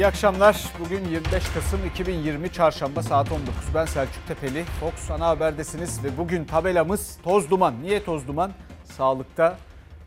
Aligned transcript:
İyi 0.00 0.06
akşamlar. 0.06 0.64
Bugün 0.84 1.04
25 1.04 1.48
Kasım 1.54 1.86
2020 1.86 2.52
Çarşamba 2.52 3.02
saat 3.02 3.32
19. 3.32 3.54
Ben 3.74 3.84
Selçuk 3.84 4.26
Tepeli. 4.28 4.64
Fox 4.64 5.10
Ana 5.10 5.26
Haber'desiniz 5.28 6.04
ve 6.04 6.18
bugün 6.18 6.44
tabelamız 6.44 7.18
toz 7.22 7.50
duman. 7.50 7.82
Niye 7.82 8.04
toz 8.04 8.28
duman? 8.28 8.52
Sağlıkta 8.84 9.56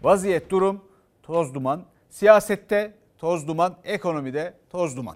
vaziyet 0.04 0.50
durum 0.50 0.82
toz 1.24 1.54
duman. 1.54 1.84
Siyasette 2.10 2.94
toz 3.18 3.48
duman, 3.48 3.76
ekonomide 3.84 4.54
toz 4.70 4.98
duman. 4.98 5.16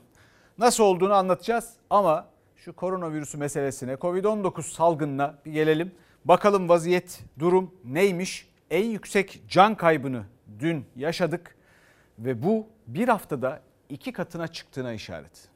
Nasıl 0.57 0.84
olduğunu 0.84 1.13
anlatacağız 1.13 1.73
ama 1.89 2.27
şu 2.55 2.75
koronavirüsü 2.75 3.38
meselesine, 3.38 3.94
Covid-19 3.94 4.62
salgınına 4.62 5.35
bir 5.45 5.52
gelelim. 5.52 5.91
Bakalım 6.25 6.70
vaziyet, 6.70 7.23
durum 7.39 7.75
neymiş? 7.84 8.49
En 8.71 8.85
yüksek 8.85 9.41
can 9.49 9.75
kaybını 9.75 10.23
dün 10.59 10.85
yaşadık 10.95 11.55
ve 12.20 12.44
bu 12.44 12.67
bir 12.88 13.07
haftada 13.07 13.66
iki 13.90 14.12
katına 14.12 14.48
çıktığına 14.48 14.94
işaret. 14.94 15.50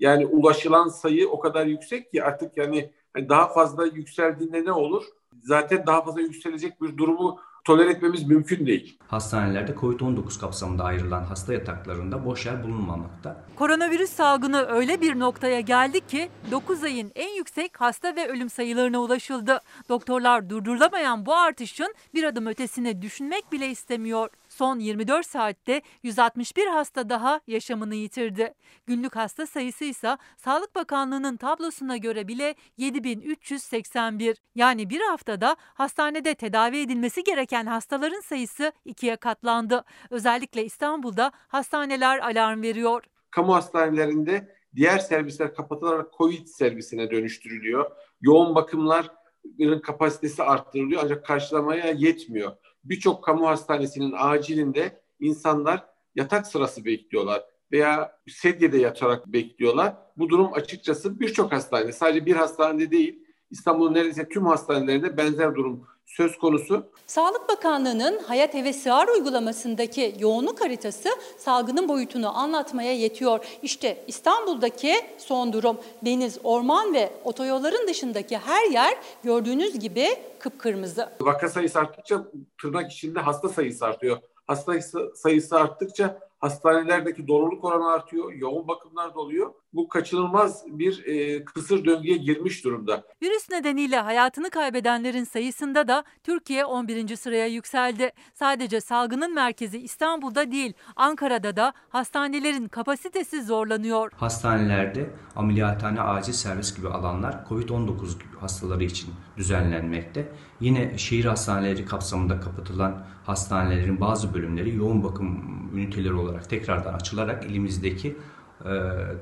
Yani 0.00 0.26
ulaşılan 0.26 0.88
sayı 0.88 1.28
o 1.28 1.40
kadar 1.40 1.66
yüksek 1.66 2.12
ki 2.12 2.24
artık 2.24 2.56
yani 2.56 2.90
hani 3.12 3.28
daha 3.28 3.48
fazla 3.48 3.86
yükseldiğinde 3.86 4.64
ne 4.64 4.72
olur? 4.72 5.04
Zaten 5.42 5.86
daha 5.86 6.04
fazla 6.04 6.20
yükselecek 6.20 6.82
bir 6.82 6.96
durumu 6.96 7.40
tolere 7.68 7.90
etmemiz 7.90 8.26
mümkün 8.26 8.66
değil. 8.66 8.98
Hastanelerde 9.08 9.72
COVID-19 9.72 10.40
kapsamında 10.40 10.84
ayrılan 10.84 11.24
hasta 11.24 11.52
yataklarında 11.52 12.24
boş 12.24 12.46
yer 12.46 12.62
bulunmamakta. 12.62 13.44
Koronavirüs 13.56 14.10
salgını 14.10 14.66
öyle 14.68 15.00
bir 15.00 15.18
noktaya 15.18 15.60
geldi 15.60 16.06
ki 16.06 16.28
9 16.50 16.84
ayın 16.84 17.12
en 17.14 17.36
yüksek 17.36 17.80
hasta 17.80 18.16
ve 18.16 18.28
ölüm 18.28 18.50
sayılarına 18.50 19.00
ulaşıldı. 19.00 19.60
Doktorlar 19.88 20.50
durdurulamayan 20.50 21.26
bu 21.26 21.34
artışın 21.34 21.94
bir 22.14 22.24
adım 22.24 22.46
ötesine 22.46 23.02
düşünmek 23.02 23.52
bile 23.52 23.70
istemiyor. 23.70 24.30
Son 24.58 24.78
24 24.78 25.26
saatte 25.26 25.82
161 26.02 26.66
hasta 26.66 27.08
daha 27.08 27.40
yaşamını 27.46 27.94
yitirdi. 27.94 28.54
Günlük 28.86 29.16
hasta 29.16 29.46
sayısı 29.46 29.84
ise 29.84 30.16
Sağlık 30.36 30.74
Bakanlığı'nın 30.74 31.36
tablosuna 31.36 31.96
göre 31.96 32.28
bile 32.28 32.54
7381. 32.76 34.36
Yani 34.54 34.90
bir 34.90 35.00
haftada 35.00 35.56
hastanede 35.60 36.34
tedavi 36.34 36.78
edilmesi 36.78 37.24
gereken 37.24 37.66
hastaların 37.66 38.20
sayısı 38.20 38.72
ikiye 38.84 39.16
katlandı. 39.16 39.84
Özellikle 40.10 40.64
İstanbul'da 40.64 41.32
hastaneler 41.48 42.18
alarm 42.18 42.62
veriyor. 42.62 43.04
Kamu 43.30 43.54
hastanelerinde 43.54 44.56
diğer 44.76 44.98
servisler 44.98 45.54
kapatılarak 45.54 46.12
COVID 46.18 46.46
servisine 46.46 47.10
dönüştürülüyor. 47.10 47.90
Yoğun 48.20 48.54
bakımların 48.54 49.80
kapasitesi 49.82 50.42
arttırılıyor 50.42 51.00
ancak 51.04 51.26
karşılamaya 51.26 51.90
yetmiyor 51.90 52.52
birçok 52.84 53.24
kamu 53.24 53.48
hastanesinin 53.48 54.14
acilinde 54.16 55.00
insanlar 55.20 55.86
yatak 56.14 56.46
sırası 56.46 56.84
bekliyorlar 56.84 57.44
veya 57.72 58.18
sedyede 58.28 58.78
yatarak 58.78 59.26
bekliyorlar. 59.26 59.96
Bu 60.16 60.28
durum 60.28 60.52
açıkçası 60.52 61.20
birçok 61.20 61.52
hastanede 61.52 61.92
sadece 61.92 62.26
bir 62.26 62.36
hastanede 62.36 62.90
değil 62.90 63.22
İstanbul'un 63.50 63.94
neredeyse 63.94 64.28
tüm 64.28 64.46
hastanelerinde 64.46 65.16
benzer 65.16 65.54
durum 65.54 65.86
söz 66.08 66.38
konusu. 66.38 66.86
Sağlık 67.06 67.48
Bakanlığı'nın 67.48 68.18
Hayat 68.18 68.54
Eve 68.54 68.72
Sığar 68.72 69.08
uygulamasındaki 69.08 70.14
yoğunluk 70.18 70.60
haritası 70.60 71.08
salgının 71.38 71.88
boyutunu 71.88 72.38
anlatmaya 72.38 72.92
yetiyor. 72.92 73.44
İşte 73.62 74.04
İstanbul'daki 74.06 74.94
son 75.18 75.52
durum. 75.52 75.78
Deniz, 76.04 76.38
orman 76.44 76.94
ve 76.94 77.12
otoyolların 77.24 77.88
dışındaki 77.88 78.38
her 78.38 78.70
yer 78.70 78.96
gördüğünüz 79.24 79.78
gibi 79.78 80.06
kıpkırmızı. 80.38 81.08
Vaka 81.20 81.48
sayısı 81.48 81.78
arttıkça 81.78 82.24
tırnak 82.62 82.92
içinde 82.92 83.20
hasta 83.20 83.48
sayısı 83.48 83.86
artıyor. 83.86 84.18
Hasta 84.46 84.72
sayısı 85.14 85.56
arttıkça 85.56 86.27
hastanelerdeki 86.38 87.28
doluluk 87.28 87.64
oranı 87.64 87.92
artıyor, 87.92 88.32
yoğun 88.32 88.68
bakımlar 88.68 89.14
doluyor. 89.14 89.52
Bu 89.72 89.88
kaçınılmaz 89.88 90.64
bir 90.66 91.04
e, 91.06 91.44
kısır 91.44 91.84
döngüye 91.84 92.16
girmiş 92.16 92.64
durumda. 92.64 93.04
Virüs 93.22 93.50
nedeniyle 93.50 93.96
hayatını 93.96 94.50
kaybedenlerin 94.50 95.24
sayısında 95.24 95.88
da 95.88 96.04
Türkiye 96.24 96.64
11. 96.64 97.16
sıraya 97.16 97.46
yükseldi. 97.46 98.12
Sadece 98.34 98.80
salgının 98.80 99.34
merkezi 99.34 99.78
İstanbul'da 99.78 100.52
değil, 100.52 100.72
Ankara'da 100.96 101.56
da 101.56 101.72
hastanelerin 101.88 102.68
kapasitesi 102.68 103.42
zorlanıyor. 103.42 104.12
Hastanelerde 104.16 105.10
ameliyathane 105.36 106.00
acil 106.00 106.32
servis 106.32 106.76
gibi 106.76 106.88
alanlar 106.88 107.44
COVID-19 107.48 108.16
hastaları 108.40 108.84
için 108.84 109.14
düzenlenmekte. 109.36 110.32
Yine 110.60 110.98
şehir 110.98 111.24
hastaneleri 111.24 111.84
kapsamında 111.84 112.40
kapatılan 112.40 113.06
hastanelerin 113.26 114.00
bazı 114.00 114.34
bölümleri 114.34 114.76
yoğun 114.76 115.04
bakım 115.04 115.58
üniteleri 115.74 116.12
olarak 116.12 116.27
tekrardan 116.48 116.94
açılarak 116.94 117.44
elimizdeki 117.44 118.16
e, 118.64 118.70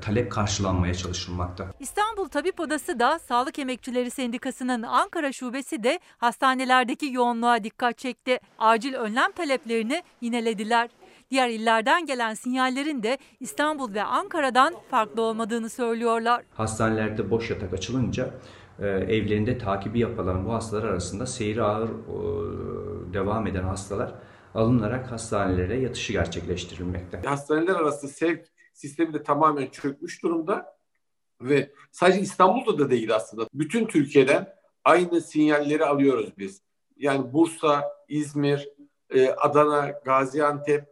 talep 0.01 0.31
karşılanmaya 0.31 0.93
çalışılmakta. 0.93 1.65
İstanbul 1.79 2.27
Tabip 2.27 2.59
Odası 2.59 2.99
da 2.99 3.19
Sağlık 3.19 3.59
Emekçileri 3.59 4.11
Sendikası'nın 4.11 4.83
Ankara 4.83 5.31
şubesi 5.31 5.83
de 5.83 5.99
hastanelerdeki 6.17 7.05
yoğunluğa 7.05 7.63
dikkat 7.63 7.97
çekti. 7.97 8.39
Acil 8.59 8.93
önlem 8.93 9.31
taleplerini 9.31 10.03
yinelediler. 10.21 10.89
Diğer 11.31 11.49
illerden 11.49 12.05
gelen 12.05 12.33
sinyallerin 12.33 13.03
de 13.03 13.17
İstanbul 13.39 13.93
ve 13.93 14.03
Ankara'dan 14.03 14.73
farklı 14.91 15.21
olmadığını 15.21 15.69
söylüyorlar. 15.69 16.43
Hastanelerde 16.53 17.31
boş 17.31 17.49
yatak 17.49 17.73
açılınca 17.73 18.29
e, 18.79 18.87
evlerinde 18.87 19.57
takibi 19.57 19.99
yapılan 19.99 20.45
bu 20.45 20.53
hastalar 20.53 20.83
arasında 20.83 21.25
seyri 21.25 21.63
ağır 21.63 21.89
devam 23.13 23.47
eden 23.47 23.63
hastalar 23.63 24.13
alınarak 24.57 25.11
hastanelere 25.11 25.79
yatışı 25.79 26.13
gerçekleştirilmekte. 26.13 27.17
Hastaneler 27.17 27.75
arası 27.75 28.07
sevk 28.07 28.47
sistemi 28.73 29.13
de 29.13 29.23
tamamen 29.23 29.67
çökmüş 29.67 30.23
durumda 30.23 30.77
ve 31.41 31.71
sadece 31.91 32.19
İstanbul'da 32.19 32.79
da 32.79 32.89
değil 32.89 33.15
aslında. 33.15 33.47
Bütün 33.53 33.85
Türkiye'den 33.85 34.53
aynı 34.83 35.21
sinyalleri 35.21 35.85
alıyoruz 35.85 36.29
biz. 36.37 36.61
Yani 36.97 37.33
Bursa, 37.33 37.83
İzmir, 38.07 38.69
e, 39.09 39.29
Adana, 39.29 39.89
Gaziantep, 40.05 40.85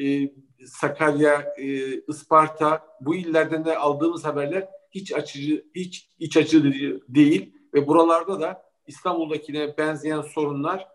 e, 0.00 0.30
Sakarya, 0.66 1.54
e, 1.58 1.96
Isparta 2.00 2.86
bu 3.00 3.14
illerden 3.14 3.64
de 3.64 3.78
aldığımız 3.78 4.24
haberler 4.24 4.68
hiç 4.90 5.12
açıcı, 5.12 5.64
hiç 5.74 6.10
iç 6.18 6.36
açıcı 6.36 7.00
değil 7.08 7.54
ve 7.74 7.86
buralarda 7.86 8.40
da 8.40 8.62
İstanbul'dakine 8.86 9.76
benzeyen 9.78 10.22
sorunlar 10.22 10.88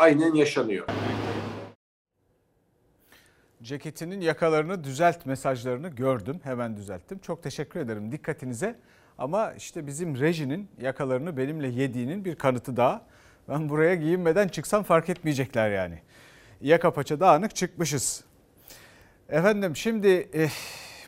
aynen 0.00 0.34
yaşanıyor 0.34 0.86
ceketinin 3.66 4.20
yakalarını 4.20 4.84
düzelt 4.84 5.26
mesajlarını 5.26 5.88
gördüm. 5.88 6.40
Hemen 6.42 6.76
düzelttim. 6.76 7.18
Çok 7.18 7.42
teşekkür 7.42 7.80
ederim 7.80 8.12
dikkatinize. 8.12 8.78
Ama 9.18 9.52
işte 9.52 9.86
bizim 9.86 10.20
rejinin 10.20 10.68
yakalarını 10.80 11.36
benimle 11.36 11.68
yediğinin 11.68 12.24
bir 12.24 12.36
kanıtı 12.36 12.76
daha. 12.76 13.02
Ben 13.48 13.68
buraya 13.68 13.94
giyinmeden 13.94 14.48
çıksam 14.48 14.82
fark 14.82 15.08
etmeyecekler 15.08 15.70
yani. 15.70 15.98
Yaka 16.60 16.92
paça 16.92 17.20
dağınık 17.20 17.56
çıkmışız. 17.56 18.24
Efendim 19.28 19.76
şimdi 19.76 20.28
eh, 20.32 20.50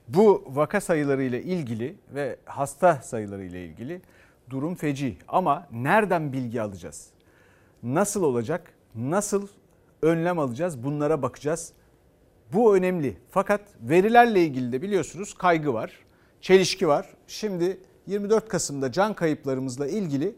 bu 0.08 0.44
vaka 0.48 0.80
sayıları 0.80 1.22
ile 1.22 1.42
ilgili 1.42 1.96
ve 2.14 2.36
hasta 2.44 2.94
sayıları 2.94 3.44
ile 3.44 3.64
ilgili 3.64 4.00
durum 4.50 4.74
feci. 4.74 5.18
Ama 5.28 5.68
nereden 5.72 6.32
bilgi 6.32 6.62
alacağız? 6.62 7.10
Nasıl 7.82 8.22
olacak? 8.22 8.72
Nasıl 8.94 9.48
önlem 10.02 10.38
alacağız? 10.38 10.84
Bunlara 10.84 11.22
bakacağız. 11.22 11.72
Bu 12.52 12.76
önemli. 12.76 13.16
Fakat 13.30 13.60
verilerle 13.80 14.44
ilgili 14.44 14.72
de 14.72 14.82
biliyorsunuz 14.82 15.34
kaygı 15.34 15.74
var, 15.74 15.92
çelişki 16.40 16.88
var. 16.88 17.06
Şimdi 17.26 17.80
24 18.06 18.48
Kasım'da 18.48 18.92
can 18.92 19.14
kayıplarımızla 19.14 19.86
ilgili 19.86 20.34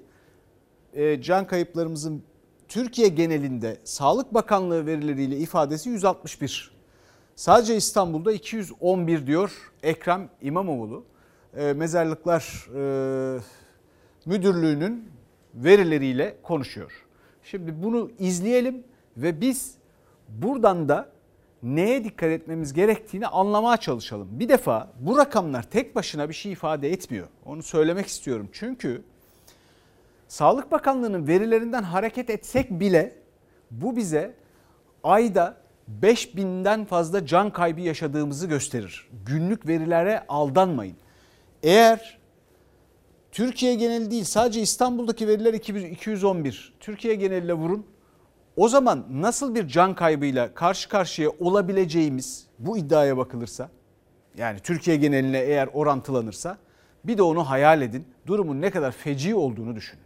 e, 0.94 1.22
can 1.22 1.46
kayıplarımızın 1.46 2.22
Türkiye 2.68 3.08
genelinde 3.08 3.76
Sağlık 3.84 4.34
Bakanlığı 4.34 4.86
verileriyle 4.86 5.36
ifadesi 5.36 5.90
161. 5.90 6.70
Sadece 7.36 7.76
İstanbul'da 7.76 8.32
211 8.32 9.26
diyor 9.26 9.72
Ekrem 9.82 10.30
İmamoğlu. 10.42 11.04
E, 11.56 11.72
Mezarlıklar 11.72 12.68
e, 12.76 13.40
Müdürlüğü'nün 14.26 15.08
verileriyle 15.54 16.36
konuşuyor. 16.42 17.06
Şimdi 17.42 17.82
bunu 17.82 18.10
izleyelim 18.18 18.84
ve 19.16 19.40
biz 19.40 19.74
buradan 20.28 20.88
da 20.88 21.08
neye 21.62 22.04
dikkat 22.04 22.30
etmemiz 22.30 22.72
gerektiğini 22.72 23.26
anlamaya 23.26 23.76
çalışalım. 23.76 24.28
Bir 24.32 24.48
defa 24.48 24.92
bu 25.00 25.18
rakamlar 25.18 25.62
tek 25.62 25.96
başına 25.96 26.28
bir 26.28 26.34
şey 26.34 26.52
ifade 26.52 26.92
etmiyor. 26.92 27.26
Onu 27.46 27.62
söylemek 27.62 28.06
istiyorum. 28.06 28.48
Çünkü 28.52 29.02
Sağlık 30.28 30.72
Bakanlığı'nın 30.72 31.28
verilerinden 31.28 31.82
hareket 31.82 32.30
etsek 32.30 32.70
bile 32.70 33.16
bu 33.70 33.96
bize 33.96 34.34
ayda 35.02 35.56
5000'den 36.02 36.84
fazla 36.84 37.26
can 37.26 37.50
kaybı 37.50 37.80
yaşadığımızı 37.80 38.46
gösterir. 38.46 39.08
Günlük 39.26 39.66
verilere 39.66 40.24
aldanmayın. 40.28 40.96
Eğer 41.62 42.18
Türkiye 43.32 43.74
geneli 43.74 44.10
değil 44.10 44.24
sadece 44.24 44.60
İstanbul'daki 44.60 45.28
veriler 45.28 45.54
211. 45.54 46.74
Türkiye 46.80 47.14
geneline 47.14 47.52
vurun 47.52 47.86
O 48.60 48.68
zaman 48.68 49.04
nasıl 49.10 49.54
bir 49.54 49.68
can 49.68 49.94
kaybıyla 49.94 50.54
karşı 50.54 50.88
karşıya 50.88 51.30
olabileceğimiz 51.30 52.46
bu 52.58 52.78
iddiaya 52.78 53.16
bakılırsa 53.16 53.70
yani 54.36 54.58
Türkiye 54.60 54.96
geneline 54.96 55.38
eğer 55.38 55.68
orantılanırsa 55.72 56.58
bir 57.04 57.18
de 57.18 57.22
onu 57.22 57.50
hayal 57.50 57.82
edin. 57.82 58.04
Durumun 58.26 58.60
ne 58.60 58.70
kadar 58.70 58.92
feci 58.92 59.34
olduğunu 59.34 59.76
düşünün. 59.76 60.02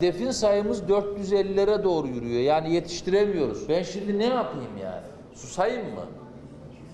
Defin 0.00 0.30
sayımız 0.30 0.82
450'lere 0.82 1.84
doğru 1.84 2.08
yürüyor. 2.08 2.40
Yani 2.40 2.74
yetiştiremiyoruz. 2.74 3.68
Ben 3.68 3.82
şimdi 3.82 4.18
ne 4.18 4.26
yapayım 4.26 4.76
yani? 4.82 5.06
Susayım 5.34 5.94
mı? 5.94 6.06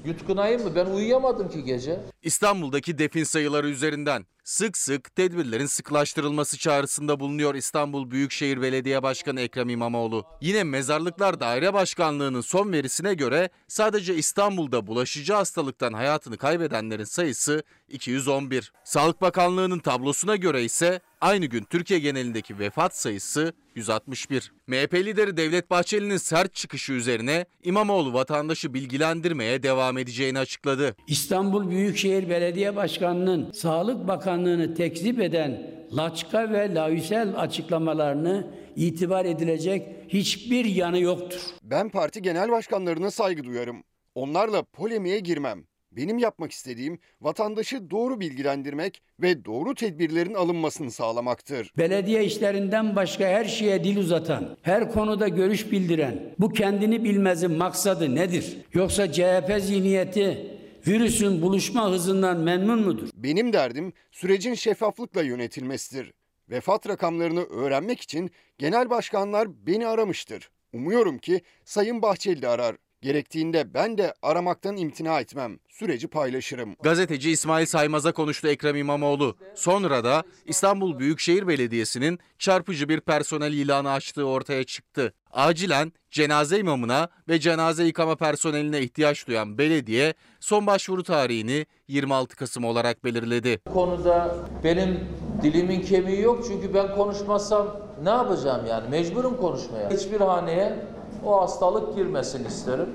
Yutkunayım 0.05 0.64
mı? 0.64 0.70
Ben 0.76 0.87
uyuyamadım 0.87 1.49
ki 1.49 1.64
gece. 1.64 2.00
İstanbul'daki 2.22 2.99
defin 2.99 3.25
sayıları 3.25 3.69
üzerinden 3.69 4.26
sık 4.44 4.76
sık 4.76 5.17
tedbirlerin 5.17 5.67
sıklaştırılması 5.67 6.58
çağrısında 6.58 7.20
bulunuyor 7.20 7.55
İstanbul 7.55 8.11
Büyükşehir 8.11 8.62
Belediye 8.62 9.02
Başkanı 9.02 9.40
Ekrem 9.40 9.69
İmamoğlu. 9.69 10.25
Yine 10.40 10.64
Mezarlıklar 10.64 11.40
Daire 11.40 11.75
Başkanlığı'nın 11.75 12.40
son 12.40 12.72
verisine 12.72 13.14
göre 13.14 13.50
sadece 13.69 14.14
İstanbul'da 14.14 14.87
bulaşıcı 14.87 15.32
hastalıktan 15.32 15.93
hayatını 15.93 16.37
kaybedenlerin 16.37 17.05
sayısı 17.05 17.62
211. 17.88 18.73
Sağlık 18.84 19.20
Bakanlığı'nın 19.20 19.78
tablosuna 19.78 20.37
göre 20.37 20.64
ise 20.64 21.00
aynı 21.20 21.46
gün 21.46 21.64
Türkiye 21.64 22.00
genelindeki 22.00 22.58
vefat 22.58 22.96
sayısı 22.96 23.52
161. 23.75 24.52
MHP 24.66 24.94
lideri 24.94 25.37
Devlet 25.37 25.70
Bahçeli'nin 25.70 26.16
sert 26.16 26.55
çıkışı 26.55 26.93
üzerine 26.93 27.46
İmamoğlu 27.64 28.12
vatandaşı 28.12 28.75
bilgilendirmeye 28.75 29.62
devam 29.62 29.99
edeceğini 29.99 30.38
açıkladı. 30.38 30.96
İstanbul 31.06 31.70
Büyükşehir 31.70 32.09
Belediye 32.10 32.76
Başkanı'nın 32.76 33.52
Sağlık 33.52 34.08
Bakanlığı'nı 34.08 34.74
tekzip 34.74 35.20
eden 35.20 35.62
laçka 35.96 36.52
ve 36.52 36.74
laüsel 36.74 37.40
açıklamalarını 37.40 38.46
itibar 38.76 39.24
edilecek 39.24 39.88
hiçbir 40.08 40.64
yanı 40.64 40.98
yoktur. 41.00 41.40
Ben 41.62 41.88
parti 41.88 42.22
genel 42.22 42.50
başkanlarına 42.50 43.10
saygı 43.10 43.44
duyarım. 43.44 43.82
Onlarla 44.14 44.62
polemiğe 44.62 45.18
girmem. 45.18 45.64
Benim 45.92 46.18
yapmak 46.18 46.52
istediğim 46.52 46.98
vatandaşı 47.20 47.90
doğru 47.90 48.20
bilgilendirmek 48.20 49.02
ve 49.20 49.44
doğru 49.44 49.74
tedbirlerin 49.74 50.34
alınmasını 50.34 50.90
sağlamaktır. 50.90 51.72
Belediye 51.78 52.24
işlerinden 52.24 52.96
başka 52.96 53.24
her 53.24 53.44
şeye 53.44 53.84
dil 53.84 53.96
uzatan, 53.96 54.56
her 54.62 54.92
konuda 54.92 55.28
görüş 55.28 55.72
bildiren, 55.72 56.34
bu 56.38 56.48
kendini 56.48 57.04
bilmezin 57.04 57.52
maksadı 57.52 58.14
nedir? 58.14 58.56
Yoksa 58.74 59.12
CHP 59.12 59.58
zihniyeti 59.60 60.59
virüsün 60.86 61.42
buluşma 61.42 61.90
hızından 61.90 62.40
memnun 62.40 62.80
mudur? 62.80 63.08
Benim 63.14 63.52
derdim 63.52 63.92
sürecin 64.12 64.54
şeffaflıkla 64.54 65.22
yönetilmesidir. 65.22 66.12
Vefat 66.50 66.88
rakamlarını 66.88 67.44
öğrenmek 67.44 68.00
için 68.00 68.30
genel 68.58 68.90
başkanlar 68.90 69.66
beni 69.66 69.86
aramıştır. 69.86 70.50
Umuyorum 70.72 71.18
ki 71.18 71.40
Sayın 71.64 72.02
Bahçeli 72.02 72.42
de 72.42 72.48
arar. 72.48 72.76
Gerektiğinde 73.02 73.74
ben 73.74 73.98
de 73.98 74.14
aramaktan 74.22 74.76
imtina 74.76 75.20
etmem. 75.20 75.58
Süreci 75.68 76.08
paylaşırım. 76.08 76.76
Gazeteci 76.82 77.30
İsmail 77.30 77.66
Saymaz'a 77.66 78.12
konuştu 78.12 78.48
Ekrem 78.48 78.76
İmamoğlu. 78.76 79.36
Sonra 79.54 80.04
da 80.04 80.22
İstanbul 80.44 80.98
Büyükşehir 80.98 81.48
Belediyesi'nin 81.48 82.18
çarpıcı 82.38 82.88
bir 82.88 83.00
personel 83.00 83.52
ilanı 83.52 83.90
açtığı 83.92 84.26
ortaya 84.26 84.64
çıktı. 84.64 85.14
Acilen 85.32 85.92
cenaze 86.10 86.58
imamına 86.58 87.08
ve 87.28 87.40
cenaze 87.40 87.84
yıkama 87.84 88.16
personeline 88.16 88.80
ihtiyaç 88.80 89.26
duyan 89.26 89.58
belediye 89.58 90.14
son 90.40 90.66
başvuru 90.66 91.02
tarihini 91.02 91.66
26 91.88 92.36
Kasım 92.36 92.64
olarak 92.64 93.04
belirledi. 93.04 93.60
Bu 93.66 93.72
konuda 93.72 94.36
benim 94.64 95.08
dilimin 95.42 95.80
kemiği 95.80 96.20
yok 96.20 96.44
çünkü 96.48 96.74
ben 96.74 96.94
konuşmazsam 96.94 97.76
ne 98.02 98.10
yapacağım 98.10 98.66
yani? 98.66 98.88
Mecburum 98.88 99.36
konuşmaya. 99.36 99.90
Hiçbir 99.90 100.20
haneye 100.20 100.78
o 101.24 101.42
hastalık 101.42 101.96
girmesin 101.96 102.44
isterim. 102.44 102.88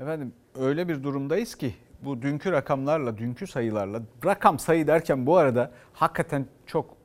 Efendim 0.00 0.32
öyle 0.60 0.88
bir 0.88 1.02
durumdayız 1.02 1.54
ki 1.54 1.74
bu 2.04 2.22
dünkü 2.22 2.52
rakamlarla, 2.52 3.18
dünkü 3.18 3.46
sayılarla, 3.46 4.02
rakam 4.24 4.58
sayı 4.58 4.86
derken 4.86 5.26
bu 5.26 5.36
arada 5.36 5.70
hakikaten 5.92 6.46
çok 6.66 6.97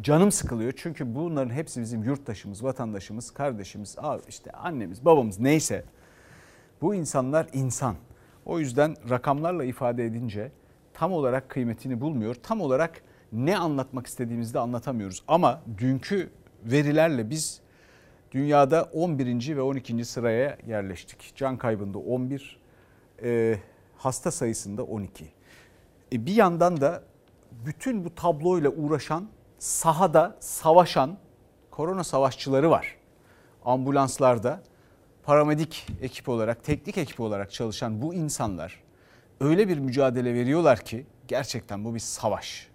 canım 0.00 0.32
sıkılıyor. 0.32 0.72
Çünkü 0.76 1.14
bunların 1.14 1.54
hepsi 1.54 1.80
bizim 1.80 2.04
yurttaşımız, 2.04 2.64
vatandaşımız, 2.64 3.30
kardeşimiz, 3.30 3.96
işte 4.28 4.50
annemiz, 4.50 5.04
babamız 5.04 5.40
neyse. 5.40 5.84
Bu 6.80 6.94
insanlar 6.94 7.48
insan. 7.52 7.96
O 8.44 8.58
yüzden 8.58 8.96
rakamlarla 9.10 9.64
ifade 9.64 10.04
edince 10.04 10.52
tam 10.94 11.12
olarak 11.12 11.48
kıymetini 11.48 12.00
bulmuyor. 12.00 12.34
Tam 12.34 12.60
olarak 12.60 13.02
ne 13.32 13.58
anlatmak 13.58 14.06
istediğimizi 14.06 14.54
de 14.54 14.58
anlatamıyoruz. 14.58 15.22
Ama 15.28 15.62
dünkü 15.78 16.30
verilerle 16.64 17.30
biz 17.30 17.60
dünyada 18.32 18.82
11. 18.92 19.56
ve 19.56 19.60
12. 19.62 20.04
sıraya 20.04 20.58
yerleştik. 20.66 21.32
Can 21.36 21.56
kaybında 21.56 21.98
11, 21.98 22.60
e, 23.22 23.58
hasta 23.96 24.30
sayısında 24.30 24.82
12. 24.82 25.24
E, 26.12 26.26
bir 26.26 26.34
yandan 26.34 26.80
da 26.80 27.02
bütün 27.66 28.04
bu 28.04 28.14
tabloyla 28.14 28.70
uğraşan, 28.70 29.28
sahada 29.58 30.36
savaşan 30.40 31.18
korona 31.70 32.04
savaşçıları 32.04 32.70
var. 32.70 32.96
Ambulanslarda 33.64 34.62
paramedik 35.22 35.86
ekip 36.02 36.28
olarak, 36.28 36.64
teknik 36.64 36.98
ekip 36.98 37.20
olarak 37.20 37.52
çalışan 37.52 38.02
bu 38.02 38.14
insanlar 38.14 38.82
öyle 39.40 39.68
bir 39.68 39.78
mücadele 39.78 40.34
veriyorlar 40.34 40.84
ki 40.84 41.06
gerçekten 41.28 41.84
bu 41.84 41.94
bir 41.94 42.00
savaş. 42.00 42.68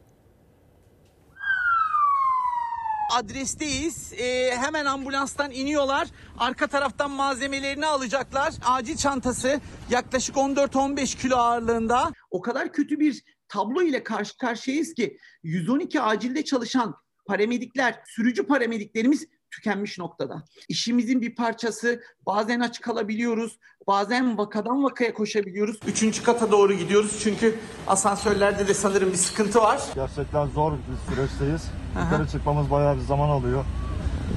adresteyiz. 3.11 4.13
Ee, 4.13 4.55
hemen 4.57 4.85
ambulanstan 4.85 5.51
iniyorlar. 5.51 6.07
Arka 6.37 6.67
taraftan 6.67 7.11
malzemelerini 7.11 7.85
alacaklar. 7.85 8.53
Acil 8.65 8.97
çantası 8.97 9.61
yaklaşık 9.89 10.35
14-15 10.35 11.17
kilo 11.21 11.35
ağırlığında. 11.35 12.11
O 12.31 12.41
kadar 12.41 12.71
kötü 12.71 12.99
bir 12.99 13.23
tablo 13.51 13.81
ile 13.81 14.03
karşı 14.03 14.37
karşıyayız 14.37 14.93
ki 14.93 15.17
112 15.43 16.01
acilde 16.01 16.43
çalışan 16.45 16.95
paramedikler, 17.25 17.99
sürücü 18.05 18.47
paramediklerimiz 18.47 19.27
tükenmiş 19.51 19.97
noktada. 19.99 20.43
İşimizin 20.69 21.21
bir 21.21 21.35
parçası 21.35 22.01
bazen 22.25 22.59
aç 22.59 22.81
kalabiliyoruz. 22.81 23.59
Bazen 23.87 24.37
vakadan 24.37 24.83
vakaya 24.83 25.13
koşabiliyoruz. 25.13 25.79
Üçüncü 25.87 26.23
kata 26.23 26.51
doğru 26.51 26.73
gidiyoruz 26.73 27.19
çünkü 27.23 27.55
asansörlerde 27.87 28.67
de 28.67 28.73
sanırım 28.73 29.11
bir 29.11 29.17
sıkıntı 29.17 29.59
var. 29.59 29.81
Gerçekten 29.95 30.47
zor 30.47 30.71
bir 30.71 31.15
süreçteyiz. 31.15 31.61
Yukarı 32.03 32.27
çıkmamız 32.27 32.71
bayağı 32.71 32.95
bir 32.95 33.01
zaman 33.01 33.29
alıyor. 33.29 33.65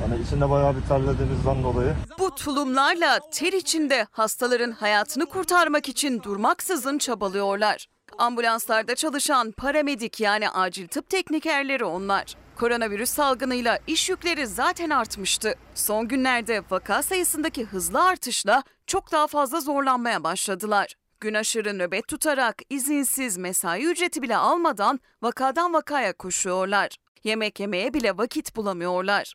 Yani 0.00 0.22
içinde 0.22 0.50
bayağı 0.50 0.76
bir 0.76 0.82
terlediğimizden 0.82 1.62
dolayı. 1.62 1.94
Bu 2.18 2.34
tulumlarla 2.34 3.20
ter 3.32 3.52
içinde 3.52 4.06
hastaların 4.10 4.72
hayatını 4.72 5.26
kurtarmak 5.26 5.88
için 5.88 6.22
durmaksızın 6.22 6.98
çabalıyorlar. 6.98 7.93
Ambulanslarda 8.18 8.94
çalışan 8.94 9.52
paramedik 9.52 10.20
yani 10.20 10.50
acil 10.50 10.88
tıp 10.88 11.08
teknikerleri 11.08 11.84
onlar. 11.84 12.34
Koronavirüs 12.56 13.10
salgınıyla 13.10 13.78
iş 13.86 14.10
yükleri 14.10 14.46
zaten 14.46 14.90
artmıştı. 14.90 15.54
Son 15.74 16.08
günlerde 16.08 16.62
vaka 16.70 17.02
sayısındaki 17.02 17.64
hızlı 17.64 18.04
artışla 18.04 18.62
çok 18.86 19.12
daha 19.12 19.26
fazla 19.26 19.60
zorlanmaya 19.60 20.24
başladılar. 20.24 20.94
Gün 21.20 21.34
aşırı 21.34 21.78
nöbet 21.78 22.08
tutarak 22.08 22.62
izinsiz 22.70 23.36
mesai 23.36 23.84
ücreti 23.84 24.22
bile 24.22 24.36
almadan 24.36 25.00
vakadan 25.22 25.72
vakaya 25.72 26.12
koşuyorlar. 26.12 26.96
Yemek 27.24 27.60
yemeye 27.60 27.94
bile 27.94 28.18
vakit 28.18 28.56
bulamıyorlar. 28.56 29.34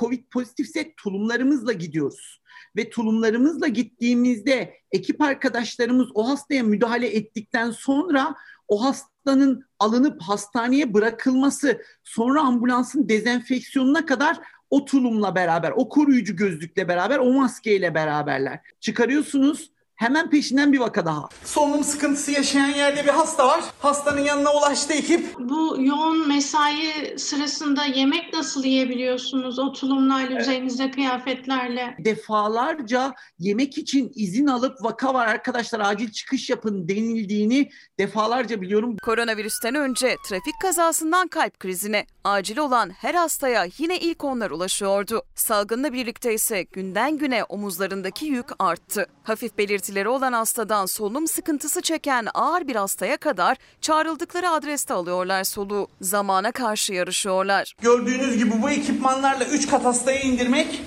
Covid 0.00 0.24
pozitifse 0.32 0.94
tulumlarımızla 0.96 1.72
gidiyoruz. 1.72 2.40
Ve 2.76 2.90
tulumlarımızla 2.90 3.68
gittiğimizde 3.68 4.74
ekip 4.92 5.22
arkadaşlarımız 5.22 6.08
o 6.14 6.28
hastaya 6.28 6.62
müdahale 6.62 7.16
ettikten 7.16 7.70
sonra 7.70 8.34
o 8.68 8.84
hastanın 8.84 9.64
alınıp 9.78 10.22
hastaneye 10.22 10.94
bırakılması, 10.94 11.82
sonra 12.04 12.40
ambulansın 12.40 13.08
dezenfeksiyonuna 13.08 14.06
kadar 14.06 14.38
o 14.70 14.84
tulumla 14.84 15.34
beraber, 15.34 15.72
o 15.76 15.88
koruyucu 15.88 16.36
gözlükle 16.36 16.88
beraber, 16.88 17.18
o 17.18 17.32
maskeyle 17.32 17.94
beraberler. 17.94 18.60
Çıkarıyorsunuz, 18.80 19.72
Hemen 19.96 20.30
peşinden 20.30 20.72
bir 20.72 20.78
vaka 20.78 21.06
daha. 21.06 21.28
Solunum 21.44 21.84
sıkıntısı 21.84 22.32
yaşayan 22.32 22.68
yerde 22.68 23.04
bir 23.04 23.08
hasta 23.08 23.48
var. 23.48 23.64
Hastanın 23.78 24.20
yanına 24.20 24.52
ulaştı 24.52 24.92
ekip. 24.92 25.38
Bu 25.38 25.76
yoğun 25.80 26.28
mesai 26.28 27.14
sırasında 27.18 27.84
yemek 27.84 28.32
nasıl 28.32 28.64
yiyebiliyorsunuz? 28.64 29.58
O 29.58 29.72
tulumlarla, 29.72 30.32
evet. 30.32 30.40
üzerinizde 30.40 30.90
kıyafetlerle. 30.90 31.96
Defalarca 31.98 33.14
yemek 33.38 33.78
için 33.78 34.12
izin 34.14 34.46
alıp 34.46 34.84
vaka 34.84 35.14
var 35.14 35.26
arkadaşlar 35.26 35.80
acil 35.80 36.10
çıkış 36.10 36.50
yapın 36.50 36.88
denildiğini 36.88 37.70
defalarca 37.98 38.60
biliyorum. 38.60 38.96
Koronavirüsten 39.02 39.74
önce 39.74 40.16
trafik 40.28 40.54
kazasından 40.62 41.28
kalp 41.28 41.60
krizine, 41.60 42.06
Acil 42.26 42.58
olan 42.58 42.90
her 42.90 43.14
hastaya 43.14 43.66
yine 43.78 43.98
ilk 43.98 44.24
onlar 44.24 44.50
ulaşıyordu. 44.50 45.22
Salgınla 45.34 45.92
birlikte 45.92 46.34
ise 46.34 46.62
günden 46.62 47.18
güne 47.18 47.44
omuzlarındaki 47.44 48.26
yük 48.26 48.46
arttı. 48.58 49.06
Hafif 49.22 49.58
belirtileri 49.86 50.08
olan 50.08 50.32
hastadan 50.32 50.86
solunum 50.86 51.26
sıkıntısı 51.26 51.82
çeken 51.82 52.26
ağır 52.34 52.68
bir 52.68 52.76
hastaya 52.76 53.16
kadar 53.16 53.56
çağrıldıkları 53.80 54.50
adreste 54.50 54.94
alıyorlar 54.94 55.44
soluğu. 55.44 55.88
Zamana 56.00 56.52
karşı 56.52 56.92
yarışıyorlar. 56.92 57.74
Gördüğünüz 57.80 58.36
gibi 58.36 58.62
bu 58.62 58.70
ekipmanlarla 58.70 59.44
3 59.44 59.68
kat 59.70 59.84
hastayı 59.84 60.20
indirmek 60.20 60.82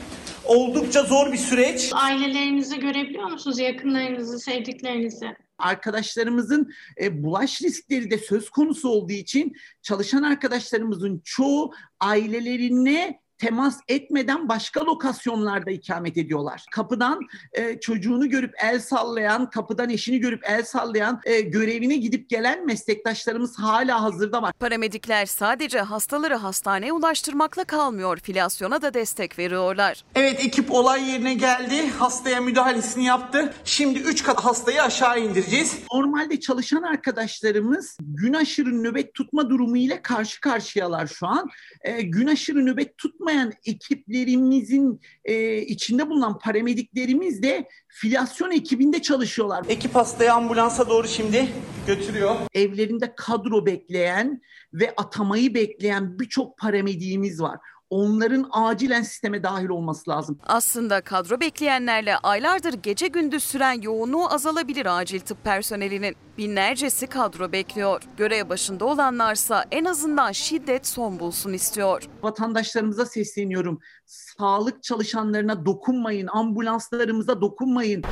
oldukça 0.45 1.03
zor 1.03 1.31
bir 1.31 1.37
süreç. 1.37 1.91
Ailelerinizi 1.93 2.79
görebiliyor 2.79 3.31
musunuz? 3.31 3.59
Yakınlarınızı, 3.59 4.39
sevdiklerinizi? 4.39 5.35
arkadaşlarımızın 5.57 6.71
e, 7.01 7.23
bulaş 7.23 7.61
riskleri 7.61 8.11
de 8.11 8.17
söz 8.17 8.49
konusu 8.49 8.89
olduğu 8.89 9.13
için 9.13 9.53
çalışan 9.81 10.23
arkadaşlarımızın 10.23 11.21
çoğu 11.25 11.73
ailelerine 11.99 13.19
temas 13.39 13.79
etmeden 13.87 14.49
başka 14.49 14.85
lokasyonlarda 14.85 15.71
ikamet 15.71 16.17
ediyorlar. 16.17 16.65
Kapıdan 16.71 17.19
e, 17.53 17.79
çocuğunu 17.79 18.29
görüp 18.29 18.53
el 18.63 18.79
sallayan, 18.79 19.49
kapıdan 19.49 19.89
eşini 19.89 20.19
görüp 20.19 20.43
el 20.43 20.63
sallayan, 20.63 21.21
e, 21.25 21.41
görevine 21.41 21.95
gidip 21.95 22.29
gelen 22.29 22.65
meslektaşlarımız 22.65 23.59
hala 23.59 24.01
hazırda 24.01 24.41
var. 24.41 24.53
Paramedikler 24.53 25.25
sadece 25.25 25.79
hastaları 25.79 26.35
hastaneye 26.35 26.93
ulaştırmakla 26.93 27.63
kalmıyor, 27.63 28.17
filasyona 28.17 28.81
da 28.81 28.93
destek 28.93 29.39
veriyorlar. 29.39 30.03
Evet 30.15 30.45
ekip 30.45 30.71
olay 30.71 31.09
yerine 31.09 31.33
geldi, 31.33 31.89
hastaya 31.89 32.41
müdahalesini 32.41 33.05
yaptı. 33.05 33.53
Şimdi 33.63 33.99
3 33.99 34.23
kat 34.23 34.39
hastayı 34.45 34.83
aşağı 34.83 35.19
indireceğiz. 35.19 35.79
Normalde 35.93 36.39
çalışan 36.39 36.81
arkadaşlarımız 36.81 37.97
gün 37.99 38.33
aşırı 38.33 38.83
nöbet 38.83 39.13
tutma 39.13 39.49
durumu 39.49 39.77
ile 39.77 40.01
karşı 40.01 40.41
karşıyalar 40.41 41.07
şu 41.07 41.27
an. 41.27 41.49
E, 41.81 42.01
gün 42.01 42.27
aşırı 42.27 42.65
nöbet 42.65 42.97
tutma 42.97 43.28
olmayan 43.29 43.53
ekiplerimizin 43.65 45.01
e, 45.25 45.57
içinde 45.57 46.09
bulunan 46.09 46.39
paramediklerimiz 46.39 47.43
de 47.43 47.67
filyasyon 47.87 48.51
ekibinde 48.51 49.01
çalışıyorlar. 49.01 49.65
Ekip 49.69 49.95
hastayı 49.95 50.33
ambulansa 50.33 50.89
doğru 50.89 51.07
şimdi 51.07 51.47
götürüyor. 51.87 52.35
Evlerinde 52.53 53.13
kadro 53.15 53.65
bekleyen 53.65 54.41
ve 54.73 54.93
atamayı 54.97 55.53
bekleyen 55.53 56.19
birçok 56.19 56.57
paramediğimiz 56.57 57.41
var 57.41 57.57
onların 57.89 58.49
acilen 58.51 59.01
sisteme 59.01 59.43
dahil 59.43 59.69
olması 59.69 60.09
lazım. 60.09 60.39
Aslında 60.47 61.01
kadro 61.01 61.39
bekleyenlerle 61.39 62.17
aylardır 62.17 62.73
gece 62.73 63.07
gündüz 63.07 63.43
süren 63.43 63.81
yoğunluğu 63.81 64.33
azalabilir 64.33 64.99
acil 64.99 65.19
tıp 65.19 65.43
personelinin. 65.43 66.15
Binlercesi 66.37 67.07
kadro 67.07 67.51
bekliyor. 67.51 68.01
Görev 68.17 68.49
başında 68.49 68.85
olanlarsa 68.85 69.65
en 69.71 69.85
azından 69.85 70.31
şiddet 70.31 70.87
son 70.87 71.19
bulsun 71.19 71.53
istiyor. 71.53 72.03
Vatandaşlarımıza 72.23 73.05
sesleniyorum. 73.05 73.79
Sağlık 74.05 74.83
çalışanlarına 74.83 75.65
dokunmayın, 75.65 76.27
ambulanslarımıza 76.27 77.41
dokunmayın. 77.41 78.03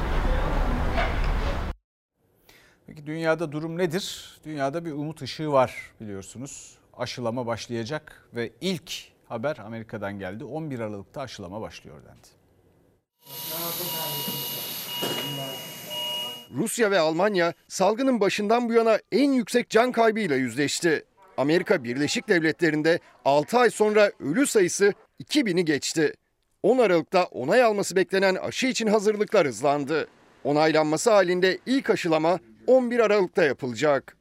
Peki 2.87 3.05
dünyada 3.07 3.51
durum 3.51 3.77
nedir? 3.77 4.37
Dünyada 4.45 4.85
bir 4.85 4.91
umut 4.91 5.21
ışığı 5.21 5.51
var 5.51 5.75
biliyorsunuz. 6.01 6.77
Aşılama 6.97 7.45
başlayacak 7.45 8.29
ve 8.35 8.53
ilk 8.61 9.16
haber 9.29 9.57
Amerika'dan 9.57 10.19
geldi. 10.19 10.43
11 10.43 10.79
Aralık'ta 10.79 11.21
aşılama 11.21 11.61
başlıyor 11.61 11.97
dendi. 12.05 12.27
Rusya 16.51 16.91
ve 16.91 16.99
Almanya 16.99 17.53
salgının 17.67 18.19
başından 18.19 18.69
bu 18.69 18.73
yana 18.73 18.99
en 19.11 19.31
yüksek 19.31 19.69
can 19.69 19.91
kaybıyla 19.91 20.35
yüzleşti. 20.35 21.05
Amerika 21.37 21.83
Birleşik 21.83 22.29
Devletleri'nde 22.29 22.99
6 23.25 23.57
ay 23.57 23.69
sonra 23.69 24.11
ölü 24.19 24.47
sayısı 24.47 24.93
2000'i 25.23 25.65
geçti. 25.65 26.13
10 26.63 26.77
Aralık'ta 26.77 27.23
onay 27.25 27.63
alması 27.63 27.95
beklenen 27.95 28.35
aşı 28.35 28.67
için 28.67 28.87
hazırlıklar 28.87 29.47
hızlandı. 29.47 30.07
Onaylanması 30.43 31.11
halinde 31.11 31.59
ilk 31.65 31.89
aşılama 31.89 32.39
11 32.67 32.99
Aralık'ta 32.99 33.43
yapılacak. 33.43 34.16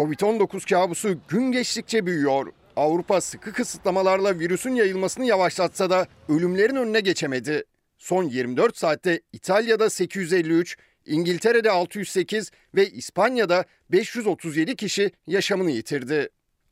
Covid-19 0.00 0.68
kabusu 0.68 1.18
gün 1.28 1.52
geçtikçe 1.52 2.06
büyüyor. 2.06 2.52
Avrupa 2.76 3.20
sıkı 3.20 3.52
kısıtlamalarla 3.52 4.38
virüsün 4.38 4.74
yayılmasını 4.74 5.24
yavaşlatsa 5.24 5.90
da 5.90 6.06
ölümlerin 6.28 6.76
önüne 6.76 7.00
geçemedi. 7.00 7.64
Son 7.98 8.24
24 8.24 8.76
saatte 8.76 9.20
İtalya'da 9.32 9.90
853, 9.90 10.76
İngiltere'de 11.06 11.70
608 11.70 12.50
ve 12.74 12.90
İspanya'da 12.90 13.64
537 13.90 14.76
kişi 14.76 15.10
yaşamını 15.26 15.70
yitirdi. 15.70 16.28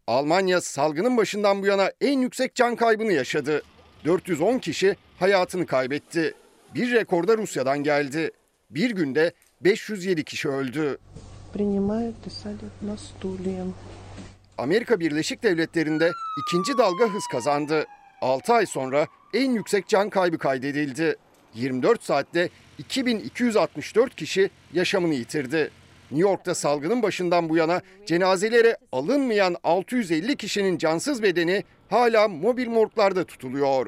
Almanya 0.07 0.61
salgının 0.61 1.17
başından 1.17 1.63
bu 1.63 1.67
yana 1.67 1.93
en 2.01 2.21
yüksek 2.21 2.55
can 2.55 2.77
kaybını 2.77 3.13
yaşadı. 3.13 3.63
410 4.05 4.59
kişi 4.59 4.97
hayatını 5.19 5.67
kaybetti. 5.67 6.35
Bir 6.75 6.93
rekor 6.93 7.29
da 7.29 7.37
Rusya'dan 7.37 7.83
geldi. 7.83 8.31
Bir 8.71 8.91
günde 8.91 9.33
507 9.61 10.25
kişi 10.25 10.49
öldü 10.49 10.99
принимают 11.58 12.16
и 12.26 12.30
садят 12.30 12.74
на 12.82 12.98
стулья. 12.98 13.66
Amerika 14.58 15.00
Birleşik 15.00 15.44
Devletleri'nde 15.44 16.12
ikinci 16.42 16.78
dalga 16.78 17.06
hız 17.06 17.28
kazandı. 17.32 17.86
6 18.22 18.54
ay 18.54 18.66
sonra 18.66 19.08
en 19.34 19.52
yüksek 19.52 19.88
can 19.88 20.10
kaybı 20.10 20.38
kaydedildi. 20.38 21.16
24 21.56 22.04
saatte 22.04 22.50
2264 22.78 24.16
kişi 24.16 24.50
yaşamını 24.74 25.14
yitirdi. 25.14 25.72
New 26.12 26.30
York'ta 26.30 26.56
salgının 26.56 27.04
başından 27.04 27.50
bu 27.50 27.58
yana 27.58 27.82
cenazeleri 28.06 28.76
alınmayan 28.92 29.56
650 29.64 30.36
kişinin 30.36 30.78
cansız 30.78 31.24
bedeni 31.24 31.64
hala 31.90 32.28
mobil 32.28 32.68
morglarda 32.68 33.24
tutuluyor. 33.24 33.88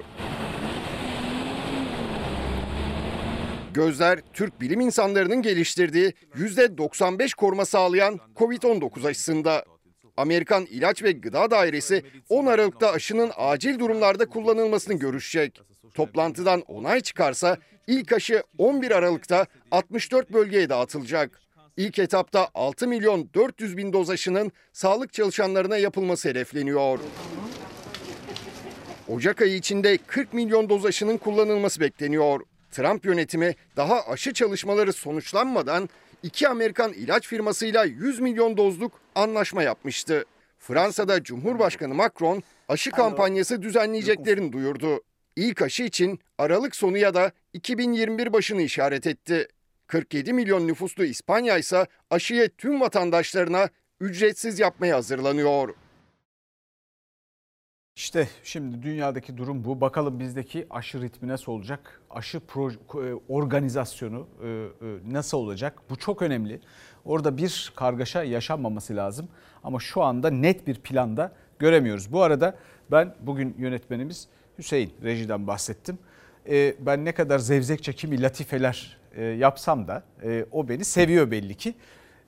Gözler 3.75 4.21
Türk 4.33 4.61
bilim 4.61 4.81
insanlarının 4.81 5.43
geliştirdiği 5.43 6.13
%95 6.35 7.37
koruma 7.37 7.65
sağlayan 7.65 8.21
COVID-19 8.37 9.09
aşısında. 9.09 9.65
Amerikan 10.17 10.67
İlaç 10.67 11.03
ve 11.03 11.13
Gıda 11.13 11.51
Dairesi 11.51 12.03
10 12.29 12.47
Aralık'ta 12.47 12.93
aşının 12.93 13.31
acil 13.37 13.79
durumlarda 13.79 14.27
kullanılmasını 14.27 14.95
görüşecek. 14.95 15.61
Toplantıdan 15.95 16.61
onay 16.61 17.01
çıkarsa 17.01 17.57
ilk 17.87 18.13
aşı 18.13 18.43
11 18.59 18.91
Aralık'ta 18.91 19.47
64 19.71 20.33
bölgeye 20.33 20.69
dağıtılacak. 20.69 21.41
İlk 21.77 21.99
etapta 21.99 22.49
6 22.55 22.89
milyon 22.89 23.31
400 23.35 23.77
bin 23.77 23.93
doz 23.93 24.11
aşının 24.11 24.53
sağlık 24.73 25.13
çalışanlarına 25.13 25.77
yapılması 25.77 26.29
hedefleniyor. 26.29 26.99
Ocak 29.09 29.43
ayı 29.43 29.55
içinde 29.55 29.99
40 30.07 30.33
milyon 30.33 30.69
doz 30.69 30.87
aşının 30.87 31.17
kullanılması 31.17 31.81
bekleniyor. 31.81 32.41
Trump 32.71 33.05
yönetimi 33.05 33.55
daha 33.77 34.07
aşı 34.07 34.33
çalışmaları 34.33 34.93
sonuçlanmadan 34.93 35.89
iki 36.23 36.49
Amerikan 36.49 36.93
ilaç 36.93 37.27
firmasıyla 37.27 37.85
100 37.85 38.21
milyon 38.21 38.57
dozluk 38.57 38.93
anlaşma 39.15 39.63
yapmıştı. 39.63 40.25
Fransa'da 40.59 41.23
Cumhurbaşkanı 41.23 41.95
Macron 41.95 42.43
aşı 42.69 42.91
kampanyası 42.91 43.63
düzenleyeceklerini 43.63 44.53
duyurdu. 44.53 45.03
İlk 45.37 45.63
aşı 45.63 45.83
için 45.83 46.21
Aralık 46.39 46.77
sonu 46.77 46.99
ya 46.99 47.15
da 47.15 47.33
2021 47.53 48.33
başını 48.33 48.63
işaret 48.63 49.07
etti. 49.07 49.49
47 49.87 50.33
milyon 50.33 50.69
nüfuslu 50.69 51.05
İspanya 51.05 51.59
ise 51.59 51.87
aşıyı 52.11 52.51
tüm 52.59 52.81
vatandaşlarına 52.81 53.69
ücretsiz 54.01 54.59
yapmaya 54.59 54.97
hazırlanıyor. 54.97 55.75
İşte 57.97 58.29
şimdi 58.43 58.83
dünyadaki 58.83 59.37
durum 59.37 59.65
bu. 59.65 59.81
Bakalım 59.81 60.21
bizdeki 60.21 60.67
aşı 60.71 61.03
ritmi 61.03 61.29
nasıl 61.29 61.53
olacak? 61.53 62.01
Aşı 62.11 62.41
proje, 62.41 62.79
organizasyonu 63.29 64.27
e, 64.43 64.47
e, 64.47 64.69
nasıl 65.13 65.39
olacak? 65.39 65.83
Bu 65.91 65.97
çok 65.97 66.23
önemli. 66.23 66.61
Orada 67.05 67.37
bir 67.37 67.73
kargaşa 67.77 68.23
yaşanmaması 68.23 68.97
lazım. 68.97 69.29
Ama 69.65 69.81
şu 69.81 70.03
anda 70.03 70.31
net 70.31 70.67
bir 70.67 70.75
planda 70.75 71.33
göremiyoruz. 71.59 72.13
Bu 72.13 72.23
arada 72.23 72.57
ben 72.91 73.15
bugün 73.21 73.55
yönetmenimiz 73.59 74.29
Hüseyin 74.59 74.93
rejiden 75.03 75.47
bahsettim. 75.47 75.99
E, 76.49 76.75
ben 76.81 77.05
ne 77.05 77.13
kadar 77.13 77.39
zevzekçe 77.39 77.93
kimi 77.93 78.23
latifeler 78.23 79.01
yapsam 79.37 79.89
da 79.89 80.03
o 80.53 80.69
beni 80.69 80.85
seviyor 80.85 81.31
belli 81.31 81.55
ki. 81.55 81.75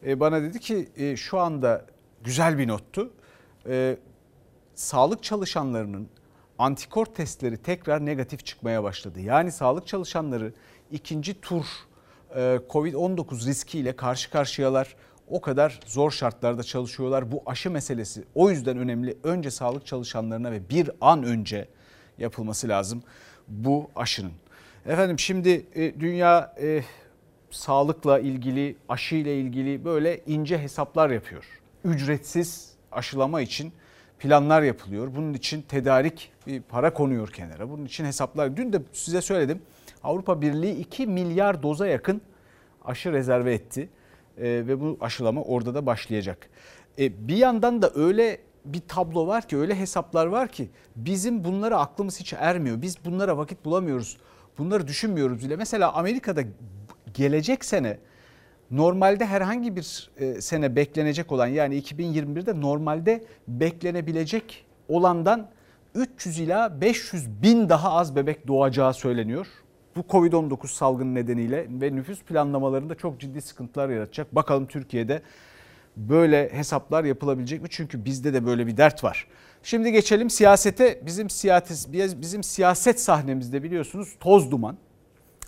Bana 0.07 0.43
dedi 0.43 0.61
ki 0.61 0.89
şu 1.17 1.39
anda 1.39 1.87
güzel 2.25 2.59
bir 2.59 2.69
nottu 2.69 3.11
sağlık 4.83 5.23
çalışanlarının 5.23 6.09
antikor 6.59 7.07
testleri 7.07 7.57
tekrar 7.57 8.07
negatif 8.07 8.45
çıkmaya 8.47 8.83
başladı. 8.83 9.21
Yani 9.21 9.53
sağlık 9.53 9.87
çalışanları 9.87 10.53
ikinci 10.91 11.41
tur 11.41 11.65
e, 12.35 12.61
Covid-19 12.71 13.47
riskiyle 13.47 13.97
karşı 13.97 14.31
karşıyalar. 14.31 14.97
O 15.29 15.41
kadar 15.41 15.81
zor 15.87 16.11
şartlarda 16.11 16.63
çalışıyorlar. 16.63 17.33
Bu 17.33 17.43
aşı 17.47 17.71
meselesi 17.71 18.25
o 18.35 18.51
yüzden 18.51 18.79
önemli. 18.79 19.17
Önce 19.25 19.51
sağlık 19.51 19.87
çalışanlarına 19.87 20.53
ve 20.53 20.69
bir 20.71 20.91
an 21.01 21.23
önce 21.23 21.69
yapılması 22.19 22.69
lazım 22.69 23.03
bu 23.49 23.91
aşının. 23.97 24.33
Efendim 24.87 25.19
şimdi 25.19 25.67
e, 25.75 26.01
dünya 26.01 26.55
e, 26.63 26.83
sağlıkla 27.51 28.19
ilgili, 28.19 28.77
aşı 28.89 29.15
ile 29.15 29.41
ilgili 29.41 29.85
böyle 29.85 30.21
ince 30.27 30.59
hesaplar 30.59 31.11
yapıyor. 31.11 31.45
Ücretsiz 31.85 32.73
aşılama 32.93 33.41
için 33.41 33.73
planlar 34.23 34.63
yapılıyor. 34.63 35.15
Bunun 35.17 35.35
için 35.35 35.63
tedarik 35.63 36.33
bir 36.47 36.63
para 36.63 36.95
konuyor 36.95 37.29
kenara. 37.29 37.71
Bunun 37.71 37.85
için 37.85 38.05
hesaplar. 38.05 38.57
Dün 38.57 38.73
de 38.73 38.83
size 38.93 39.23
söyledim. 39.23 39.63
Avrupa 40.03 40.41
Birliği 40.41 40.75
2 40.75 41.07
milyar 41.07 41.63
doza 41.63 41.87
yakın 41.87 42.21
aşı 42.85 43.13
rezerve 43.13 43.55
etti. 43.55 43.89
E, 44.39 44.45
ve 44.45 44.81
bu 44.81 44.99
aşılama 45.01 45.43
orada 45.43 45.75
da 45.75 45.87
başlayacak. 45.87 46.51
E, 46.99 47.29
bir 47.29 47.37
yandan 47.37 47.83
da 47.83 47.91
öyle 47.95 48.39
bir 48.65 48.81
tablo 48.89 49.27
var 49.27 49.49
ki 49.49 49.57
öyle 49.57 49.75
hesaplar 49.79 50.27
var 50.27 50.49
ki 50.49 50.71
bizim 50.97 51.45
bunlara 51.45 51.79
aklımız 51.79 52.21
hiç 52.21 52.33
ermiyor. 52.33 52.83
Biz 52.83 53.05
bunlara 53.05 53.37
vakit 53.37 53.65
bulamıyoruz. 53.65 54.17
Bunları 54.59 54.89
düşünmüyoruz 54.89 55.45
bile. 55.45 55.57
Mesela 55.57 55.93
Amerika'da 55.93 56.43
gelecek 57.15 57.65
sene 57.65 57.99
normalde 58.73 59.27
herhangi 59.27 59.77
bir 59.77 60.11
e, 60.17 60.41
sene 60.41 60.77
beklenecek 60.77 61.33
olan 61.33 61.47
yani 61.47 61.81
2021'de 61.81 62.61
normalde 62.61 63.25
beklenebilecek 63.49 64.67
olandan 64.89 65.49
300 65.95 66.39
ila 66.39 66.81
500 66.81 67.43
bin 67.43 67.69
daha 67.69 67.93
az 67.93 68.17
bebek 68.17 68.47
doğacağı 68.47 68.95
söyleniyor. 68.95 69.47
Bu 69.97 70.01
Covid-19 70.01 70.67
salgını 70.67 71.15
nedeniyle 71.15 71.67
ve 71.71 71.97
nüfus 71.97 72.23
planlamalarında 72.23 72.95
çok 72.95 73.21
ciddi 73.21 73.43
sıkıntılar 73.43 73.89
yaratacak. 73.89 74.35
Bakalım 74.35 74.67
Türkiye'de 74.67 75.23
böyle 75.97 76.53
hesaplar 76.53 77.05
yapılabilecek 77.05 77.63
mi? 77.63 77.69
Çünkü 77.71 78.05
bizde 78.05 78.35
de 78.35 78.47
böyle 78.47 78.67
bir 78.67 78.77
dert 78.77 79.05
var. 79.05 79.27
Şimdi 79.63 79.93
geçelim 79.93 80.31
siyasete. 80.31 81.01
Bizim 81.07 81.31
siyaset 81.31 81.93
bizim 82.21 82.43
siyaset 82.43 83.01
sahnemizde 83.01 83.63
biliyorsunuz 83.63 84.17
toz 84.21 84.51
duman 84.51 84.77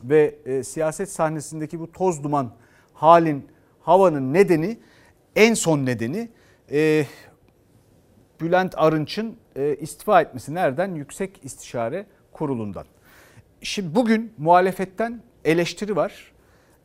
ve 0.03 0.35
e, 0.45 0.65
siyaset 0.65 1.11
sahnesindeki 1.11 1.81
bu 1.81 1.93
toz 1.93 2.25
duman 2.25 2.53
halin 2.95 3.49
havanın 3.81 4.35
nedeni 4.35 4.79
en 5.37 5.55
son 5.55 5.87
nedeni 5.87 6.29
e, 6.73 7.07
Bülent 8.41 8.75
Arınç'ın 8.77 9.37
e, 9.57 9.77
istifa 9.77 10.21
etmesi 10.21 10.55
nereden? 10.55 10.95
Yüksek 10.95 11.41
İstişare 11.43 12.07
Kurulu'ndan. 12.33 12.87
Şimdi 13.63 13.95
bugün 13.95 14.33
muhalefetten 14.39 15.23
eleştiri 15.45 15.97
var. 15.97 16.33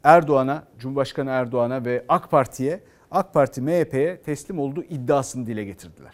Erdoğan'a, 0.04 0.63
Cumhurbaşkanı 0.80 1.30
Erdoğan'a 1.30 1.86
ve 1.86 2.06
AK 2.08 2.32
Parti'ye, 2.32 2.84
AK 3.12 3.34
Parti 3.34 3.62
MHP'ye 3.62 4.22
teslim 4.22 4.60
olduğu 4.60 4.84
iddiasını 4.84 5.48
dile 5.48 5.63
getirdiler. 5.63 6.13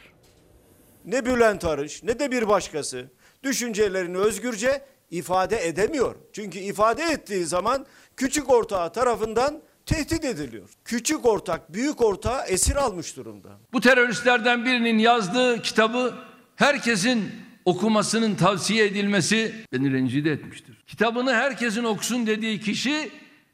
Ne 1.06 1.26
Bülent 1.26 1.66
Arınç 1.66 2.04
ne 2.04 2.20
de 2.20 2.32
bir 2.32 2.48
başkası 2.48 3.12
düşüncelerini 3.44 4.18
özgürce 4.18 4.82
ifade 5.12 5.68
edemiyor. 5.68 6.16
Çünkü 6.34 6.60
ifade 6.60 7.04
ettiği 7.04 7.46
zaman 7.46 7.86
küçük 8.18 8.50
ortağı 8.50 8.94
tarafından 8.94 9.62
tehdit 9.86 10.26
ediliyor. 10.26 10.70
Küçük 10.86 11.26
ortak 11.26 11.74
büyük 11.74 12.02
ortağı 12.02 12.46
esir 12.48 12.76
almış 12.76 13.18
durumda. 13.18 13.50
Bu 13.74 13.82
teröristlerden 13.82 14.66
birinin 14.66 14.98
yazdığı 14.98 15.62
kitabı 15.62 16.14
herkesin 16.56 17.32
okumasının 17.66 18.36
tavsiye 18.36 18.86
edilmesi 18.86 19.56
beni 19.74 19.94
rencide 19.94 20.32
etmiştir. 20.32 20.78
Kitabını 20.88 21.34
herkesin 21.34 21.84
okusun 21.84 22.28
dediği 22.28 22.60
kişi 22.60 23.12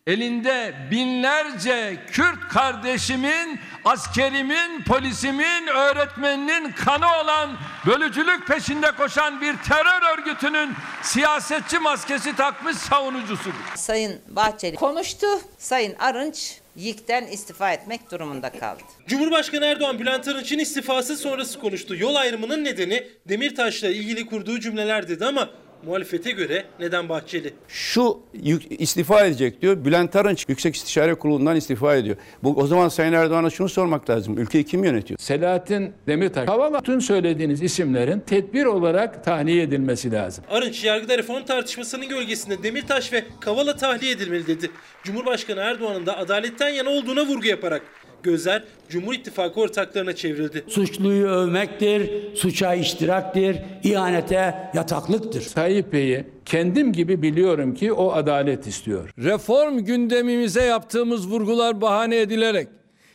elinde 0.08 0.74
binlerce 0.92 1.98
Kürt 2.12 2.48
kardeşimin, 2.50 3.60
askerimin, 3.86 4.84
polisimin, 4.88 5.68
öğretmeninin 5.68 6.72
kanı 6.72 7.06
olan 7.24 7.50
bölücülük 7.86 8.48
peşinde 8.48 8.92
koşan 8.92 9.42
bir 9.42 9.56
terör 9.58 10.18
örgütünün 10.18 10.74
siyasetçi 11.04 11.80
maskesi 11.80 12.36
takmış 12.36 12.78
savunucusudur. 12.78 13.54
Sayın 13.76 14.22
Bahçeli 14.30 14.76
konuştu, 14.76 15.28
Sayın 15.58 15.96
Arınç 16.00 16.58
YİK'ten 16.76 17.28
istifa 17.28 17.72
etmek 17.72 18.12
durumunda 18.12 18.50
kaldı. 18.50 18.82
Cumhurbaşkanı 19.08 19.66
Erdoğan 19.66 20.00
Bülent 20.00 20.28
Arınç'ın 20.28 20.60
istifası 20.60 21.18
sonrası 21.18 21.60
konuştu. 21.60 21.96
Yol 21.96 22.16
ayrımının 22.16 22.64
nedeni 22.64 23.08
Demirtaş'la 23.30 23.88
ilgili 23.88 24.26
kurduğu 24.26 24.60
cümleler 24.60 25.08
dedi 25.08 25.26
ama 25.26 25.50
muhalefete 25.86 26.32
göre 26.32 26.66
neden 26.80 27.10
Bahçeli? 27.10 27.54
Şu 27.68 28.20
istifa 28.70 29.26
edecek 29.26 29.62
diyor. 29.62 29.86
Bülent 29.86 30.16
Arınç 30.16 30.46
Yüksek 30.48 30.76
İstişare 30.76 31.16
Kurulu'ndan 31.16 31.56
istifa 31.56 31.96
ediyor. 31.96 32.16
Bu 32.44 32.54
o 32.56 32.68
zaman 32.68 32.90
Sayın 32.90 33.14
Erdoğan'a 33.14 33.50
şunu 33.50 33.70
sormak 33.70 34.10
lazım. 34.10 34.38
Ülkeyi 34.38 34.64
kim 34.64 34.84
yönetiyor? 34.84 35.20
Selahattin 35.20 35.94
Demirtaş. 36.08 36.46
Kavala 36.46 36.82
tüm 36.82 37.02
söylediğiniz 37.02 37.62
isimlerin 37.62 38.20
tedbir 38.20 38.66
olarak 38.66 39.24
tahliye 39.24 39.64
edilmesi 39.64 40.12
lazım. 40.12 40.44
Arınç 40.50 40.84
yargıda 40.84 41.18
reform 41.18 41.44
tartışmasının 41.44 42.10
gölgesinde 42.10 42.64
Demirtaş 42.64 43.14
ve 43.14 43.24
Kavala 43.40 43.76
tahliye 43.76 44.12
edilmeli 44.12 44.48
dedi. 44.48 44.72
Cumhurbaşkanı 45.04 45.60
Erdoğan'ın 45.60 46.06
da 46.06 46.18
adaletten 46.18 46.70
yana 46.70 46.90
olduğuna 46.90 47.26
vurgu 47.26 47.48
yaparak 47.48 47.82
gözler 48.24 48.64
Cumhur 48.90 49.14
İttifakı 49.14 49.60
ortaklarına 49.60 50.16
çevrildi. 50.16 50.64
Suçluyu 50.68 51.28
övmektir, 51.28 52.10
suça 52.36 52.74
iştiraktir, 52.74 53.58
ihanete 53.84 54.72
yataklıktır. 54.74 55.46
Tayyip 55.56 55.94
Bey'i 55.94 56.26
kendim 56.46 56.94
gibi 56.94 57.22
biliyorum 57.22 57.74
ki 57.74 57.94
o 57.94 58.12
adalet 58.12 58.68
istiyor. 58.68 59.10
Reform 59.18 59.80
gündemimize 59.80 60.64
yaptığımız 60.64 61.28
vurgular 61.28 61.82
bahane 61.82 62.18
edilerek 62.22 62.68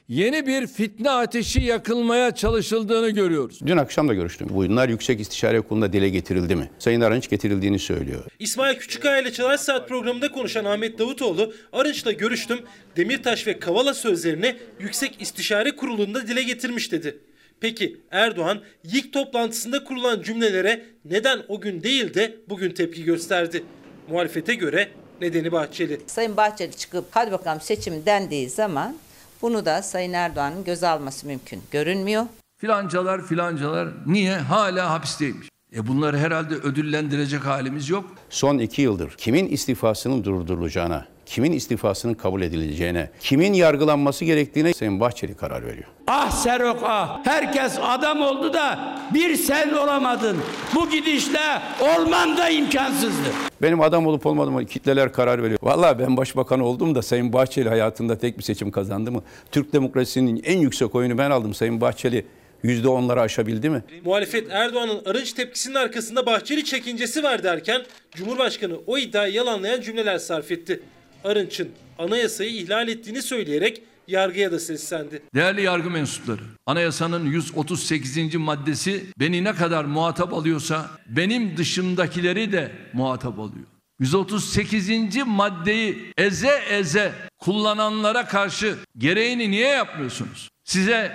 yeni 0.09 0.47
bir 0.47 0.67
fitne 0.67 1.11
ateşi 1.11 1.61
yakılmaya 1.61 2.35
çalışıldığını 2.35 3.11
görüyoruz. 3.11 3.61
Dün 3.67 3.77
akşam 3.77 4.09
da 4.09 4.15
görüştüm. 4.15 4.49
Bu 4.51 4.57
Bunlar 4.69 4.89
Yüksek 4.89 5.21
İstişare 5.21 5.61
Kurulu'nda 5.61 5.93
dile 5.93 6.09
getirildi 6.09 6.57
mi? 6.57 6.71
Sayın 6.79 7.01
Arınç 7.01 7.31
getirildiğini 7.31 7.79
söylüyor. 7.79 8.25
İsmail 8.39 8.79
Küçükkaya 8.79 9.19
ile 9.19 9.33
Çalar 9.33 9.57
Saat 9.57 9.89
programında 9.89 10.33
konuşan 10.33 10.65
Ahmet 10.65 10.99
Davutoğlu, 10.99 11.55
Arınç'la 11.73 12.13
görüştüm, 12.13 12.59
Demirtaş 12.97 13.47
ve 13.47 13.59
Kavala 13.59 13.95
sözlerini 13.95 14.57
Yüksek 14.81 15.23
İstişare 15.23 15.77
Kurulu'nda 15.77 16.27
dile 16.27 16.43
getirmiş 16.43 16.93
dedi. 16.93 17.19
Peki 17.61 18.01
Erdoğan 18.11 18.61
YİK 18.85 19.13
toplantısında 19.13 19.85
kurulan 19.85 20.23
cümlelere 20.23 20.85
neden 21.05 21.43
o 21.49 21.61
gün 21.61 21.83
değil 21.83 22.15
de 22.15 22.37
bugün 22.49 22.71
tepki 22.71 23.05
gösterdi? 23.05 23.65
Muhalefete 24.11 24.55
göre 24.55 24.89
nedeni 25.21 25.53
Bahçeli. 25.53 26.01
Sayın 26.07 26.37
Bahçeli 26.37 26.77
çıkıp 26.77 27.05
hadi 27.11 27.33
bakalım 27.33 27.61
seçim 27.61 28.07
dendiği 28.07 28.51
zaman 28.51 28.97
bunu 29.43 29.67
da 29.67 29.83
Sayın 29.83 30.13
Erdoğan'ın 30.13 30.65
göz 30.65 30.83
alması 30.83 31.27
mümkün 31.27 31.63
görünmüyor. 31.71 32.27
Filancalar 32.59 33.27
filancalar 33.27 33.89
niye 34.07 34.37
hala 34.37 34.91
hapisteymiş? 34.91 35.49
E 35.77 35.87
bunları 35.87 36.19
herhalde 36.19 36.55
ödüllendirecek 36.55 37.45
halimiz 37.47 37.89
yok. 37.89 38.05
Son 38.31 38.59
iki 38.59 38.83
yıldır 38.83 39.15
kimin 39.17 39.47
istifasının 39.47 40.25
durdurulacağına, 40.25 41.07
kimin 41.27 41.53
istifasının 41.53 42.15
kabul 42.15 42.43
edileceğine, 42.43 43.11
kimin 43.21 43.53
yargılanması 43.53 44.25
gerektiğine 44.25 44.73
Sayın 44.75 45.01
Bahçeli 45.01 45.35
karar 45.35 45.67
veriyor. 45.67 45.87
Ah 46.07 46.31
Serok 46.31 46.81
ah! 46.85 47.21
Herkes 47.25 47.79
adam 47.83 48.21
oldu 48.21 48.53
da 48.53 48.95
bir 49.15 49.37
sen 49.37 49.73
olamadın. 49.73 50.37
Bu 50.75 50.91
gidişle 50.91 51.63
olman 51.81 52.37
da 52.37 52.49
imkansızdı. 52.49 53.29
Benim 53.63 53.81
adam 53.81 54.07
olup 54.07 54.27
olmadığıma 54.27 54.65
kitleler 54.65 55.13
karar 55.13 55.43
veriyor. 55.43 55.59
Vallahi 55.63 55.99
ben 55.99 56.17
başbakan 56.17 56.61
oldum 56.61 56.95
da 56.95 57.03
Sayın 57.03 57.33
Bahçeli 57.33 57.69
hayatında 57.69 58.19
tek 58.19 58.39
bir 58.39 58.43
seçim 58.43 58.71
kazandı 58.71 59.13
mı? 59.13 59.23
Türk 59.53 59.73
demokrasisinin 59.73 60.43
en 60.45 60.59
yüksek 60.59 60.95
oyunu 60.95 61.19
ben 61.19 61.31
aldım. 61.31 61.55
Sayın 61.55 61.81
Bahçeli 61.81 62.27
%10'ları 62.65 63.21
aşabildi 63.21 63.71
mi? 63.71 63.83
Muhalefet 64.05 64.51
Erdoğan'ın 64.51 65.05
arınç 65.05 65.33
tepkisinin 65.33 65.75
arkasında 65.75 66.27
Bahçeli 66.27 66.65
çekincesi 66.65 67.23
var 67.23 67.43
derken 67.43 67.83
Cumhurbaşkanı 68.15 68.77
o 68.87 68.99
iddiayı 68.99 69.35
yalanlayan 69.35 69.81
cümleler 69.81 70.19
sarf 70.19 70.53
etti. 70.53 70.81
Arınç'ın 71.27 71.69
anayasayı 71.99 72.51
ihlal 72.51 72.89
ettiğini 72.89 73.23
söyleyerek 73.23 73.83
yargıya 74.09 74.53
da 74.53 74.59
seslendi. 74.59 75.23
Değerli 75.35 75.63
yargı 75.63 75.91
mensupları, 75.91 76.41
anayasanın 76.67 77.27
138. 77.27 78.35
maddesi 78.35 79.05
beni 79.21 79.45
ne 79.45 79.55
kadar 79.55 79.85
muhatap 79.85 80.33
alıyorsa 80.35 80.91
benim 81.09 81.57
dışımdakileri 81.57 82.53
de 82.53 82.73
muhatap 82.93 83.39
alıyor. 83.39 83.67
138. 84.01 85.17
maddeyi 85.27 86.13
eze 86.19 86.63
eze 86.71 87.13
kullananlara 87.39 88.27
karşı 88.27 88.75
gereğini 88.99 89.51
niye 89.51 89.69
yapmıyorsunuz? 89.69 90.49
Size 90.65 91.13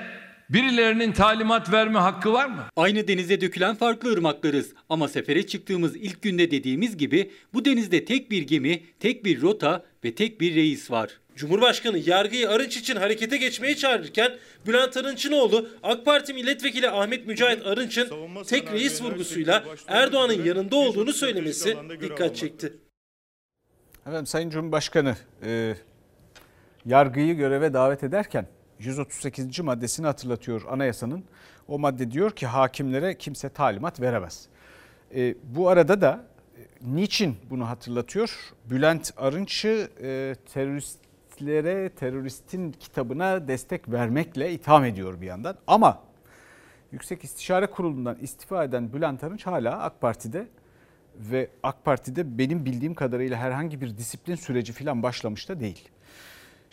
Birilerinin 0.53 1.11
talimat 1.11 1.71
verme 1.71 1.99
hakkı 1.99 2.33
var 2.33 2.45
mı? 2.45 2.65
Aynı 2.75 3.07
denize 3.07 3.41
dökülen 3.41 3.75
farklı 3.75 4.13
ırmaklarız 4.13 4.73
ama 4.89 5.07
sefere 5.07 5.47
çıktığımız 5.47 5.95
ilk 5.95 6.21
günde 6.21 6.51
dediğimiz 6.51 6.97
gibi 6.97 7.31
bu 7.53 7.65
denizde 7.65 8.05
tek 8.05 8.31
bir 8.31 8.41
gemi, 8.41 8.83
tek 8.99 9.25
bir 9.25 9.41
rota 9.41 9.83
ve 10.03 10.15
tek 10.15 10.41
bir 10.41 10.55
reis 10.55 10.91
var. 10.91 11.09
Cumhurbaşkanı 11.35 11.97
yargıyı 11.97 12.49
Arınç 12.49 12.77
için 12.77 12.95
harekete 12.95 13.37
geçmeye 13.37 13.75
çağırırken 13.75 14.31
Bülent 14.67 14.97
Arınç'ın 14.97 15.31
oğlu 15.31 15.69
AK 15.83 16.05
Parti 16.05 16.33
Milletvekili 16.33 16.89
Ahmet 16.89 17.27
Mücahit 17.27 17.65
Arınç'ın 17.65 18.09
tek 18.43 18.71
reis 18.71 19.01
vurgusuyla 19.01 19.63
Erdoğan'ın 19.87 20.43
yanında 20.45 20.75
olduğunu 20.75 21.13
söylemesi 21.13 21.77
dikkat 22.01 22.35
çekti. 22.35 22.73
Efendim 24.01 24.25
Sayın 24.25 24.49
Cumhurbaşkanı 24.49 25.15
e, 25.45 25.75
yargıyı 26.85 27.33
göreve 27.33 27.73
davet 27.73 28.03
ederken 28.03 28.47
138. 28.85 29.59
maddesini 29.59 30.05
hatırlatıyor 30.05 30.61
anayasanın. 30.69 31.23
O 31.67 31.79
madde 31.79 32.11
diyor 32.11 32.31
ki 32.31 32.47
hakimlere 32.47 33.17
kimse 33.17 33.49
talimat 33.49 34.01
veremez. 34.01 34.47
E, 35.15 35.35
bu 35.43 35.69
arada 35.69 36.01
da 36.01 36.25
e, 36.57 36.61
niçin 36.81 37.37
bunu 37.49 37.69
hatırlatıyor? 37.69 38.39
Bülent 38.69 39.13
Arınç'ı 39.17 39.89
e, 40.03 40.35
teröristlere, 40.53 41.89
teröristin 41.89 42.71
kitabına 42.71 43.47
destek 43.47 43.91
vermekle 43.91 44.53
itham 44.53 44.85
ediyor 44.85 45.21
bir 45.21 45.27
yandan. 45.27 45.57
Ama 45.67 46.11
Yüksek 46.91 47.23
İstişare 47.23 47.67
Kurulu'ndan 47.67 48.17
istifa 48.21 48.63
eden 48.63 48.93
Bülent 48.93 49.23
Arınç 49.23 49.47
hala 49.47 49.79
AK 49.79 50.01
Parti'de 50.01 50.47
ve 51.15 51.49
AK 51.63 51.85
Parti'de 51.85 52.37
benim 52.37 52.65
bildiğim 52.65 52.95
kadarıyla 52.95 53.37
herhangi 53.37 53.81
bir 53.81 53.97
disiplin 53.97 54.35
süreci 54.35 54.73
falan 54.73 55.03
başlamış 55.03 55.49
da 55.49 55.59
değil. 55.59 55.89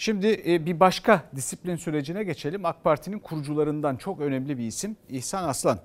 Şimdi 0.01 0.43
e, 0.47 0.67
bir 0.67 0.81
başka 0.81 1.23
disiplin 1.37 1.77
sürecine 1.77 2.25
geçelim. 2.25 2.65
AK 2.65 2.85
Parti'nin 2.85 3.19
kurucularından 3.19 3.97
çok 3.97 4.21
önemli 4.21 4.59
bir 4.59 4.65
isim 4.65 4.97
İhsan 5.09 5.49
Aslan. 5.49 5.79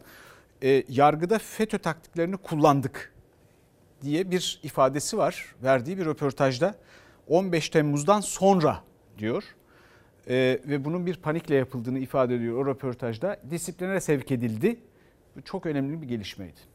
E, 0.64 0.84
yargıda 0.90 1.40
FETÖ 1.40 1.78
taktiklerini 1.78 2.38
kullandık 2.38 3.14
diye 4.02 4.32
bir 4.32 4.60
ifadesi 4.64 5.18
var. 5.18 5.56
Verdiği 5.64 5.98
bir 5.98 6.06
röportajda 6.06 6.76
15 7.28 7.70
Temmuz'dan 7.70 8.22
sonra 8.22 8.84
diyor. 9.18 9.44
E, 10.28 10.60
ve 10.66 10.86
bunun 10.86 11.06
bir 11.06 11.16
panikle 11.16 11.56
yapıldığını 11.56 12.00
ifade 12.00 12.36
ediyor 12.36 12.58
o 12.58 12.66
röportajda. 12.66 13.40
Disipline 13.50 14.02
sevk 14.02 14.32
edildi. 14.32 14.80
Bu 15.36 15.42
çok 15.42 15.66
önemli 15.66 16.02
bir 16.02 16.08
gelişmeydi. 16.08 16.73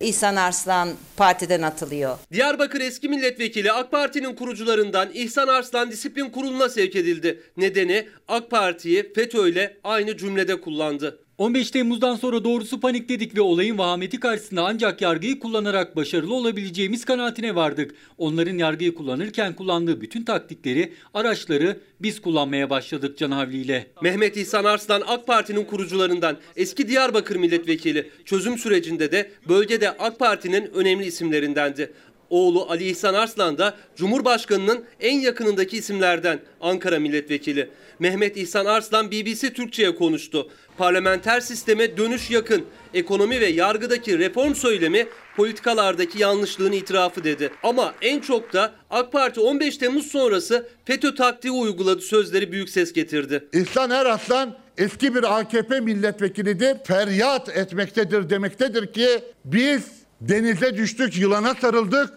İhsan 0.00 0.36
Arslan 0.36 0.88
partiden 1.16 1.62
atılıyor. 1.62 2.18
Diyarbakır 2.32 2.80
eski 2.80 3.08
milletvekili 3.08 3.72
AK 3.72 3.90
Parti'nin 3.90 4.34
kurucularından 4.34 5.10
İhsan 5.14 5.48
Arslan 5.48 5.90
disiplin 5.90 6.30
kuruluna 6.30 6.68
sevk 6.68 6.96
edildi. 6.96 7.42
Nedeni 7.56 8.08
AK 8.28 8.50
Parti'yi 8.50 9.12
FETÖ 9.14 9.48
ile 9.48 9.76
aynı 9.84 10.16
cümlede 10.16 10.60
kullandı. 10.60 11.27
15 11.38 11.70
Temmuz'dan 11.70 12.16
sonra 12.16 12.44
doğrusu 12.44 12.80
panikledik 12.80 13.36
ve 13.36 13.40
olayın 13.40 13.78
vahameti 13.78 14.20
karşısında 14.20 14.66
ancak 14.66 15.00
yargıyı 15.00 15.38
kullanarak 15.38 15.96
başarılı 15.96 16.34
olabileceğimiz 16.34 17.04
kanaatine 17.04 17.54
vardık. 17.54 17.94
Onların 18.18 18.58
yargıyı 18.58 18.94
kullanırken 18.94 19.56
kullandığı 19.56 20.00
bütün 20.00 20.24
taktikleri, 20.24 20.92
araçları 21.14 21.80
biz 22.00 22.20
kullanmaya 22.20 22.70
başladık 22.70 23.18
canavliyle. 23.18 23.86
Mehmet 24.02 24.36
İhsan 24.36 24.64
Arslan 24.64 25.02
AK 25.06 25.26
Parti'nin 25.26 25.64
kurucularından 25.64 26.36
eski 26.56 26.88
Diyarbakır 26.88 27.36
milletvekili 27.36 28.10
çözüm 28.24 28.58
sürecinde 28.58 29.12
de 29.12 29.30
bölgede 29.48 29.90
AK 29.90 30.18
Parti'nin 30.18 30.70
önemli 30.74 31.06
isimlerindendi. 31.06 31.92
Oğlu 32.30 32.66
Ali 32.70 32.84
İhsan 32.88 33.14
Arslan 33.14 33.58
da 33.58 33.74
Cumhurbaşkanı'nın 33.96 34.84
en 35.00 35.20
yakınındaki 35.20 35.76
isimlerden 35.76 36.40
Ankara 36.60 36.98
milletvekili. 36.98 37.70
Mehmet 37.98 38.36
İhsan 38.36 38.66
Arslan 38.66 39.10
BBC 39.10 39.52
Türkçe'ye 39.52 39.94
konuştu. 39.94 40.50
Parlamenter 40.78 41.40
sisteme 41.40 41.96
dönüş 41.96 42.30
yakın. 42.30 42.64
Ekonomi 42.94 43.40
ve 43.40 43.46
yargıdaki 43.46 44.18
reform 44.18 44.54
söylemi 44.54 45.06
politikalardaki 45.36 46.22
yanlışlığın 46.22 46.72
itirafı 46.72 47.24
dedi. 47.24 47.50
Ama 47.62 47.94
en 48.02 48.20
çok 48.20 48.52
da 48.52 48.72
AK 48.90 49.12
Parti 49.12 49.40
15 49.40 49.76
Temmuz 49.76 50.06
sonrası 50.06 50.68
FETÖ 50.84 51.14
taktiği 51.14 51.50
uyguladı 51.50 52.00
sözleri 52.00 52.52
büyük 52.52 52.68
ses 52.68 52.92
getirdi. 52.92 53.44
İhsan 53.52 53.90
Eraslan 53.90 54.56
eski 54.78 55.14
bir 55.14 55.38
AKP 55.38 55.80
milletvekilidir. 55.80 56.76
Feryat 56.86 57.48
etmektedir 57.48 58.30
demektedir 58.30 58.92
ki 58.92 59.08
biz 59.44 59.97
denize 60.20 60.76
düştük, 60.76 61.18
yılana 61.18 61.54
sarıldık. 61.54 62.10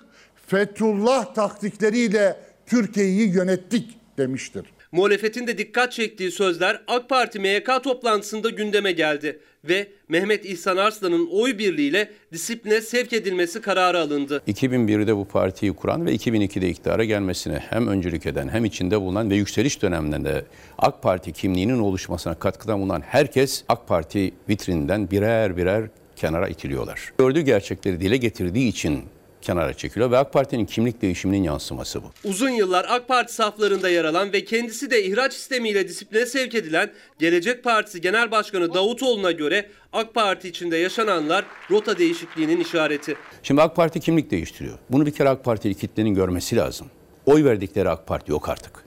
Fethullah 0.48 1.34
taktikleriyle 1.34 2.38
Türkiye'yi 2.66 3.34
yönettik 3.34 3.90
demiştir. 4.18 4.66
Muhalefetin 4.92 5.48
de 5.48 5.58
dikkat 5.58 5.92
çektiği 5.92 6.32
sözler 6.32 6.82
AK 6.88 7.10
Parti 7.10 7.40
MYK 7.40 7.84
toplantısında 7.84 8.50
gündeme 8.50 8.92
geldi 8.92 9.40
ve 9.64 9.88
Mehmet 10.10 10.46
İhsan 10.46 10.78
Arslan'ın 10.78 11.30
oy 11.32 11.58
birliğiyle 11.58 12.12
disipline 12.34 12.82
sevk 12.82 13.14
edilmesi 13.14 13.62
kararı 13.62 14.00
alındı. 14.00 14.42
2001'de 14.48 15.16
bu 15.18 15.26
partiyi 15.26 15.74
kuran 15.74 16.06
ve 16.06 16.16
2002'de 16.16 16.70
iktidara 16.70 17.04
gelmesine 17.04 17.64
hem 17.70 17.88
öncülük 17.88 18.26
eden 18.26 18.50
hem 18.50 18.66
içinde 18.66 19.02
bulunan 19.02 19.30
ve 19.30 19.36
yükseliş 19.36 19.82
döneminde 19.82 20.46
AK 20.78 21.04
Parti 21.04 21.34
kimliğinin 21.34 21.80
oluşmasına 21.80 22.36
katkıda 22.36 22.80
bulunan 22.80 23.02
herkes 23.02 23.64
AK 23.68 23.88
Parti 23.88 24.34
vitrininden 24.50 25.12
birer 25.12 25.58
birer 25.58 25.90
kenara 26.22 26.48
itiliyorlar. 26.48 27.14
Gördüğü 27.18 27.42
gerçekleri 27.42 28.00
dile 28.00 28.18
getirdiği 28.18 28.68
için 28.68 29.04
kenara 29.42 29.74
çekiliyor 29.74 30.12
ve 30.12 30.18
AK 30.18 30.34
Parti'nin 30.34 30.66
kimlik 30.66 31.02
değişiminin 31.02 31.44
yansıması 31.44 32.04
bu. 32.04 32.12
Uzun 32.24 32.50
yıllar 32.50 32.86
AK 32.90 33.08
Parti 33.08 33.34
saflarında 33.34 33.90
yer 33.90 34.06
alan 34.06 34.34
ve 34.34 34.46
kendisi 34.46 34.92
de 34.92 35.04
ihraç 35.04 35.34
sistemiyle 35.34 35.88
disipline 35.88 36.26
sevk 36.26 36.56
edilen 36.56 36.92
Gelecek 37.20 37.64
Partisi 37.64 38.02
Genel 38.02 38.32
Başkanı 38.32 38.74
Davutoğlu'na 38.74 39.32
göre 39.32 39.70
AK 39.94 40.14
Parti 40.14 40.48
içinde 40.50 40.78
yaşananlar 40.78 41.46
rota 41.72 41.98
değişikliğinin 41.98 42.60
işareti. 42.60 43.16
Şimdi 43.44 43.62
AK 43.62 43.76
Parti 43.76 44.00
kimlik 44.00 44.32
değiştiriyor. 44.32 44.78
Bunu 44.90 45.06
bir 45.06 45.12
kere 45.12 45.30
AK 45.30 45.44
Partili 45.44 45.76
kitlenin 45.76 46.16
görmesi 46.16 46.56
lazım. 46.56 46.88
Oy 47.26 47.44
verdikleri 47.44 47.90
AK 47.90 48.08
Parti 48.08 48.32
yok 48.32 48.50
artık. 48.50 48.86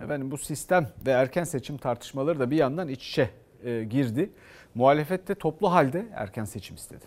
Efendim 0.00 0.30
bu 0.30 0.38
sistem 0.38 0.88
ve 1.06 1.10
erken 1.10 1.44
seçim 1.44 1.78
tartışmaları 1.78 2.40
da 2.40 2.50
bir 2.50 2.56
yandan 2.56 2.88
iç 2.88 3.08
içe 3.08 3.30
e, 3.64 3.84
girdi. 3.84 4.30
Muhalefette 4.76 5.34
toplu 5.34 5.72
halde 5.72 6.06
erken 6.14 6.44
seçim 6.44 6.76
istedi. 6.76 7.04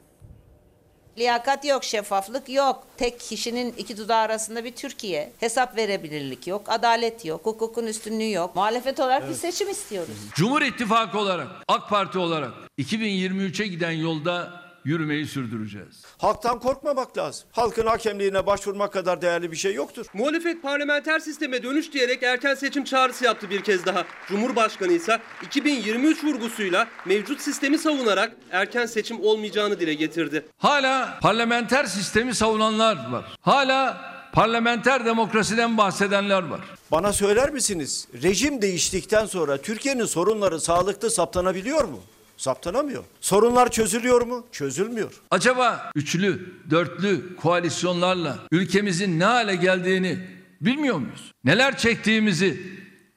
Liyakat 1.17 1.65
yok, 1.65 1.83
şeffaflık 1.83 2.49
yok. 2.49 2.83
Tek 2.97 3.19
kişinin 3.19 3.73
iki 3.77 3.97
dudağı 3.97 4.19
arasında 4.19 4.63
bir 4.63 4.75
Türkiye. 4.75 5.31
Hesap 5.39 5.77
verebilirlik 5.77 6.47
yok, 6.47 6.61
adalet 6.67 7.25
yok, 7.25 7.45
hukukun 7.45 7.87
üstünlüğü 7.87 8.31
yok. 8.31 8.55
Muhalefet 8.55 8.99
olarak 8.99 9.21
evet. 9.21 9.31
bir 9.31 9.35
seçim 9.35 9.69
istiyoruz. 9.69 10.17
Cumhur 10.35 10.61
İttifakı 10.61 11.19
olarak, 11.19 11.47
AK 11.67 11.89
Parti 11.89 12.19
olarak 12.19 12.51
2023'e 12.79 13.67
giden 13.67 13.91
yolda 13.91 14.61
yürümeyi 14.85 15.25
sürdüreceğiz. 15.27 16.03
Halktan 16.17 16.59
korkmamak 16.59 17.17
lazım. 17.17 17.49
Halkın 17.51 17.85
hakemliğine 17.85 18.45
başvurmak 18.45 18.93
kadar 18.93 19.21
değerli 19.21 19.51
bir 19.51 19.57
şey 19.57 19.73
yoktur. 19.73 20.05
Muhalefet 20.13 20.61
parlamenter 20.63 21.19
sisteme 21.19 21.63
dönüş 21.63 21.93
diyerek 21.93 22.23
erken 22.23 22.55
seçim 22.55 22.83
çağrısı 22.83 23.25
yaptı 23.25 23.49
bir 23.49 23.61
kez 23.63 23.85
daha. 23.85 24.05
Cumhurbaşkanı 24.27 24.93
ise 24.93 25.19
2023 25.45 26.23
vurgusuyla 26.23 26.87
mevcut 27.05 27.41
sistemi 27.41 27.77
savunarak 27.77 28.31
erken 28.51 28.85
seçim 28.85 29.19
olmayacağını 29.23 29.79
dile 29.79 29.93
getirdi. 29.93 30.45
Hala 30.57 31.19
parlamenter 31.21 31.85
sistemi 31.85 32.35
savunanlar 32.35 33.11
var. 33.11 33.25
Hala 33.41 34.01
parlamenter 34.33 35.05
demokrasiden 35.05 35.77
bahsedenler 35.77 36.43
var. 36.43 36.61
Bana 36.91 37.13
söyler 37.13 37.49
misiniz? 37.49 38.07
Rejim 38.23 38.61
değiştikten 38.61 39.25
sonra 39.25 39.57
Türkiye'nin 39.57 40.05
sorunları 40.05 40.59
sağlıklı 40.59 41.11
saptanabiliyor 41.11 41.83
mu? 41.83 41.99
Saptanamıyor. 42.39 43.03
Sorunlar 43.21 43.71
çözülüyor 43.71 44.21
mu? 44.21 44.45
Çözülmüyor. 44.51 45.21
Acaba 45.31 45.91
üçlü, 45.95 46.53
dörtlü 46.69 47.35
koalisyonlarla 47.35 48.39
ülkemizin 48.51 49.19
ne 49.19 49.23
hale 49.23 49.55
geldiğini 49.55 50.17
bilmiyor 50.61 50.97
muyuz? 50.97 51.31
Neler 51.43 51.77
çektiğimizi 51.77 52.61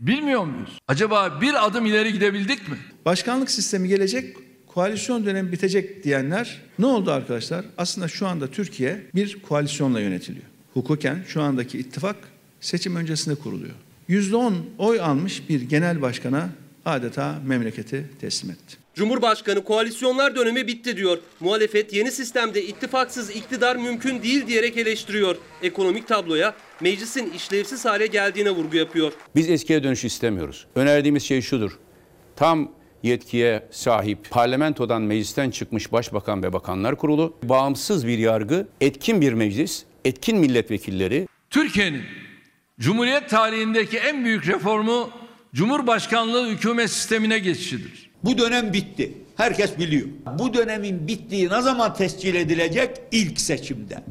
bilmiyor 0.00 0.44
muyuz? 0.44 0.78
Acaba 0.88 1.40
bir 1.40 1.66
adım 1.66 1.86
ileri 1.86 2.12
gidebildik 2.12 2.68
mi? 2.68 2.76
Başkanlık 3.04 3.50
sistemi 3.50 3.88
gelecek, 3.88 4.36
koalisyon 4.66 5.26
dönemi 5.26 5.52
bitecek 5.52 6.04
diyenler 6.04 6.60
ne 6.78 6.86
oldu 6.86 7.10
arkadaşlar? 7.10 7.64
Aslında 7.78 8.08
şu 8.08 8.26
anda 8.26 8.50
Türkiye 8.50 9.06
bir 9.14 9.42
koalisyonla 9.42 10.00
yönetiliyor. 10.00 10.46
Hukuken 10.74 11.24
şu 11.28 11.42
andaki 11.42 11.78
ittifak 11.78 12.16
seçim 12.60 12.96
öncesinde 12.96 13.34
kuruluyor. 13.34 13.74
%10 14.08 14.52
oy 14.78 15.00
almış 15.00 15.48
bir 15.48 15.60
genel 15.60 16.02
başkana 16.02 16.48
adeta 16.84 17.38
memleketi 17.46 18.10
teslim 18.20 18.50
etti. 18.50 18.81
Cumhurbaşkanı 18.94 19.64
koalisyonlar 19.64 20.36
dönemi 20.36 20.66
bitti 20.66 20.96
diyor. 20.96 21.18
Muhalefet 21.40 21.92
yeni 21.92 22.12
sistemde 22.12 22.62
ittifaksız 22.64 23.30
iktidar 23.30 23.76
mümkün 23.76 24.22
değil 24.22 24.46
diyerek 24.46 24.76
eleştiriyor. 24.76 25.36
Ekonomik 25.62 26.08
tabloya 26.08 26.54
meclisin 26.80 27.30
işlevsiz 27.30 27.84
hale 27.84 28.06
geldiğine 28.06 28.50
vurgu 28.50 28.76
yapıyor. 28.76 29.12
Biz 29.36 29.50
eskiye 29.50 29.82
dönüş 29.82 30.04
istemiyoruz. 30.04 30.66
Önerdiğimiz 30.74 31.22
şey 31.22 31.42
şudur. 31.42 31.78
Tam 32.36 32.72
yetkiye 33.02 33.68
sahip 33.70 34.30
parlamentodan 34.30 35.02
meclisten 35.02 35.50
çıkmış 35.50 35.92
başbakan 35.92 36.42
ve 36.42 36.52
bakanlar 36.52 36.96
kurulu, 36.96 37.36
bağımsız 37.42 38.06
bir 38.06 38.18
yargı, 38.18 38.68
etkin 38.80 39.20
bir 39.20 39.32
meclis, 39.32 39.84
etkin 40.04 40.38
milletvekilleri. 40.38 41.28
Türkiye'nin 41.50 42.02
Cumhuriyet 42.80 43.28
tarihindeki 43.28 43.98
en 43.98 44.24
büyük 44.24 44.48
reformu 44.48 45.10
Cumhurbaşkanlığı 45.54 46.48
hükümet 46.48 46.90
sistemine 46.90 47.38
geçişidir. 47.38 48.11
Bu 48.24 48.38
dönem 48.38 48.72
bitti. 48.72 49.12
Herkes 49.36 49.78
biliyor. 49.78 50.06
Bu 50.38 50.54
dönemin 50.54 51.08
bittiği 51.08 51.48
ne 51.50 51.62
zaman 51.62 51.94
tescil 51.94 52.34
edilecek? 52.34 53.00
İlk 53.12 53.40
seçimde. 53.40 54.02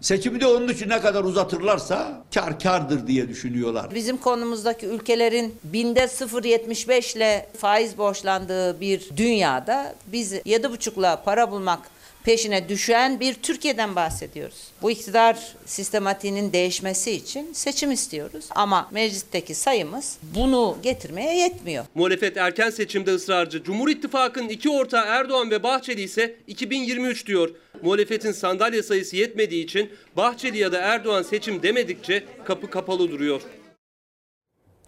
Seçimi 0.00 0.40
de 0.40 0.46
onun 0.46 0.68
için 0.68 0.88
ne 0.88 1.00
kadar 1.00 1.24
uzatırlarsa 1.24 2.24
kar 2.34 2.60
kardır 2.60 3.06
diye 3.06 3.28
düşünüyorlar. 3.28 3.94
Bizim 3.94 4.16
konumuzdaki 4.16 4.86
ülkelerin 4.86 5.54
binde 5.64 6.00
0.75 6.00 7.16
ile 7.16 7.46
faiz 7.58 7.98
borçlandığı 7.98 8.80
bir 8.80 9.10
dünyada 9.16 9.94
biz 10.06 10.32
7.5'la 10.32 11.22
para 11.22 11.50
bulmak 11.50 11.78
peşine 12.24 12.68
düşen 12.68 13.20
bir 13.20 13.34
Türkiye'den 13.34 13.96
bahsediyoruz. 13.96 14.68
Bu 14.82 14.90
iktidar 14.90 15.56
sistematiğinin 15.66 16.52
değişmesi 16.52 17.10
için 17.10 17.52
seçim 17.52 17.90
istiyoruz. 17.90 18.48
Ama 18.50 18.88
meclisteki 18.90 19.54
sayımız 19.54 20.18
bunu 20.34 20.76
getirmeye 20.82 21.38
yetmiyor. 21.38 21.84
Muhalefet 21.94 22.36
erken 22.36 22.70
seçimde 22.70 23.14
ısrarcı. 23.14 23.62
Cumhur 23.62 23.88
İttifakı'nın 23.88 24.48
iki 24.48 24.70
ortağı 24.70 25.04
Erdoğan 25.06 25.50
ve 25.50 25.62
Bahçeli 25.62 26.02
ise 26.02 26.36
2023 26.46 27.26
diyor. 27.26 27.50
Muhalefetin 27.82 28.32
sandalye 28.32 28.82
sayısı 28.82 29.16
yetmediği 29.16 29.64
için 29.64 29.90
Bahçeli 30.16 30.58
ya 30.58 30.72
da 30.72 30.78
Erdoğan 30.78 31.22
seçim 31.22 31.62
demedikçe 31.62 32.24
kapı 32.44 32.70
kapalı 32.70 33.10
duruyor. 33.10 33.42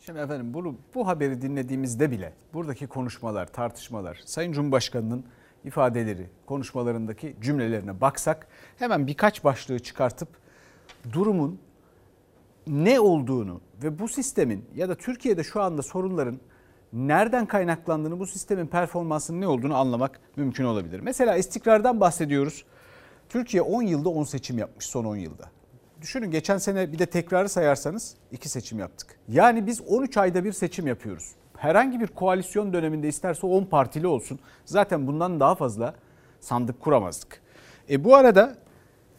Şimdi 0.06 0.18
efendim 0.18 0.54
bunu 0.54 0.76
bu 0.94 1.06
haberi 1.06 1.42
dinlediğimizde 1.42 2.10
bile 2.10 2.32
buradaki 2.54 2.86
konuşmalar, 2.86 3.52
tartışmalar, 3.52 4.20
Sayın 4.24 4.52
Cumhurbaşkanı'nın 4.52 5.24
ifadeleri, 5.64 6.26
konuşmalarındaki 6.46 7.36
cümlelerine 7.40 8.00
baksak 8.00 8.46
hemen 8.78 9.06
birkaç 9.06 9.44
başlığı 9.44 9.78
çıkartıp 9.78 10.28
durumun 11.12 11.58
ne 12.66 13.00
olduğunu 13.00 13.60
ve 13.82 13.98
bu 13.98 14.08
sistemin 14.08 14.64
ya 14.74 14.88
da 14.88 14.94
Türkiye'de 14.94 15.44
şu 15.44 15.62
anda 15.62 15.82
sorunların 15.82 16.40
nereden 16.92 17.46
kaynaklandığını, 17.46 18.18
bu 18.18 18.26
sistemin 18.26 18.66
performansının 18.66 19.40
ne 19.40 19.46
olduğunu 19.46 19.76
anlamak 19.76 20.20
mümkün 20.36 20.64
olabilir. 20.64 21.00
Mesela 21.00 21.36
istikrardan 21.36 22.00
bahsediyoruz. 22.00 22.64
Türkiye 23.28 23.62
10 23.62 23.82
yılda 23.82 24.08
10 24.08 24.24
seçim 24.24 24.58
yapmış 24.58 24.86
son 24.86 25.04
10 25.04 25.16
yılda. 25.16 25.44
Düşünün 26.00 26.30
geçen 26.30 26.58
sene 26.58 26.92
bir 26.92 26.98
de 26.98 27.06
tekrarı 27.06 27.48
sayarsanız 27.48 28.14
2 28.30 28.48
seçim 28.48 28.78
yaptık. 28.78 29.18
Yani 29.28 29.66
biz 29.66 29.80
13 29.80 30.16
ayda 30.16 30.44
bir 30.44 30.52
seçim 30.52 30.86
yapıyoruz. 30.86 31.32
Herhangi 31.62 32.00
bir 32.00 32.06
koalisyon 32.06 32.72
döneminde 32.72 33.08
isterse 33.08 33.46
10 33.46 33.64
partili 33.64 34.06
olsun. 34.06 34.38
Zaten 34.64 35.06
bundan 35.06 35.40
daha 35.40 35.54
fazla 35.54 35.94
sandık 36.40 36.80
kuramazdık. 36.80 37.40
E 37.90 38.04
bu 38.04 38.16
arada 38.16 38.56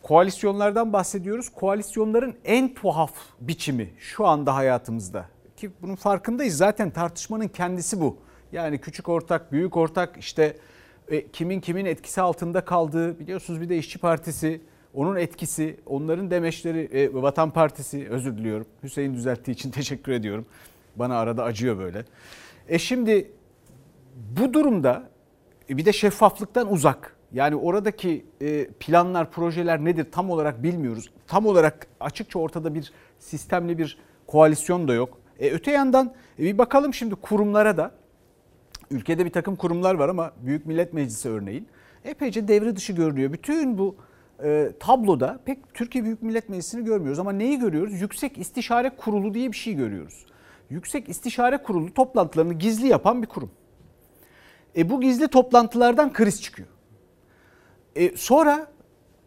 koalisyonlardan 0.02 0.94
bahsediyoruz. 0.94 1.50
Koalisyonların 1.50 2.36
en 2.46 2.74
tuhaf 2.74 3.12
biçimi 3.42 3.90
şu 4.00 4.28
anda 4.28 4.56
hayatımızda. 4.56 5.26
Ki 5.58 5.72
bunun 5.82 5.96
farkındayız. 5.96 6.58
Zaten 6.58 6.90
tartışmanın 6.92 7.48
kendisi 7.48 8.02
bu. 8.02 8.18
Yani 8.52 8.78
küçük 8.78 9.10
ortak, 9.10 9.52
büyük 9.52 9.78
ortak 9.78 10.18
işte 10.18 10.58
e, 11.08 11.28
kimin 11.28 11.60
kimin 11.60 11.86
etkisi 11.86 12.22
altında 12.22 12.66
kaldığı 12.66 13.20
biliyorsunuz 13.20 13.62
bir 13.62 13.70
de 13.70 13.78
İşçi 13.78 14.00
Partisi, 14.00 14.62
onun 14.94 15.16
etkisi, 15.16 15.80
onların 15.86 16.32
demeçleri, 16.32 16.80
e, 16.80 17.14
Vatan 17.14 17.52
Partisi 17.52 18.08
özür 18.10 18.38
diliyorum. 18.38 18.68
Hüseyin 18.84 19.14
düzelttiği 19.14 19.56
için 19.56 19.72
teşekkür 19.80 20.12
ediyorum. 20.12 20.46
Bana 20.96 21.18
arada 21.18 21.44
acıyor 21.44 21.78
böyle. 21.78 22.06
E 22.68 22.80
şimdi 22.80 23.32
bu 24.16 24.54
durumda 24.54 25.10
e, 25.70 25.78
bir 25.78 25.86
de 25.86 25.94
şeffaflıktan 25.94 26.72
uzak. 26.72 27.16
Yani 27.34 27.56
oradaki 27.56 28.26
e, 28.42 28.68
planlar, 28.68 29.32
projeler 29.32 29.86
nedir 29.86 30.08
tam 30.12 30.30
olarak 30.30 30.64
bilmiyoruz. 30.64 31.12
Tam 31.28 31.46
olarak 31.46 31.88
açıkça 32.00 32.40
ortada 32.40 32.76
bir 32.76 32.94
sistemli 33.20 33.78
bir 33.78 33.98
koalisyon 34.28 34.88
da 34.88 34.94
yok. 34.94 35.18
E, 35.40 35.52
öte 35.52 35.72
yandan 35.72 36.14
e, 36.40 36.44
bir 36.44 36.58
bakalım 36.58 36.94
şimdi 36.94 37.16
kurumlara 37.16 37.78
da. 37.78 37.92
Ülkede 38.92 39.26
bir 39.26 39.30
takım 39.30 39.56
kurumlar 39.56 39.96
var 39.96 40.10
ama 40.10 40.32
Büyük 40.42 40.66
Millet 40.66 40.94
Meclisi 40.94 41.30
örneğin 41.30 41.68
epeyce 42.06 42.48
devre 42.48 42.76
dışı 42.76 42.94
görünüyor. 42.94 43.34
Bütün 43.34 43.78
bu 43.78 43.96
e, 44.44 44.72
tabloda 44.80 45.40
pek 45.46 45.74
Türkiye 45.74 46.04
Büyük 46.04 46.22
Millet 46.22 46.50
Meclisi'ni 46.50 46.86
görmüyoruz 46.86 47.20
ama 47.20 47.32
neyi 47.32 47.60
görüyoruz? 47.60 48.02
Yüksek 48.02 48.38
İstişare 48.38 48.90
Kurulu 48.98 49.34
diye 49.34 49.52
bir 49.52 49.58
şey 49.58 49.74
görüyoruz. 49.74 50.26
Yüksek 50.74 51.10
İstişare 51.10 51.58
Kurulu 51.58 51.94
toplantılarını 51.94 52.54
gizli 52.54 52.88
yapan 52.88 53.22
bir 53.22 53.28
kurum. 53.28 53.52
E, 54.78 54.90
bu 54.90 55.02
gizli 55.02 55.28
toplantılardan 55.28 56.14
kriz 56.14 56.42
çıkıyor. 56.42 56.68
E, 57.96 58.18
sonra 58.18 58.68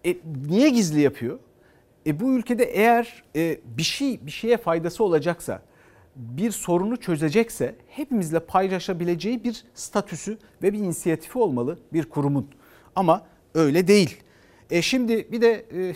e, 0.07 0.17
niye 0.49 0.69
gizli 0.69 1.01
yapıyor? 1.01 1.39
E, 2.07 2.21
bu 2.21 2.33
ülkede 2.33 2.65
eğer 2.65 3.25
e, 3.37 3.61
bir 3.65 3.83
şey 3.83 4.27
bir 4.27 4.31
şeye 4.31 4.57
faydası 4.57 5.05
olacaksa, 5.05 5.63
bir 6.17 6.51
sorunu 6.51 6.97
çözecekse 6.97 7.75
hepimizle 7.89 8.41
paylaşabileceği 8.41 9.45
bir 9.45 9.65
statüsü 9.75 10.39
ve 10.63 10.73
bir 10.73 10.79
inisiyatifi 10.79 11.39
olmalı 11.39 11.79
bir 11.93 12.05
kurumun. 12.05 12.51
Ama 12.97 13.27
öyle 13.55 13.89
değil. 13.89 14.23
E 14.71 14.83
şimdi 14.83 15.33
bir 15.33 15.41
de 15.41 15.67
e, 15.75 15.95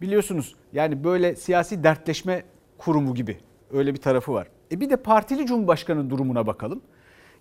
biliyorsunuz 0.00 0.56
yani 0.72 1.04
böyle 1.04 1.36
siyasi 1.36 1.84
dertleşme 1.84 2.44
kurumu 2.78 3.14
gibi 3.14 3.45
öyle 3.72 3.94
bir 3.94 4.00
tarafı 4.00 4.32
var. 4.32 4.48
E 4.72 4.80
bir 4.80 4.90
de 4.90 4.96
partili 4.96 5.46
cumhurbaşkanı 5.46 6.10
durumuna 6.10 6.46
bakalım. 6.46 6.82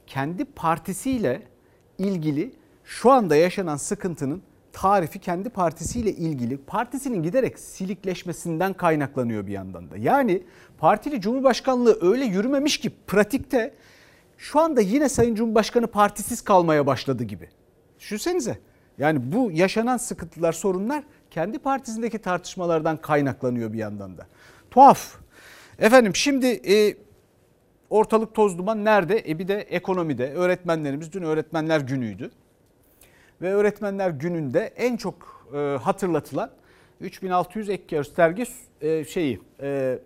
Kendi 0.08 0.46
partisiyle 0.46 1.42
ilgili 1.98 2.54
şu 2.84 3.12
anda 3.12 3.36
yaşanan 3.36 3.76
sıkıntının 3.76 4.42
tarifi 4.74 5.20
kendi 5.20 5.50
partisiyle 5.50 6.12
ilgili 6.12 6.58
partisinin 6.58 7.24
giderek 7.24 7.60
silikleşmesinden 7.60 8.74
kaynaklanıyor 8.74 9.48
bir 9.48 9.52
yandan 9.52 9.92
da. 9.92 9.98
Yani 9.98 10.44
partili 10.78 11.22
cumhurbaşkanlığı 11.22 11.98
öyle 12.02 12.26
yürümemiş 12.26 12.78
ki 12.78 12.92
pratikte 13.08 13.74
şu 14.38 14.60
anda 14.60 14.82
yine 14.82 15.10
Sayın 15.10 15.36
Cumhurbaşkanı 15.36 15.88
partisiz 15.88 16.42
kalmaya 16.42 16.88
başladı 16.88 17.24
gibi. 17.24 17.50
Düşünsenize. 18.00 18.60
Yani 18.98 19.32
bu 19.32 19.52
yaşanan 19.52 19.98
sıkıntılar, 19.98 20.54
sorunlar 20.54 21.04
kendi 21.32 21.60
partisindeki 21.60 22.20
tartışmalardan 22.20 22.98
kaynaklanıyor 22.98 23.74
bir 23.74 23.78
yandan 23.78 24.18
da. 24.18 24.28
Tuhaf. 24.72 25.25
Efendim 25.80 26.16
şimdi 26.16 26.48
e, 26.48 26.96
ortalık 27.90 28.36
toz 28.36 28.58
duman 28.58 28.86
nerede? 28.86 29.24
E 29.28 29.40
bir 29.40 29.48
de 29.48 29.56
ekonomide. 29.56 30.34
Öğretmenlerimiz 30.34 31.14
dün 31.14 31.22
öğretmenler 31.22 31.80
günüydü. 31.80 32.32
Ve 33.42 33.54
öğretmenler 33.54 34.10
gününde 34.10 34.60
en 34.60 34.98
çok 34.98 35.48
e, 35.54 35.58
hatırlatılan 35.58 36.52
3600 37.02 37.70
ek 37.70 37.84
gösterge 37.90 38.46
e, 38.82 39.06
şeyi 39.06 39.42
e, 39.62 40.00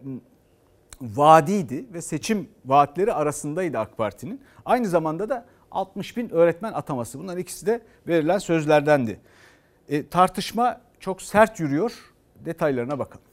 vaadiydi 1.01 1.85
ve 1.93 2.01
seçim 2.01 2.49
vaatleri 2.65 3.13
arasındaydı 3.13 3.79
AK 3.79 3.97
Parti'nin. 3.97 4.41
Aynı 4.65 4.87
zamanda 4.87 5.29
da 5.29 5.45
60 5.71 6.17
bin 6.17 6.29
öğretmen 6.29 6.73
ataması. 6.73 7.19
Bunlar 7.19 7.37
ikisi 7.37 7.65
de 7.65 7.81
verilen 8.07 8.37
sözlerdendi. 8.37 9.19
E, 9.89 10.07
tartışma 10.07 10.81
çok 10.99 11.21
sert 11.21 11.59
yürüyor. 11.59 12.13
Detaylarına 12.45 12.99
bakalım. 12.99 13.28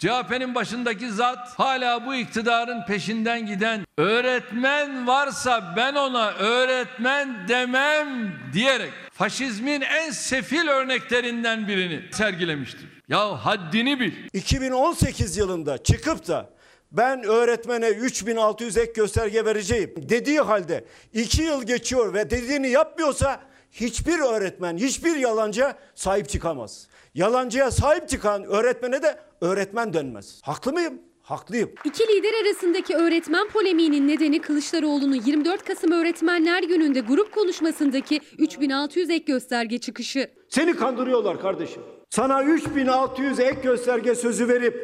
CHP'nin 0.00 0.54
başındaki 0.54 1.10
zat 1.10 1.58
hala 1.58 2.06
bu 2.06 2.14
iktidarın 2.14 2.84
peşinden 2.86 3.46
giden 3.46 3.84
öğretmen 3.98 5.06
varsa 5.06 5.74
ben 5.76 5.94
ona 5.94 6.30
öğretmen 6.30 7.48
demem 7.48 8.32
diyerek 8.52 8.92
faşizmin 9.12 9.80
en 9.80 10.10
sefil 10.10 10.68
örneklerinden 10.68 11.68
birini 11.68 12.02
sergilemiştir. 12.12 12.88
Ya 13.08 13.44
haddini 13.44 14.00
bil. 14.00 14.12
2018 14.32 15.36
yılında 15.36 15.78
çıkıp 15.78 16.28
da 16.28 16.50
ben 16.92 17.22
öğretmene 17.22 17.88
3600 17.88 18.76
ek 18.76 18.92
gösterge 18.92 19.44
vereceğim 19.44 19.94
dediği 19.96 20.40
halde 20.40 20.84
2 21.12 21.42
yıl 21.42 21.62
geçiyor 21.62 22.14
ve 22.14 22.30
dediğini 22.30 22.68
yapmıyorsa 22.68 23.40
hiçbir 23.72 24.18
öğretmen, 24.18 24.76
hiçbir 24.76 25.16
yalancıya 25.16 25.78
sahip 25.94 26.28
çıkamaz. 26.28 26.89
Yalancıya 27.14 27.70
sahip 27.70 28.08
çıkan 28.08 28.44
öğretmene 28.44 29.02
de 29.02 29.18
öğretmen 29.40 29.92
denmez. 29.92 30.40
Haklı 30.44 30.72
mıyım? 30.72 30.94
Haklıyım. 31.22 31.70
İki 31.84 32.02
lider 32.02 32.32
arasındaki 32.44 32.94
öğretmen 32.96 33.48
polemiğinin 33.48 34.08
nedeni 34.08 34.40
Kılıçdaroğlu'nun 34.40 35.20
24 35.26 35.64
Kasım 35.64 35.92
Öğretmenler 35.92 36.62
Günü'nde 36.62 37.00
grup 37.00 37.34
konuşmasındaki 37.34 38.20
3600 38.38 39.10
ek 39.10 39.24
gösterge 39.24 39.78
çıkışı. 39.78 40.30
Seni 40.48 40.76
kandırıyorlar 40.76 41.40
kardeşim. 41.40 41.82
Sana 42.10 42.42
3600 42.44 43.40
ek 43.40 43.60
gösterge 43.62 44.14
sözü 44.14 44.48
verip 44.48 44.74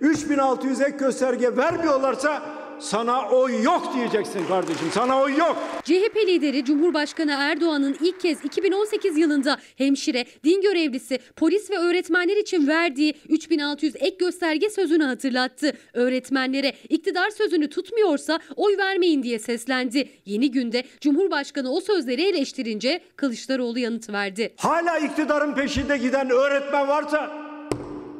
3600 0.00 0.80
ek 0.80 0.96
gösterge 0.96 1.56
vermiyorlarsa 1.56 2.42
sana 2.80 3.28
oy 3.28 3.62
yok 3.62 3.94
diyeceksin 3.94 4.46
kardeşim. 4.46 4.86
Sana 4.92 5.20
oy 5.20 5.36
yok. 5.36 5.56
CHP 5.84 6.16
lideri 6.26 6.64
Cumhurbaşkanı 6.64 7.34
Erdoğan'ın 7.38 7.96
ilk 8.00 8.20
kez 8.20 8.44
2018 8.44 9.18
yılında 9.18 9.58
hemşire, 9.76 10.24
din 10.44 10.62
görevlisi, 10.62 11.18
polis 11.36 11.70
ve 11.70 11.78
öğretmenler 11.78 12.36
için 12.36 12.68
verdiği 12.68 13.14
3600 13.28 13.96
ek 13.96 14.16
gösterge 14.20 14.70
sözünü 14.70 15.04
hatırlattı. 15.04 15.72
Öğretmenlere 15.92 16.72
iktidar 16.88 17.30
sözünü 17.30 17.68
tutmuyorsa 17.70 18.40
oy 18.56 18.76
vermeyin 18.78 19.22
diye 19.22 19.38
seslendi. 19.38 20.08
Yeni 20.24 20.50
günde 20.50 20.84
Cumhurbaşkanı 21.00 21.72
o 21.72 21.80
sözleri 21.80 22.22
eleştirince 22.22 23.00
Kılıçdaroğlu 23.16 23.78
yanıt 23.78 24.10
verdi. 24.10 24.54
Hala 24.56 24.98
iktidarın 24.98 25.54
peşinde 25.54 25.98
giden 25.98 26.30
öğretmen 26.30 26.88
varsa 26.88 27.43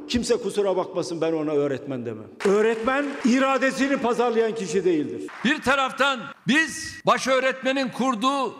Kimse 0.08 0.36
kusura 0.36 0.76
bakmasın 0.76 1.20
ben 1.20 1.32
ona 1.32 1.50
öğretmen 1.50 2.06
demem. 2.06 2.26
Öğretmen 2.44 3.06
iradesini 3.24 3.96
pazarlayan 3.96 4.54
kişi 4.54 4.84
değildir. 4.84 5.30
Bir 5.44 5.62
taraftan 5.62 6.20
biz 6.48 6.94
baş 7.06 7.28
öğretmenin 7.28 7.88
kurduğu 7.88 8.54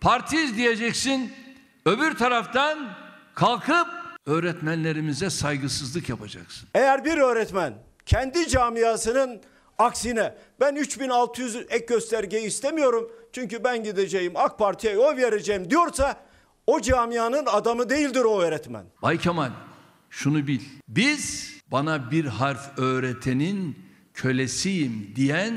partiyiz 0.00 0.56
diyeceksin. 0.56 1.32
Öbür 1.86 2.14
taraftan 2.16 2.78
kalkıp 3.34 3.86
öğretmenlerimize 4.26 5.30
saygısızlık 5.30 6.08
yapacaksın. 6.08 6.68
Eğer 6.74 7.04
bir 7.04 7.18
öğretmen 7.18 7.74
kendi 8.06 8.48
camiasının 8.48 9.40
aksine 9.78 10.34
ben 10.60 10.74
3600 10.74 11.56
ek 11.56 11.86
göstergeyi 11.88 12.46
istemiyorum 12.46 13.12
çünkü 13.32 13.64
ben 13.64 13.84
gideceğim 13.84 14.32
AK 14.36 14.58
Parti'ye 14.58 14.98
oy 14.98 15.16
vereceğim 15.16 15.70
diyorsa 15.70 16.16
o 16.66 16.80
camianın 16.80 17.46
adamı 17.46 17.90
değildir 17.90 18.24
o 18.24 18.40
öğretmen. 18.40 18.84
Bay 19.02 19.18
Kemal 19.18 19.50
şunu 20.10 20.46
bil. 20.46 20.60
Biz 20.88 21.54
bana 21.72 22.10
bir 22.10 22.24
harf 22.24 22.78
öğretenin 22.78 23.78
kölesiyim 24.14 25.12
diyen 25.16 25.54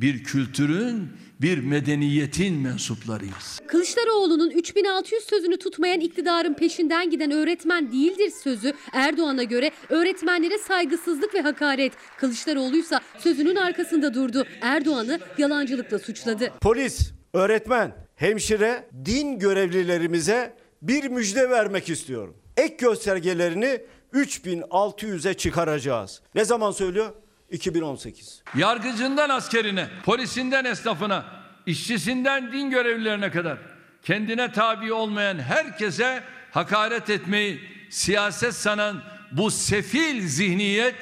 bir 0.00 0.24
kültürün, 0.24 1.08
bir 1.40 1.58
medeniyetin 1.58 2.54
mensuplarıyız. 2.54 3.60
Kılıçdaroğlu'nun 3.66 4.50
3600 4.50 5.24
sözünü 5.24 5.56
tutmayan 5.58 6.00
iktidarın 6.00 6.54
peşinden 6.54 7.10
giden 7.10 7.30
öğretmen 7.30 7.92
değildir 7.92 8.30
sözü 8.42 8.72
Erdoğan'a 8.92 9.42
göre 9.42 9.70
öğretmenlere 9.88 10.58
saygısızlık 10.58 11.34
ve 11.34 11.40
hakaret. 11.40 11.92
Kılıçdaroğlu 12.18 12.76
ise 12.76 12.98
sözünün 13.18 13.56
arkasında 13.56 14.14
durdu. 14.14 14.46
Erdoğan'ı 14.60 15.20
yalancılıkla 15.38 15.98
suçladı. 15.98 16.52
Polis, 16.60 17.12
öğretmen, 17.34 17.94
hemşire, 18.16 18.88
din 19.04 19.38
görevlilerimize 19.38 20.56
bir 20.82 21.08
müjde 21.08 21.50
vermek 21.50 21.88
istiyorum. 21.88 22.36
Ek 22.60 22.76
göstergelerini 22.78 23.80
3600'e 24.14 25.34
çıkaracağız. 25.34 26.22
Ne 26.34 26.44
zaman 26.44 26.70
söylüyor? 26.70 27.12
2018. 27.50 28.42
Yargıcından 28.56 29.28
askerine, 29.30 29.88
polisinden 30.04 30.64
esnafına, 30.64 31.24
işçisinden 31.66 32.52
din 32.52 32.70
görevlilerine 32.70 33.30
kadar 33.30 33.58
kendine 34.02 34.52
tabi 34.52 34.92
olmayan 34.92 35.38
herkese 35.38 36.22
hakaret 36.50 37.10
etmeyi 37.10 37.60
siyaset 37.90 38.54
sanan 38.54 39.02
bu 39.32 39.50
sefil 39.50 40.28
zihniyet 40.28 40.94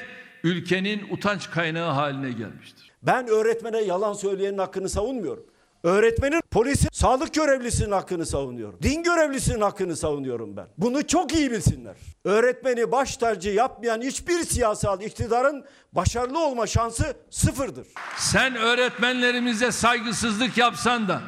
ülkenin 0.45 1.07
utanç 1.11 1.51
kaynağı 1.51 1.93
haline 1.93 2.31
gelmiştir. 2.31 2.93
Ben 3.03 3.29
öğretmene 3.29 3.81
yalan 3.81 4.13
söyleyenin 4.13 4.59
hakkını 4.59 4.89
savunmuyorum. 4.89 5.47
Öğretmenin, 5.83 6.41
polisin, 6.51 6.89
sağlık 6.93 7.35
görevlisinin 7.35 7.93
hakkını 7.93 8.27
savunuyorum. 8.27 8.79
Din 8.83 9.03
görevlisinin 9.03 9.61
hakkını 9.61 9.97
savunuyorum 9.97 10.57
ben. 10.57 10.67
Bunu 10.79 11.07
çok 11.07 11.35
iyi 11.35 11.51
bilsinler. 11.51 11.97
Öğretmeni 12.25 12.93
baş 12.93 13.17
tacı 13.17 13.51
yapmayan 13.51 14.01
hiçbir 14.01 14.45
siyasal 14.45 15.03
iktidarın 15.03 15.65
başarılı 15.93 16.45
olma 16.45 16.67
şansı 16.67 17.17
sıfırdır. 17.31 17.87
Sen 18.17 18.57
öğretmenlerimize 18.57 19.73
saygısızlık 19.73 20.59
yapsan 20.59 21.09
da, 21.09 21.21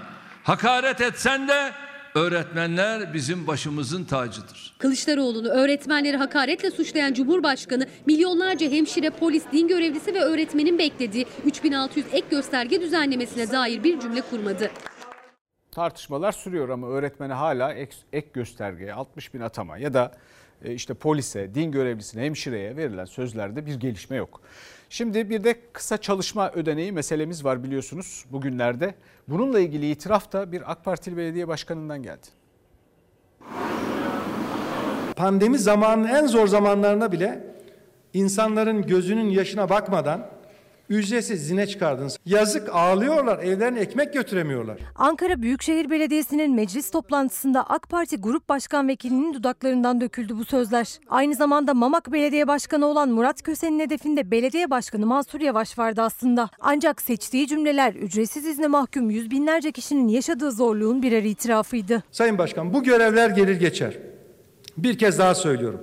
hakaret 0.43 1.01
etsen 1.01 1.49
de 1.49 1.73
öğretmenler 2.15 3.15
bizim 3.15 3.47
başımızın 3.47 4.05
tacıdır. 4.05 4.75
Kılıçdaroğlu'nu 4.79 5.49
öğretmenleri 5.49 6.17
hakaretle 6.17 6.71
suçlayan 6.71 7.13
Cumhurbaşkanı 7.13 7.87
milyonlarca 8.07 8.71
hemşire, 8.71 9.11
polis, 9.11 9.45
din 9.53 9.69
görevlisi 9.69 10.15
ve 10.15 10.21
öğretmenin 10.21 10.79
beklediği 10.79 11.27
3600 11.45 12.07
ek 12.13 12.27
gösterge 12.31 12.81
düzenlemesine 12.81 13.51
dair 13.51 13.85
bir 13.85 14.01
cümle 14.01 14.21
kurmadı. 14.21 14.71
Tartışmalar 15.71 16.33
sürüyor 16.33 16.69
ama 16.69 16.89
öğretmene 16.89 17.33
hala 17.33 17.75
ek, 17.75 17.97
ek 18.13 18.29
göstergeye 18.33 18.95
60 18.95 19.35
bin 19.35 19.41
atama 19.41 19.79
ya 19.79 19.95
da 19.95 20.13
e, 20.65 20.75
işte 20.75 20.95
polise, 20.95 21.55
din 21.55 21.73
görevlisine, 21.73 22.23
hemşireye 22.23 22.77
verilen 22.77 23.05
sözlerde 23.05 23.67
bir 23.67 23.75
gelişme 23.75 24.17
yok. 24.17 24.41
Şimdi 24.93 25.31
bir 25.31 25.45
de 25.45 25.55
kısa 25.73 25.99
çalışma 25.99 26.51
ödeneği 26.51 26.93
meselemiz 26.93 27.45
var 27.45 27.65
biliyorsunuz 27.65 28.25
bugünlerde. 28.31 28.95
Bununla 29.29 29.61
ilgili 29.61 29.91
itiraf 29.91 30.33
da 30.33 30.53
bir 30.53 30.73
AK 30.73 30.85
Partili 30.85 31.17
belediye 31.17 31.49
başkanından 31.49 32.03
geldi. 32.03 32.27
Pandemi 35.17 35.59
zamanının 35.59 36.09
en 36.09 36.27
zor 36.27 36.47
zamanlarına 36.47 37.13
bile 37.13 37.45
insanların 38.15 38.87
gözünün 38.87 39.29
yaşına 39.29 39.69
bakmadan 39.69 40.31
ücretsiz 40.91 41.43
izine 41.43 41.67
çıkardınız. 41.67 42.19
Yazık 42.27 42.69
ağlıyorlar, 42.73 43.39
evlerine 43.39 43.81
ekmek 43.81 44.13
götüremiyorlar. 44.13 44.79
Ankara 44.97 45.43
Büyükşehir 45.43 45.91
Belediyesi'nin 45.91 46.55
meclis 46.55 46.91
toplantısında 46.91 47.65
AK 47.69 47.89
Parti 47.89 48.17
Grup 48.17 48.49
Başkan 48.49 48.89
Vekilinin 48.89 49.35
dudaklarından 49.35 50.01
döküldü 50.01 50.37
bu 50.37 50.45
sözler. 50.45 50.99
Aynı 51.09 51.35
zamanda 51.35 51.75
Mamak 51.75 52.13
Belediye 52.13 52.49
Başkanı 52.49 52.87
olan 52.87 53.09
Murat 53.09 53.43
Köse'nin 53.43 53.81
hedefinde 53.81 54.31
Belediye 54.31 54.71
Başkanı 54.71 55.07
Mansur 55.07 55.41
Yavaş 55.41 55.79
vardı 55.79 56.03
aslında. 56.03 56.51
Ancak 56.61 57.03
seçtiği 57.03 57.47
cümleler 57.47 57.95
ücretsiz 57.95 58.47
izne 58.47 58.67
mahkum 58.67 59.11
yüz 59.11 59.31
binlerce 59.31 59.73
kişinin 59.73 60.09
yaşadığı 60.09 60.53
zorluğun 60.53 61.03
birer 61.03 61.23
itirafıydı. 61.23 62.03
Sayın 62.11 62.39
Başkan 62.39 62.73
bu 62.75 62.83
görevler 62.83 63.31
gelir 63.31 63.61
geçer. 63.61 63.99
Bir 64.77 64.99
kez 64.99 65.19
daha 65.19 65.35
söylüyorum. 65.35 65.81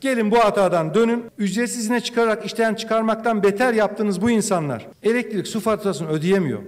Gelin 0.00 0.30
bu 0.30 0.38
hatadan 0.38 0.94
dönün. 0.94 1.24
Ücretsiz 1.38 1.90
çıkararak 2.00 2.46
işten 2.46 2.74
çıkarmaktan 2.74 3.42
beter 3.42 3.74
yaptığınız 3.74 4.22
bu 4.22 4.30
insanlar 4.30 4.86
elektrik 5.02 5.46
su 5.46 5.60
faturasını 5.60 6.08
ödeyemiyor. 6.08 6.62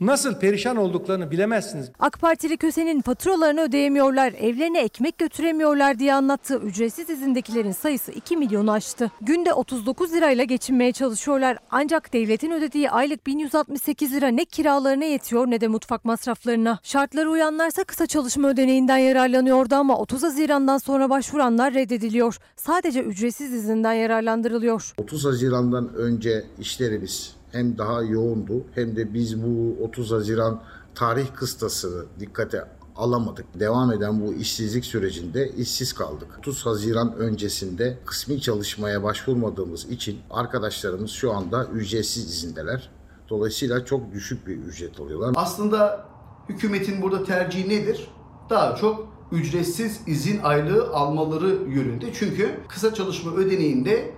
Nasıl 0.00 0.34
perişan 0.34 0.76
olduklarını 0.76 1.30
bilemezsiniz. 1.30 1.90
AK 1.98 2.20
Partili 2.20 2.56
Köse'nin 2.56 3.00
faturalarını 3.02 3.60
ödeyemiyorlar, 3.60 4.32
evlerine 4.32 4.80
ekmek 4.80 5.18
götüremiyorlar 5.18 5.98
diye 5.98 6.14
anlattığı 6.14 6.58
ücretsiz 6.58 7.10
izindekilerin 7.10 7.72
sayısı 7.72 8.12
2 8.12 8.36
milyonu 8.36 8.72
aştı. 8.72 9.10
Günde 9.20 9.52
39 9.52 10.12
lirayla 10.12 10.44
geçinmeye 10.44 10.92
çalışıyorlar. 10.92 11.58
Ancak 11.70 12.12
devletin 12.12 12.50
ödediği 12.50 12.90
aylık 12.90 13.26
1168 13.26 14.12
lira 14.12 14.28
ne 14.28 14.44
kiralarına 14.44 15.04
yetiyor 15.04 15.46
ne 15.46 15.60
de 15.60 15.68
mutfak 15.68 16.04
masraflarına. 16.04 16.78
Şartlara 16.82 17.28
uyanlarsa 17.30 17.84
kısa 17.84 18.06
çalışma 18.06 18.48
ödeneğinden 18.48 18.98
yararlanıyordu 18.98 19.74
ama 19.74 19.98
30 19.98 20.22
Haziran'dan 20.22 20.78
sonra 20.78 21.10
başvuranlar 21.10 21.74
reddediliyor. 21.74 22.38
Sadece 22.56 23.02
ücretsiz 23.02 23.52
izinden 23.52 23.92
yararlandırılıyor. 23.92 24.92
30 24.96 25.24
Haziran'dan 25.24 25.94
önce 25.94 26.44
işlerimiz 26.58 27.37
hem 27.52 27.78
daha 27.78 28.02
yoğundu 28.02 28.64
hem 28.74 28.96
de 28.96 29.14
biz 29.14 29.42
bu 29.42 29.84
30 29.84 30.12
Haziran 30.12 30.60
tarih 30.94 31.26
kıstasını 31.34 32.04
dikkate 32.20 32.64
alamadık. 32.96 33.60
Devam 33.60 33.92
eden 33.92 34.26
bu 34.26 34.34
işsizlik 34.34 34.84
sürecinde 34.84 35.48
işsiz 35.48 35.92
kaldık. 35.92 36.28
30 36.38 36.66
Haziran 36.66 37.16
öncesinde 37.16 37.98
kısmi 38.04 38.40
çalışmaya 38.40 39.02
başvurmadığımız 39.02 39.84
için 39.84 40.18
arkadaşlarımız 40.30 41.10
şu 41.10 41.32
anda 41.32 41.64
ücretsiz 41.64 42.24
izindeler. 42.24 42.90
Dolayısıyla 43.30 43.84
çok 43.84 44.12
düşük 44.12 44.46
bir 44.46 44.56
ücret 44.56 45.00
alıyorlar. 45.00 45.32
Aslında 45.36 46.04
hükümetin 46.48 47.02
burada 47.02 47.24
tercihi 47.24 47.68
nedir? 47.68 48.08
Daha 48.50 48.76
çok 48.76 49.08
ücretsiz 49.32 50.00
izin 50.06 50.40
aylığı 50.42 50.90
almaları 50.92 51.48
yönünde. 51.48 52.12
Çünkü 52.14 52.60
kısa 52.68 52.94
çalışma 52.94 53.32
ödeneğinde 53.32 54.14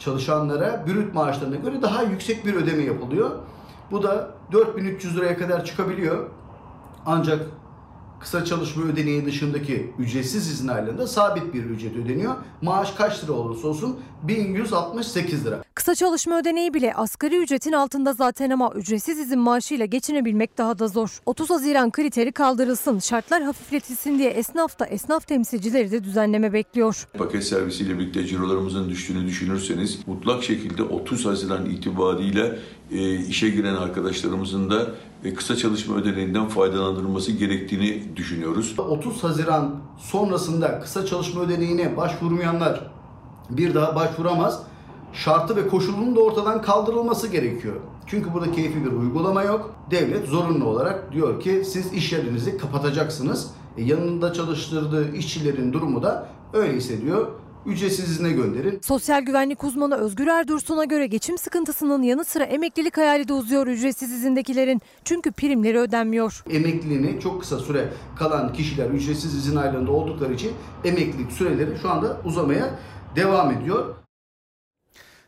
çalışanlara 0.00 0.84
brüt 0.86 1.14
maaşlarına 1.14 1.56
göre 1.56 1.82
daha 1.82 2.02
yüksek 2.02 2.46
bir 2.46 2.54
ödeme 2.54 2.82
yapılıyor. 2.82 3.30
Bu 3.90 4.02
da 4.02 4.30
4300 4.52 5.16
liraya 5.16 5.36
kadar 5.38 5.64
çıkabiliyor. 5.64 6.26
Ancak 7.06 7.46
kısa 8.20 8.44
çalışma 8.44 8.84
ödeneği 8.84 9.26
dışındaki 9.26 9.92
ücretsiz 9.98 10.50
izin 10.50 10.68
aylığında 10.68 11.06
sabit 11.06 11.54
bir 11.54 11.64
ücret 11.64 11.96
ödeniyor. 11.96 12.34
Maaş 12.62 12.90
kaç 12.90 13.24
lira 13.24 13.32
olursa 13.32 13.68
olsun 13.68 14.00
1168 14.22 15.46
lira. 15.46 15.62
Kısa 15.74 15.94
çalışma 15.94 16.38
ödeneği 16.38 16.74
bile 16.74 16.94
asgari 16.94 17.36
ücretin 17.36 17.72
altında 17.72 18.12
zaten 18.12 18.50
ama 18.50 18.72
ücretsiz 18.74 19.18
izin 19.18 19.38
maaşıyla 19.38 19.84
geçinebilmek 19.84 20.58
daha 20.58 20.78
da 20.78 20.88
zor. 20.88 21.20
30 21.26 21.50
Haziran 21.50 21.90
kriteri 21.90 22.32
kaldırılsın, 22.32 22.98
şartlar 22.98 23.42
hafifletilsin 23.42 24.18
diye 24.18 24.30
esnaf 24.30 24.78
da 24.78 24.86
esnaf 24.86 25.26
temsilcileri 25.26 25.90
de 25.90 26.04
düzenleme 26.04 26.52
bekliyor. 26.52 27.06
Paket 27.18 27.44
servisiyle 27.44 27.98
birlikte 27.98 28.26
cirolarımızın 28.26 28.88
düştüğünü 28.88 29.26
düşünürseniz 29.26 29.98
mutlak 30.06 30.44
şekilde 30.44 30.82
30 30.82 31.26
Haziran 31.26 31.66
itibariyle 31.66 32.58
e, 32.90 33.14
işe 33.16 33.48
giren 33.48 33.74
arkadaşlarımızın 33.74 34.70
da 34.70 34.86
kısa 35.36 35.56
çalışma 35.56 35.96
ödeneğinden 35.96 36.48
faydalandırılması 36.48 37.32
gerektiğini 37.32 38.16
düşünüyoruz. 38.16 38.74
30 38.78 39.24
Haziran 39.24 39.76
sonrasında 39.98 40.80
kısa 40.80 41.06
çalışma 41.06 41.42
ödeneğine 41.42 41.96
başvurmayanlar 41.96 42.90
bir 43.50 43.74
daha 43.74 43.94
başvuramaz. 43.94 44.62
Şartı 45.12 45.56
ve 45.56 45.68
koşulunun 45.68 46.16
da 46.16 46.20
ortadan 46.20 46.62
kaldırılması 46.62 47.28
gerekiyor. 47.28 47.76
Çünkü 48.06 48.32
burada 48.32 48.52
keyfi 48.52 48.84
bir 48.84 48.92
uygulama 48.92 49.42
yok. 49.42 49.74
Devlet 49.90 50.26
zorunlu 50.28 50.64
olarak 50.64 51.12
diyor 51.12 51.40
ki 51.40 51.62
siz 51.66 51.92
iş 51.92 52.12
yerinizi 52.12 52.58
kapatacaksınız. 52.58 53.50
E, 53.76 53.82
yanında 53.82 54.32
çalıştırdığı 54.32 55.16
işçilerin 55.16 55.72
durumu 55.72 56.02
da 56.02 56.28
öyleyse 56.52 57.02
diyor 57.02 57.28
ücretsiz 57.66 58.10
izne 58.10 58.30
gönderin. 58.32 58.80
Sosyal 58.82 59.22
güvenlik 59.22 59.64
uzmanı 59.64 59.96
Özgür 59.96 60.26
Erdursun'a 60.26 60.84
göre 60.84 61.06
geçim 61.06 61.38
sıkıntısının 61.38 62.02
yanı 62.02 62.24
sıra 62.24 62.44
emeklilik 62.44 62.96
hayali 62.96 63.28
de 63.28 63.32
uzuyor 63.32 63.66
ücretsiz 63.66 64.12
izindekilerin. 64.12 64.80
Çünkü 65.04 65.32
primleri 65.32 65.78
ödenmiyor. 65.78 66.44
Emekliliğini 66.50 67.20
çok 67.20 67.40
kısa 67.40 67.58
süre 67.58 67.88
kalan 68.18 68.52
kişiler 68.52 68.90
ücretsiz 68.90 69.34
izin 69.34 69.56
aylığında 69.56 69.92
oldukları 69.92 70.34
için 70.34 70.52
emeklilik 70.84 71.32
süreleri 71.32 71.78
şu 71.82 71.90
anda 71.90 72.20
uzamaya 72.24 72.70
devam 73.16 73.50
ediyor. 73.50 73.94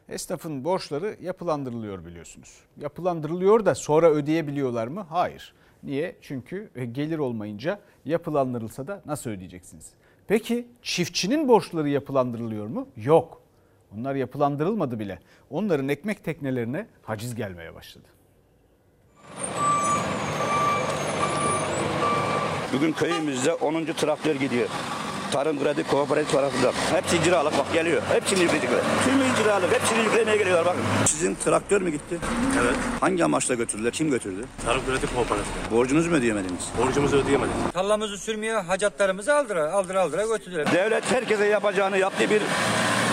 Esnafın 0.08 0.64
borçları 0.64 1.16
yapılandırılıyor 1.22 2.04
biliyorsunuz. 2.04 2.60
Yapılandırılıyor 2.80 3.64
da 3.66 3.74
sonra 3.74 4.10
ödeyebiliyorlar 4.10 4.86
mı? 4.86 5.06
Hayır. 5.08 5.54
Niye? 5.82 6.16
Çünkü 6.20 6.70
gelir 6.92 7.18
olmayınca 7.18 7.80
yapılandırılsa 8.04 8.86
da 8.86 9.02
nasıl 9.06 9.30
ödeyeceksiniz? 9.30 9.86
Peki 10.28 10.66
çiftçinin 10.82 11.48
borçları 11.48 11.88
yapılandırılıyor 11.88 12.66
mu? 12.66 12.88
Yok. 12.96 13.42
Onlar 13.96 14.14
yapılandırılmadı 14.14 14.98
bile. 14.98 15.18
Onların 15.50 15.88
ekmek 15.88 16.24
teknelerine 16.24 16.86
haciz 17.02 17.34
gelmeye 17.34 17.74
başladı. 17.74 18.08
Bugün 22.72 22.92
köyümüzde 22.92 23.54
10. 23.54 23.84
traktör 23.84 24.34
gidiyor. 24.36 24.68
Tarım 25.32 25.62
Kredi 25.62 25.84
Kooperatif 25.84 26.32
tarafından. 26.32 26.72
Hepsi 26.92 27.16
icralık 27.16 27.58
bak 27.58 27.72
geliyor. 27.72 28.02
Hepsini 28.12 28.40
yükledikler. 28.42 28.80
Tümü 29.04 29.24
icralık. 29.42 29.72
Hepsini 29.80 29.98
yüklemeye 30.04 30.36
geliyorlar 30.36 30.66
bakın. 30.66 30.80
Sizin 31.06 31.34
traktör 31.34 31.82
mü 31.82 31.90
gitti? 31.90 32.18
Evet. 32.62 32.74
Hangi 33.00 33.24
amaçla 33.24 33.54
götürdüler? 33.54 33.92
Kim 33.92 34.10
götürdü? 34.10 34.44
Tarım 34.64 34.82
Kredi 34.86 35.14
Kooperatif. 35.14 35.52
Borcunuzu 35.70 36.10
mu 36.10 36.16
ödeyemediniz? 36.16 36.68
Borcumuzu 36.78 37.16
ödeyemedik. 37.16 37.54
Tarlamızı 37.72 38.18
sürmüyor, 38.18 38.64
hacatlarımızı 38.64 39.34
aldıra, 39.34 39.72
aldıra 39.72 40.00
aldıra 40.02 40.26
götürdüler. 40.26 40.72
Devlet 40.72 41.12
herkese 41.12 41.46
yapacağını 41.46 41.98
yaptı 41.98 42.30
bir 42.30 42.42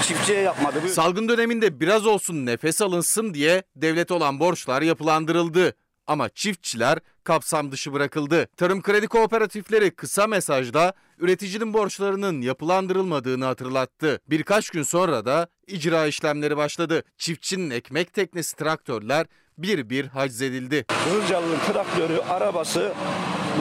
çiftçiye 0.07 0.41
yapmadı. 0.41 0.75
Buyurun. 0.75 0.93
Salgın 0.93 1.29
döneminde 1.29 1.79
biraz 1.79 2.05
olsun 2.05 2.45
nefes 2.45 2.81
alınsın 2.81 3.33
diye 3.33 3.63
devlete 3.75 4.13
olan 4.13 4.39
borçlar 4.39 4.81
yapılandırıldı. 4.81 5.73
Ama 6.07 6.29
çiftçiler 6.29 6.99
kapsam 7.23 7.71
dışı 7.71 7.93
bırakıldı. 7.93 8.47
Tarım 8.57 8.81
kredi 8.81 9.07
kooperatifleri 9.07 9.91
kısa 9.91 10.27
mesajda 10.27 10.93
üreticinin 11.19 11.73
borçlarının 11.73 12.41
yapılandırılmadığını 12.41 13.45
hatırlattı. 13.45 14.21
Birkaç 14.29 14.69
gün 14.69 14.83
sonra 14.83 15.25
da 15.25 15.47
icra 15.67 16.07
işlemleri 16.07 16.57
başladı. 16.57 17.03
Çiftçinin 17.17 17.69
ekmek 17.69 18.13
teknesi 18.13 18.55
traktörler 18.55 19.25
bir 19.63 19.89
bir 19.89 20.07
haciz 20.07 20.41
edildi. 20.41 20.85
Kızılcalı'nın 21.03 21.59
traktörü, 21.59 22.19
arabası 22.29 22.91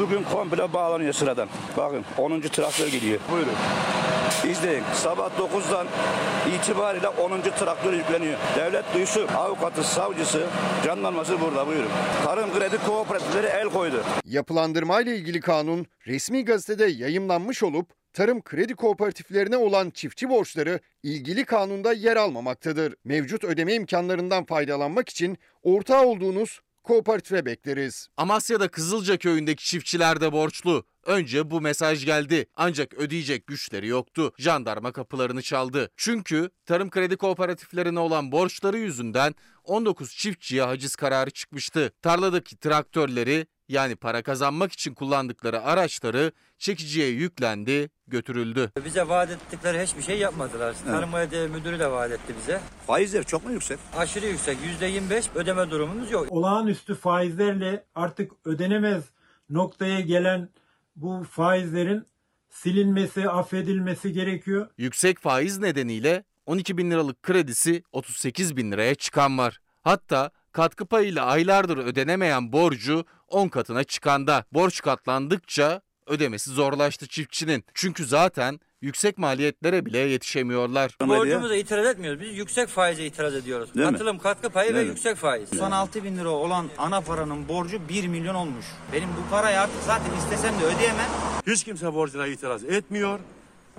bugün 0.01 0.23
komple 0.23 0.73
bağlanıyor 0.73 1.13
sıradan. 1.13 1.49
Bakın 1.77 2.05
10. 2.19 2.41
traktör 2.41 2.87
gidiyor. 2.87 3.21
Buyurun. 3.33 3.53
İzleyin. 4.51 4.83
Sabah 4.95 5.31
9'dan 5.39 5.87
itibariyle 6.55 7.09
10. 7.09 7.41
traktör 7.41 7.93
yükleniyor. 7.93 8.39
Devlet 8.57 8.95
duysun. 8.95 9.27
Avukatı, 9.29 9.85
savcısı, 9.85 10.47
jandarması 10.85 11.41
burada 11.41 11.67
buyurun. 11.67 11.89
Tarım 12.25 12.59
kredi 12.59 12.79
kooperatifleri 12.87 13.47
el 13.47 13.69
koydu. 13.69 14.03
Yapılandırma 14.25 15.01
ile 15.01 15.17
ilgili 15.17 15.41
kanun 15.41 15.87
resmi 16.07 16.45
gazetede 16.45 16.85
yayımlanmış 16.87 17.63
olup 17.63 17.91
tarım 18.19 18.43
kredi 18.43 18.75
kooperatiflerine 18.75 19.57
olan 19.57 19.91
çiftçi 19.91 20.29
borçları 20.29 20.81
ilgili 21.03 21.45
kanunda 21.45 21.93
yer 21.93 22.17
almamaktadır. 22.17 22.95
Mevcut 23.05 23.45
ödeme 23.45 23.75
imkanlarından 23.75 24.45
faydalanmak 24.45 25.09
için 25.09 25.39
ortağı 25.63 26.05
olduğunuz 26.05 26.61
kooperatife 26.85 27.47
bekleriz. 27.47 28.09
Amasya'da 28.17 28.69
Kızılca 28.69 29.17
köyündeki 29.17 29.65
çiftçiler 29.65 30.21
de 30.21 30.33
borçlu. 30.33 30.85
Önce 31.07 31.51
bu 31.51 31.61
mesaj 31.61 32.05
geldi 32.05 32.47
ancak 32.57 32.95
ödeyecek 32.95 33.47
güçleri 33.47 33.87
yoktu. 33.87 34.33
Jandarma 34.39 34.93
kapılarını 34.93 35.43
çaldı. 35.43 35.91
Çünkü 35.97 36.51
tarım 36.67 36.91
kredi 36.91 37.17
kooperatiflerine 37.17 38.01
olan 38.01 38.33
borçları 38.33 38.79
yüzünden 38.79 39.35
19 39.65 40.17
çiftçiye 40.17 40.63
haciz 40.63 40.97
kararı 40.97 41.31
çıkmıştı. 41.31 41.93
Tarladaki 42.03 42.57
traktörleri 42.57 43.47
yani 43.69 43.97
para 43.97 44.23
kazanmak 44.23 44.73
için 44.73 44.95
kullandıkları 44.95 45.63
araçları 45.63 46.33
çekiciye 46.59 47.09
yüklendi, 47.09 47.91
götürüldü. 48.07 48.73
Bize 48.85 49.09
vaat 49.09 49.31
ettikleri 49.31 49.83
hiçbir 49.83 50.03
şey 50.03 50.19
yapmadılar. 50.19 50.75
Tarım 50.87 51.15
Ödev 51.15 51.51
Müdürü 51.51 51.79
de 51.79 51.91
vaat 51.91 52.11
etti 52.13 52.35
bize. 52.41 52.61
Faizler 52.87 53.25
çok 53.25 53.45
mu 53.45 53.53
yüksek? 53.53 53.79
Aşırı 53.97 54.27
yüksek, 54.27 54.59
%25 54.81 55.25
ödeme 55.35 55.71
durumumuz 55.71 56.11
yok. 56.11 56.33
olağanüstü 56.33 56.95
faizlerle 56.95 57.85
artık 57.95 58.33
ödenemez 58.45 59.05
noktaya 59.51 60.01
gelen 60.01 60.49
bu 60.97 61.25
faizlerin 61.31 62.07
silinmesi, 62.51 63.31
affedilmesi 63.31 64.13
gerekiyor. 64.13 64.69
Yüksek 64.79 65.19
faiz 65.19 65.59
nedeniyle 65.59 66.25
12 66.47 66.79
bin 66.79 66.91
liralık 66.91 67.23
kredisi 67.23 67.83
38 67.93 68.57
bin 68.57 68.73
liraya 68.73 68.95
çıkan 68.95 69.39
var. 69.39 69.61
Hatta 69.83 70.31
katkı 70.53 70.87
payıyla 70.87 71.25
aylardır 71.27 71.79
ödenemeyen 71.79 72.53
borcu 72.53 73.05
10 73.29 73.49
katına 73.49 73.85
çıkanda. 73.85 74.45
Borç 74.53 74.81
katlandıkça 74.83 75.81
ödemesi 76.07 76.51
zorlaştı 76.51 77.07
çiftçinin. 77.07 77.65
Çünkü 77.75 78.05
zaten 78.05 78.61
yüksek 78.81 79.19
maliyetlere 79.19 79.87
bile 79.87 79.99
yetişemiyorlar. 79.99 80.97
Borcumuza 81.01 81.55
itiraz 81.57 81.87
etmiyoruz. 81.87 82.21
Biz 82.21 82.39
yüksek 82.39 82.69
faize 82.69 83.07
itiraz 83.07 83.35
ediyoruz. 83.35 83.75
Değil 83.75 83.87
mi? 83.87 83.93
Katılım, 83.93 84.19
katkı 84.19 84.51
payı 84.51 84.71
ve 84.71 84.75
Değil 84.75 84.87
mi? 84.87 84.91
yüksek 84.91 85.17
faiz. 85.17 85.49
Son 85.59 85.71
6 85.71 86.05
bin 86.05 86.17
lira 86.17 86.29
olan 86.29 86.67
ana 86.79 87.01
paranın 87.01 87.49
borcu 87.49 87.89
1 87.89 88.09
milyon 88.09 88.35
olmuş. 88.35 88.65
Benim 88.93 89.09
bu 89.09 89.31
parayı 89.31 89.61
artık 89.61 89.83
zaten 89.87 90.17
istesem 90.17 90.61
de 90.61 90.65
ödeyemem. 90.65 91.09
Hiç 91.47 91.65
kimse 91.65 91.95
borcuna 91.95 92.27
itiraz 92.27 92.65
etmiyor. 92.65 93.19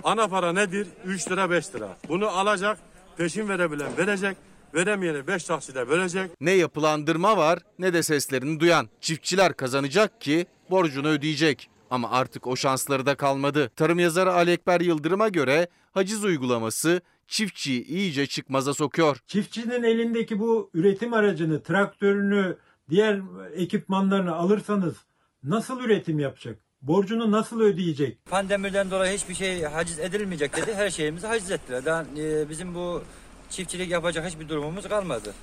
Ana 0.04 0.28
para 0.28 0.52
nedir? 0.52 0.88
3 1.04 1.30
lira 1.30 1.50
5 1.50 1.74
lira. 1.74 1.96
Bunu 2.08 2.28
alacak, 2.28 2.78
peşin 3.16 3.48
verebilen 3.48 3.96
verecek, 3.96 4.36
veremeyeni 4.74 5.26
5 5.26 5.44
takside 5.44 5.88
bölecek. 5.88 6.30
Ne 6.40 6.50
yapılandırma 6.50 7.36
var 7.36 7.58
ne 7.78 7.92
de 7.92 8.02
seslerini 8.02 8.60
duyan. 8.60 8.88
Çiftçiler 9.00 9.56
kazanacak 9.56 10.20
ki 10.20 10.46
borcunu 10.70 11.08
ödeyecek. 11.08 11.70
Ama 11.90 12.10
artık 12.10 12.46
o 12.46 12.56
şansları 12.56 13.06
da 13.06 13.14
kalmadı. 13.14 13.70
Tarım 13.76 13.98
yazarı 13.98 14.32
Ali 14.32 14.50
Ekber 14.50 14.80
Yıldırım'a 14.80 15.28
göre 15.28 15.68
haciz 15.92 16.24
uygulaması 16.24 17.00
çiftçiyi 17.26 17.84
iyice 17.84 18.26
çıkmaza 18.26 18.74
sokuyor. 18.74 19.18
Çiftçinin 19.26 19.82
elindeki 19.82 20.38
bu 20.38 20.70
üretim 20.74 21.12
aracını, 21.14 21.62
traktörünü, 21.62 22.56
diğer 22.90 23.20
ekipmanlarını 23.54 24.34
alırsanız 24.34 24.94
nasıl 25.42 25.80
üretim 25.80 26.18
yapacak? 26.18 26.58
Borcunu 26.82 27.30
nasıl 27.30 27.60
ödeyecek? 27.60 28.24
Pandemiden 28.24 28.90
dolayı 28.90 29.18
hiçbir 29.18 29.34
şey 29.34 29.62
haciz 29.62 29.98
edilmeyecek 29.98 30.56
dedi. 30.56 30.74
Her 30.74 30.90
şeyimizi 30.90 31.26
haciz 31.26 31.50
ettiler. 31.50 31.84
Daha 31.84 32.04
e, 32.18 32.48
bizim 32.48 32.74
bu 32.74 33.02
çiftçilik 33.50 33.90
yapacak 33.90 34.26
hiçbir 34.26 34.48
durumumuz 34.48 34.88
kalmadı. 34.88 35.34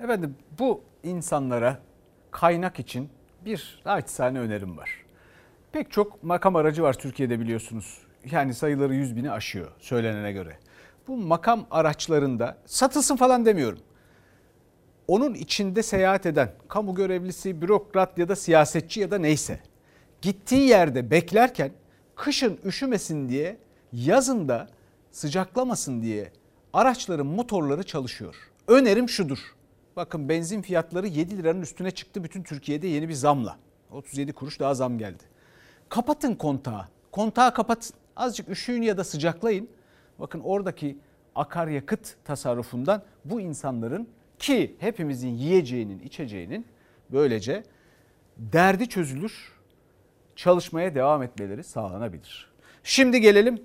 Efendim 0.00 0.36
bu 0.58 0.80
insanlara 1.02 1.78
kaynak 2.30 2.78
için 2.78 3.10
bir 3.44 3.82
naçizane 3.86 4.38
önerim 4.40 4.76
var. 4.76 4.90
Pek 5.72 5.90
çok 5.90 6.22
makam 6.24 6.56
aracı 6.56 6.82
var 6.82 6.92
Türkiye'de 6.92 7.40
biliyorsunuz. 7.40 7.98
Yani 8.30 8.54
sayıları 8.54 8.94
100 8.94 9.16
bini 9.16 9.30
aşıyor 9.30 9.72
söylenene 9.78 10.32
göre. 10.32 10.58
Bu 11.08 11.16
makam 11.16 11.66
araçlarında 11.70 12.58
satılsın 12.66 13.16
falan 13.16 13.46
demiyorum. 13.46 13.80
Onun 15.08 15.34
içinde 15.34 15.82
seyahat 15.82 16.26
eden 16.26 16.52
kamu 16.68 16.94
görevlisi, 16.94 17.62
bürokrat 17.62 18.18
ya 18.18 18.28
da 18.28 18.36
siyasetçi 18.36 19.00
ya 19.00 19.10
da 19.10 19.18
neyse 19.18 19.60
gittiği 20.22 20.68
yerde 20.68 21.10
beklerken 21.10 21.72
kışın 22.16 22.58
üşümesin 22.64 23.28
diye 23.28 23.56
yazın 23.92 24.48
da 24.48 24.68
sıcaklamasın 25.10 26.02
diye 26.02 26.32
araçların 26.74 27.26
motorları 27.26 27.82
çalışıyor. 27.82 28.34
Önerim 28.68 29.08
şudur. 29.08 29.38
Bakın 29.96 30.28
benzin 30.28 30.62
fiyatları 30.62 31.06
7 31.06 31.38
liranın 31.38 31.62
üstüne 31.62 31.90
çıktı 31.90 32.24
bütün 32.24 32.42
Türkiye'de 32.42 32.86
yeni 32.86 33.08
bir 33.08 33.14
zamla. 33.14 33.56
37 33.90 34.32
kuruş 34.32 34.60
daha 34.60 34.74
zam 34.74 34.98
geldi. 34.98 35.22
Kapatın 35.88 36.34
kontağı. 36.34 36.88
Kontağı 37.12 37.54
kapatın. 37.54 37.96
Azıcık 38.16 38.48
üşüyün 38.48 38.82
ya 38.82 38.96
da 38.96 39.04
sıcaklayın. 39.04 39.68
Bakın 40.18 40.40
oradaki 40.40 40.98
akaryakıt 41.34 42.16
tasarrufundan 42.24 43.02
bu 43.24 43.40
insanların 43.40 44.08
ki 44.38 44.76
hepimizin 44.78 45.28
yiyeceğinin, 45.28 45.98
içeceğinin 45.98 46.66
böylece 47.12 47.64
derdi 48.36 48.88
çözülür, 48.88 49.52
çalışmaya 50.36 50.94
devam 50.94 51.22
etmeleri 51.22 51.64
sağlanabilir. 51.64 52.50
Şimdi 52.84 53.20
gelelim 53.20 53.62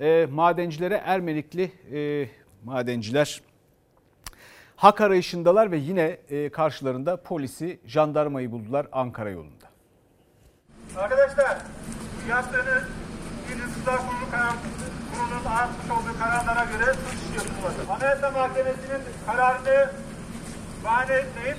e, 0.00 0.26
madencilere. 0.30 0.94
Ermenikli 0.94 1.72
e, 1.92 2.28
madenciler 2.64 3.42
hak 4.76 5.00
arayışındalar 5.00 5.70
ve 5.70 5.76
yine 5.76 6.18
e, 6.30 6.48
karşılarında 6.50 7.22
polisi, 7.22 7.80
jandarmayı 7.86 8.52
buldular 8.52 8.86
Ankara 8.92 9.30
yolunda. 9.30 9.66
Arkadaşlar 10.96 11.58
yaptığınız 12.28 12.84
bir 13.48 13.54
Hırsızlar 13.54 13.96
Kurulu 13.98 14.30
karar, 14.30 14.52
kurulunun 15.12 15.44
atmış 15.44 15.90
olduğu 15.90 16.18
kararlara 16.18 16.64
göre 16.64 16.94
suç 16.94 17.20
işliyorsunuz. 17.22 17.90
Anayasa 17.90 18.30
Mahkemesi'nin 18.30 19.00
kararını 19.26 19.90
bahane 20.84 21.14
etmeyin. 21.14 21.56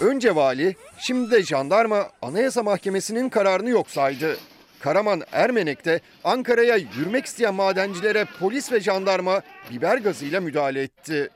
Önce 0.00 0.34
vali, 0.34 0.76
şimdi 0.98 1.30
de 1.30 1.42
jandarma 1.42 2.10
Anayasa 2.22 2.62
Mahkemesi'nin 2.62 3.28
kararını 3.28 3.70
yok 3.70 3.90
saydı. 3.90 4.36
Karaman 4.80 5.22
Ermenek'te 5.32 6.00
Ankara'ya 6.24 6.76
yürümek 6.76 7.26
isteyen 7.26 7.54
madencilere 7.54 8.26
polis 8.40 8.72
ve 8.72 8.80
jandarma 8.80 9.42
biber 9.70 9.98
gazıyla 9.98 10.40
müdahale 10.40 10.82
etti. 10.82 11.28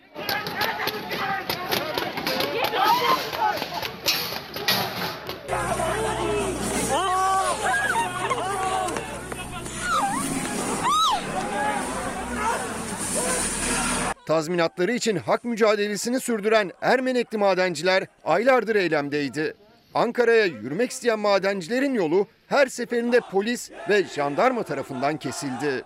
Tazminatları 14.33 14.93
için 14.93 15.17
hak 15.17 15.45
mücadelesini 15.45 16.21
sürdüren 16.21 16.73
Ermenekli 16.83 17.39
madenciler 17.39 18.07
aylardır 18.25 18.77
eylemdeydi. 18.77 19.55
Ankara'ya 19.95 20.45
yürümek 20.45 20.91
isteyen 20.91 21.19
madencilerin 21.19 21.95
yolu 21.95 22.27
her 22.49 22.67
seferinde 22.67 23.21
polis 23.21 23.71
ve 23.89 24.05
jandarma 24.05 24.63
tarafından 24.63 25.17
kesildi. 25.17 25.85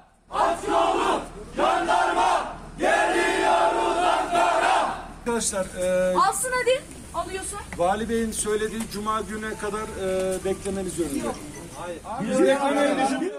Arkadaşlar 5.27 5.67
e, 5.81 6.17
Alsın 6.17 6.53
hadi. 6.55 6.83
Alıyorsun. 7.15 7.59
Vali 7.77 8.09
Bey'in 8.09 8.33
söylediği 8.33 8.83
cuma 8.93 9.21
güne 9.21 9.57
kadar 9.61 9.83
e, 9.83 10.45
beklemeniz 10.45 10.99
yönünde. 10.99 11.29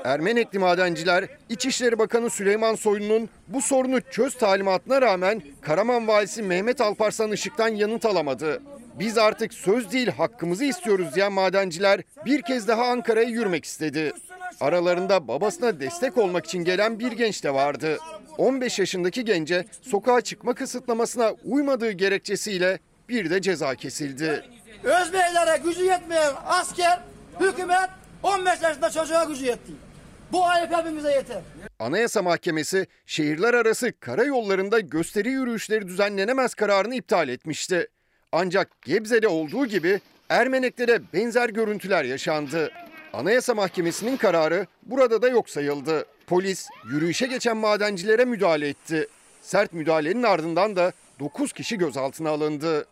Ermenekli 0.04 0.60
madenciler 0.60 1.26
İçişleri 1.50 2.00
Bakanı 2.00 2.30
Süleyman 2.30 2.76
Soylu'nun 2.76 3.30
bu 3.48 3.62
sorunu 3.62 4.02
çöz 4.02 4.38
talimatına 4.38 5.02
rağmen 5.02 5.42
Karaman 5.62 6.08
Valisi 6.08 6.44
Mehmet 6.44 6.82
Alparslan 6.82 7.32
Işık'tan 7.32 7.68
yanıt 7.68 8.06
alamadı. 8.06 8.62
Biz 9.00 9.18
artık 9.18 9.54
söz 9.54 9.92
değil 9.92 10.08
hakkımızı 10.08 10.66
istiyoruz 10.66 11.16
diyen 11.16 11.34
madenciler 11.34 12.02
bir 12.26 12.42
kez 12.42 12.68
daha 12.68 12.86
Ankara'ya 12.86 13.30
yürümek 13.30 13.66
istedi. 13.66 14.14
Aralarında 14.62 15.28
babasına 15.28 15.80
destek 15.80 16.18
olmak 16.18 16.46
için 16.46 16.64
gelen 16.64 17.00
bir 17.00 17.12
genç 17.12 17.44
de 17.44 17.54
vardı. 17.54 17.98
15 18.38 18.80
yaşındaki 18.80 19.26
gence 19.26 19.66
sokağa 19.82 20.22
çıkma 20.22 20.54
kısıtlamasına 20.54 21.34
uymadığı 21.46 21.92
gerekçesiyle 21.92 22.80
bir 23.10 23.30
de 23.30 23.42
ceza 23.42 23.76
kesildi. 23.76 24.46
Özbeylere 24.84 25.58
gücü 25.64 25.84
yetmeyen 25.84 26.34
asker, 26.46 27.00
hükümet 27.40 27.90
15 28.24 28.62
yaşında 28.62 28.90
çocuğa 28.90 29.24
gücü 29.24 29.46
yetti. 29.46 29.72
Bu 30.32 30.46
ayıp 30.48 30.72
hepimize 30.72 31.12
yeter. 31.12 31.38
Anayasa 31.80 32.22
Mahkemesi 32.22 32.88
şehirler 33.06 33.54
arası 33.54 34.00
karayollarında 34.00 34.80
gösteri 34.80 35.30
yürüyüşleri 35.30 35.88
düzenlenemez 35.88 36.54
kararını 36.54 36.96
iptal 36.96 37.30
etmişti. 37.30 37.88
Ancak 38.32 38.82
Gebze'de 38.82 39.28
olduğu 39.28 39.66
gibi 39.66 40.02
Ermenek'te 40.30 40.88
de 40.88 41.02
benzer 41.14 41.50
görüntüler 41.50 42.04
yaşandı. 42.04 42.72
Anayasa 43.14 43.54
Mahkemesi'nin 43.54 44.18
kararı 44.18 44.68
burada 44.84 45.22
da 45.22 45.28
yok 45.28 45.50
sayıldı. 45.50 46.06
Polis 46.28 46.68
yürüyüşe 46.92 47.28
geçen 47.28 47.58
madencilere 47.58 48.26
müdahale 48.26 48.68
etti. 48.70 49.08
Sert 49.42 49.74
müdahalenin 49.74 50.24
ardından 50.24 50.76
da 50.76 50.92
9 51.20 51.54
kişi 51.54 51.78
gözaltına 51.78 52.30
alındı. 52.30 52.86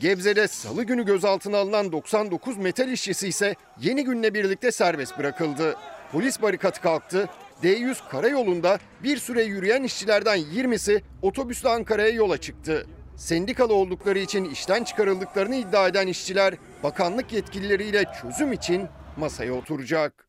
Gebze'de 0.00 0.48
salı 0.48 0.84
günü 0.84 1.04
gözaltına 1.04 1.58
alınan 1.58 1.92
99 1.92 2.56
metal 2.56 2.88
işçisi 2.88 3.28
ise 3.28 3.54
yeni 3.80 4.04
günle 4.04 4.34
birlikte 4.34 4.72
serbest 4.72 5.18
bırakıldı. 5.18 5.76
Polis 6.12 6.42
barikatı 6.42 6.80
kalktı. 6.80 7.28
D100 7.62 8.08
karayolunda 8.10 8.78
bir 9.02 9.16
süre 9.16 9.42
yürüyen 9.42 9.82
işçilerden 9.82 10.38
20'si 10.38 11.02
otobüsle 11.22 11.68
Ankara'ya 11.68 12.08
yola 12.08 12.38
çıktı. 12.38 12.86
Sendikalı 13.16 13.74
oldukları 13.74 14.18
için 14.18 14.44
işten 14.44 14.84
çıkarıldıklarını 14.84 15.56
iddia 15.56 15.88
eden 15.88 16.06
işçiler 16.06 16.54
bakanlık 16.82 17.32
yetkilileriyle 17.32 18.04
çözüm 18.22 18.52
için 18.52 18.86
masaya 19.16 19.52
oturacak. 19.52 20.27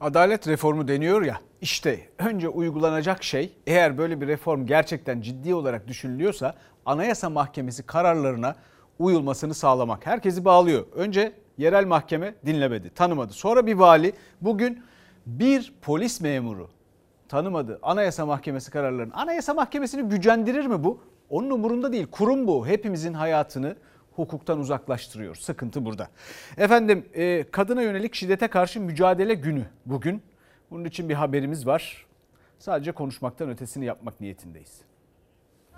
Adalet 0.00 0.48
reformu 0.48 0.88
deniyor 0.88 1.22
ya 1.22 1.40
işte 1.60 2.00
önce 2.18 2.48
uygulanacak 2.48 3.24
şey 3.24 3.52
eğer 3.66 3.98
böyle 3.98 4.20
bir 4.20 4.26
reform 4.26 4.66
gerçekten 4.66 5.20
ciddi 5.20 5.54
olarak 5.54 5.88
düşünülüyorsa 5.88 6.54
Anayasa 6.86 7.30
Mahkemesi 7.30 7.82
kararlarına 7.82 8.56
uyulmasını 8.98 9.54
sağlamak. 9.54 10.06
Herkesi 10.06 10.44
bağlıyor. 10.44 10.86
Önce 10.94 11.32
yerel 11.58 11.86
mahkeme 11.86 12.34
dinlemedi, 12.46 12.90
tanımadı. 12.90 13.32
Sonra 13.32 13.66
bir 13.66 13.74
vali 13.74 14.12
bugün 14.40 14.82
bir 15.26 15.74
polis 15.82 16.20
memuru 16.20 16.68
tanımadı 17.28 17.78
Anayasa 17.82 18.26
Mahkemesi 18.26 18.70
kararlarını. 18.70 19.14
Anayasa 19.14 19.54
Mahkemesi'ni 19.54 20.08
gücendirir 20.08 20.66
mi 20.66 20.84
bu? 20.84 21.00
Onun 21.30 21.50
umurunda 21.50 21.92
değil. 21.92 22.06
Kurum 22.10 22.46
bu. 22.46 22.66
Hepimizin 22.66 23.14
hayatını 23.14 23.76
hukuktan 24.18 24.58
uzaklaştırıyor. 24.58 25.34
Sıkıntı 25.34 25.84
burada. 25.84 26.08
Efendim 26.56 27.06
e, 27.14 27.44
kadına 27.50 27.82
yönelik 27.82 28.14
şiddete 28.14 28.48
karşı 28.48 28.80
mücadele 28.80 29.34
günü 29.34 29.64
bugün. 29.86 30.22
Bunun 30.70 30.84
için 30.84 31.08
bir 31.08 31.14
haberimiz 31.14 31.66
var. 31.66 32.06
Sadece 32.58 32.92
konuşmaktan 32.92 33.50
ötesini 33.50 33.84
yapmak 33.84 34.20
niyetindeyiz. 34.20 34.80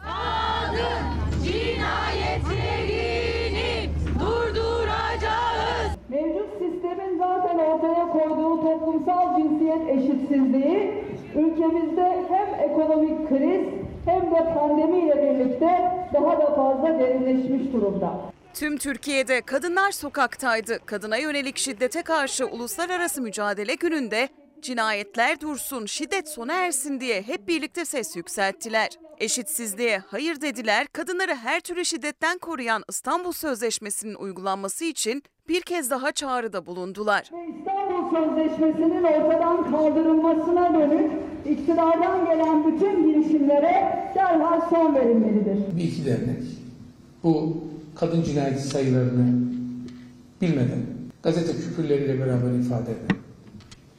Kadın 0.02 1.04
cinayetlerini 1.44 3.90
durduracağız. 4.20 5.92
Mevcut 6.08 6.52
sistemin 6.58 7.18
zaten 7.18 7.58
ortaya 7.58 8.08
koyduğu 8.12 8.62
toplumsal 8.62 9.36
cinsiyet 9.36 9.88
eşitsizliği 9.88 11.04
ülkemizde 11.34 12.24
hem 12.28 12.70
ekonomik 12.70 13.28
kriz 13.28 13.66
hem 14.04 14.30
de 14.30 14.54
pandemiyle 14.54 15.16
birlikte 15.16 15.97
daha 16.14 16.38
da 16.38 16.54
fazla 16.54 16.98
derinleşmiş 16.98 17.72
durumda. 17.72 18.20
Tüm 18.54 18.78
Türkiye'de 18.78 19.40
kadınlar 19.40 19.90
sokaktaydı. 19.92 20.78
Kadına 20.86 21.16
yönelik 21.16 21.56
şiddete 21.56 22.02
karşı 22.02 22.46
uluslararası 22.46 23.22
mücadele 23.22 23.74
gününde 23.74 24.28
cinayetler 24.62 25.40
dursun, 25.40 25.86
şiddet 25.86 26.28
sona 26.28 26.52
ersin 26.52 27.00
diye 27.00 27.22
hep 27.22 27.48
birlikte 27.48 27.84
ses 27.84 28.16
yükselttiler. 28.16 28.88
Eşitsizliğe 29.18 30.02
hayır 30.06 30.40
dediler, 30.40 30.86
kadınları 30.86 31.34
her 31.34 31.60
türlü 31.60 31.84
şiddetten 31.84 32.38
koruyan 32.38 32.82
İstanbul 32.88 33.32
Sözleşmesi'nin 33.32 34.14
uygulanması 34.14 34.84
için 34.84 35.22
bir 35.48 35.60
kez 35.60 35.90
daha 35.90 36.12
çağrıda 36.12 36.66
bulundular. 36.66 37.30
İstanbul 37.58 38.10
Sözleşmesi'nin 38.10 39.04
ortadan 39.04 39.70
kaldırılmasına 39.70 40.74
dönük 40.74 41.27
iktidardan 41.46 42.24
gelen 42.24 42.66
bütün 42.66 43.06
girişimlere 43.06 43.98
derhal 44.14 44.60
son 44.70 44.94
verilmelidir. 44.94 45.76
Bir 45.76 45.84
iki 45.84 46.06
dernek 46.06 46.42
bu 47.24 47.56
kadın 47.94 48.22
cinayeti 48.22 48.62
sayılarını 48.62 49.48
bilmeden 50.40 50.80
gazete 51.22 51.52
küpürleriyle 51.52 52.20
beraber 52.20 52.58
ifade 52.58 52.90
eden 52.90 53.18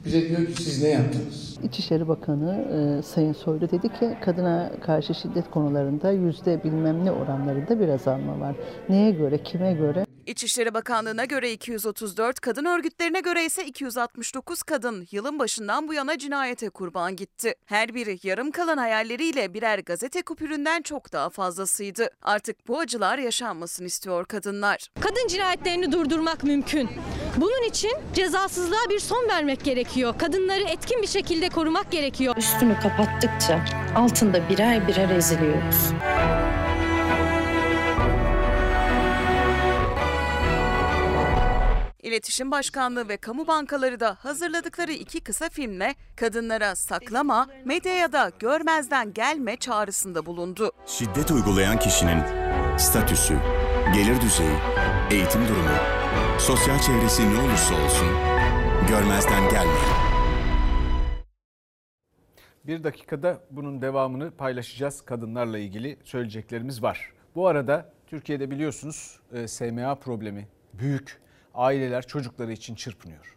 bize 0.04 0.28
diyor 0.28 0.46
ki 0.46 0.62
siz 0.62 0.82
ne 0.82 0.88
yaptınız? 0.88 1.58
İçişleri 1.64 2.08
Bakanı 2.08 2.52
e, 2.98 3.02
Sayın 3.02 3.32
Soylu 3.32 3.70
dedi 3.70 3.88
ki 3.88 4.16
kadına 4.24 4.70
karşı 4.80 5.14
şiddet 5.14 5.50
konularında 5.50 6.10
yüzde 6.10 6.64
bilmem 6.64 7.04
ne 7.04 7.12
oranlarında 7.12 7.80
bir 7.80 7.88
azalma 7.88 8.40
var. 8.40 8.56
Neye 8.88 9.10
göre, 9.10 9.38
kime 9.38 9.72
göre? 9.72 10.04
İçişleri 10.30 10.74
Bakanlığı'na 10.74 11.24
göre 11.24 11.52
234, 11.52 12.40
kadın 12.40 12.64
örgütlerine 12.64 13.20
göre 13.20 13.44
ise 13.44 13.64
269 13.64 14.62
kadın 14.62 15.08
yılın 15.10 15.38
başından 15.38 15.88
bu 15.88 15.94
yana 15.94 16.18
cinayete 16.18 16.70
kurban 16.70 17.16
gitti. 17.16 17.54
Her 17.66 17.94
biri 17.94 18.18
yarım 18.22 18.50
kalan 18.50 18.76
hayalleriyle 18.78 19.54
birer 19.54 19.78
gazete 19.78 20.22
kupüründen 20.22 20.82
çok 20.82 21.12
daha 21.12 21.30
fazlasıydı. 21.30 22.10
Artık 22.22 22.68
bu 22.68 22.78
acılar 22.78 23.18
yaşanmasın 23.18 23.84
istiyor 23.84 24.24
kadınlar. 24.24 24.88
Kadın 25.00 25.28
cinayetlerini 25.28 25.92
durdurmak 25.92 26.44
mümkün. 26.44 26.90
Bunun 27.36 27.68
için 27.68 27.92
cezasızlığa 28.14 28.90
bir 28.90 28.98
son 28.98 29.28
vermek 29.28 29.64
gerekiyor. 29.64 30.18
Kadınları 30.18 30.62
etkin 30.62 31.02
bir 31.02 31.08
şekilde 31.08 31.48
korumak 31.48 31.92
gerekiyor. 31.92 32.36
Üstünü 32.36 32.80
kapattıkça 32.80 33.64
altında 33.96 34.48
birer 34.48 34.88
birer 34.88 35.10
eziliyoruz. 35.10 35.92
İletişim 42.02 42.50
Başkanlığı 42.50 43.08
ve 43.08 43.16
kamu 43.16 43.46
bankaları 43.46 44.00
da 44.00 44.16
hazırladıkları 44.20 44.92
iki 44.92 45.20
kısa 45.20 45.48
filmle 45.48 45.94
kadınlara 46.16 46.74
saklama, 46.74 47.46
medyaya 47.64 48.12
da 48.12 48.32
görmezden 48.38 49.12
gelme 49.12 49.56
çağrısında 49.56 50.26
bulundu. 50.26 50.72
Şiddet 50.86 51.30
uygulayan 51.30 51.78
kişinin 51.78 52.22
statüsü, 52.78 53.38
gelir 53.94 54.20
düzeyi, 54.20 54.56
eğitim 55.10 55.48
durumu, 55.48 55.76
sosyal 56.38 56.78
çevresi 56.78 57.34
ne 57.34 57.40
olursa 57.40 57.74
olsun 57.84 58.08
görmezden 58.88 59.48
gelmeyin. 59.50 60.10
Bir 62.66 62.84
dakikada 62.84 63.40
bunun 63.50 63.82
devamını 63.82 64.30
paylaşacağız. 64.30 65.00
Kadınlarla 65.00 65.58
ilgili 65.58 65.98
söyleyeceklerimiz 66.04 66.82
var. 66.82 67.12
Bu 67.34 67.46
arada 67.46 67.92
Türkiye'de 68.06 68.50
biliyorsunuz 68.50 69.20
e, 69.32 69.48
SMA 69.48 69.94
problemi 69.94 70.48
büyük. 70.74 71.20
Aileler 71.54 72.06
çocukları 72.06 72.52
için 72.52 72.74
çırpınıyor. 72.74 73.36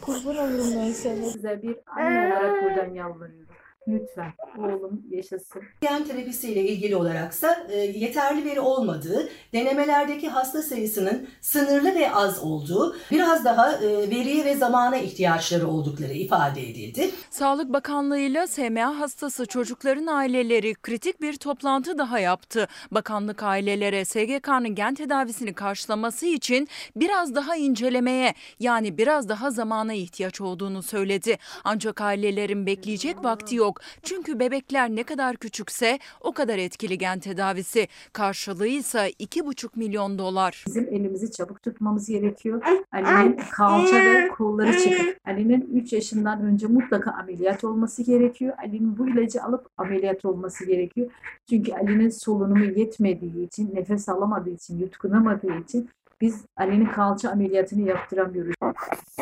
Kurban 0.00 0.36
olurum 0.36 0.72
ben 0.76 0.92
sana. 0.92 1.30
Size 1.30 1.62
bir 1.62 1.76
anne 1.86 2.34
olarak 2.34 2.64
buradan 2.64 2.94
yalvarıyorum. 2.94 3.54
Lütfen 3.88 4.32
oğlum 4.58 5.02
yaşasın. 5.10 5.62
Gen 5.80 6.04
terapisiyle 6.04 6.60
ilgili 6.68 6.96
olaraksa 6.96 7.66
e, 7.70 7.76
yeterli 7.76 8.44
veri 8.44 8.60
olmadığı, 8.60 9.28
denemelerdeki 9.52 10.28
hasta 10.28 10.62
sayısının 10.62 11.28
sınırlı 11.40 11.94
ve 11.94 12.12
az 12.12 12.38
olduğu, 12.38 12.96
biraz 13.10 13.44
daha 13.44 13.72
e, 13.72 14.10
veriye 14.10 14.44
ve 14.44 14.54
zamana 14.56 14.96
ihtiyaçları 14.96 15.68
oldukları 15.68 16.12
ifade 16.12 16.62
edildi. 16.70 17.10
Sağlık 17.30 17.72
Bakanlığı 17.72 18.18
ile 18.18 18.46
SMA 18.46 18.98
hastası 18.98 19.46
çocukların 19.46 20.06
aileleri 20.06 20.74
kritik 20.74 21.20
bir 21.20 21.36
toplantı 21.36 21.98
daha 21.98 22.18
yaptı. 22.18 22.68
Bakanlık 22.90 23.42
ailelere 23.42 24.04
SGK'nın 24.04 24.74
gen 24.74 24.94
tedavisini 24.94 25.54
karşılaması 25.54 26.26
için 26.26 26.68
biraz 26.96 27.34
daha 27.34 27.56
incelemeye 27.56 28.34
yani 28.60 28.98
biraz 28.98 29.28
daha 29.28 29.50
zamana 29.50 29.92
ihtiyaç 29.92 30.40
olduğunu 30.40 30.82
söyledi. 30.82 31.38
Ancak 31.64 32.00
ailelerin 32.00 32.66
bekleyecek 32.66 33.24
vakti 33.24 33.54
yok. 33.56 33.73
Yok. 33.74 33.80
Çünkü 34.02 34.38
bebekler 34.38 34.90
ne 34.90 35.02
kadar 35.02 35.36
küçükse 35.36 35.98
o 36.20 36.32
kadar 36.32 36.58
etkili 36.58 36.98
gen 36.98 37.18
tedavisi. 37.18 37.88
Karşılığı 38.12 38.66
ise 38.66 39.10
2,5 39.10 39.68
milyon 39.76 40.18
dolar. 40.18 40.64
Bizim 40.66 40.88
elimizi 40.90 41.32
çabuk 41.32 41.62
tutmamız 41.62 42.08
gerekiyor. 42.08 42.62
Ali'nin 42.92 43.40
kalça 43.50 43.96
ve 43.96 44.28
kolları 44.28 44.78
çıkık. 44.78 45.20
Ali'nin 45.26 45.68
3 45.74 45.92
yaşından 45.92 46.42
önce 46.42 46.66
mutlaka 46.66 47.10
ameliyat 47.10 47.64
olması 47.64 48.02
gerekiyor. 48.02 48.54
Ali'nin 48.58 48.98
bu 48.98 49.08
ilacı 49.08 49.42
alıp 49.42 49.66
ameliyat 49.78 50.24
olması 50.24 50.66
gerekiyor. 50.66 51.10
Çünkü 51.50 51.72
Ali'nin 51.72 52.08
solunumu 52.08 52.64
yetmediği 52.64 53.46
için, 53.46 53.74
nefes 53.74 54.08
alamadığı 54.08 54.50
için, 54.50 54.78
yutkunamadığı 54.78 55.58
için 55.60 55.88
biz 56.20 56.44
Ali'nin 56.56 56.86
kalça 56.86 57.30
ameliyatını 57.30 57.88
yaptıramıyoruz. 57.88 58.53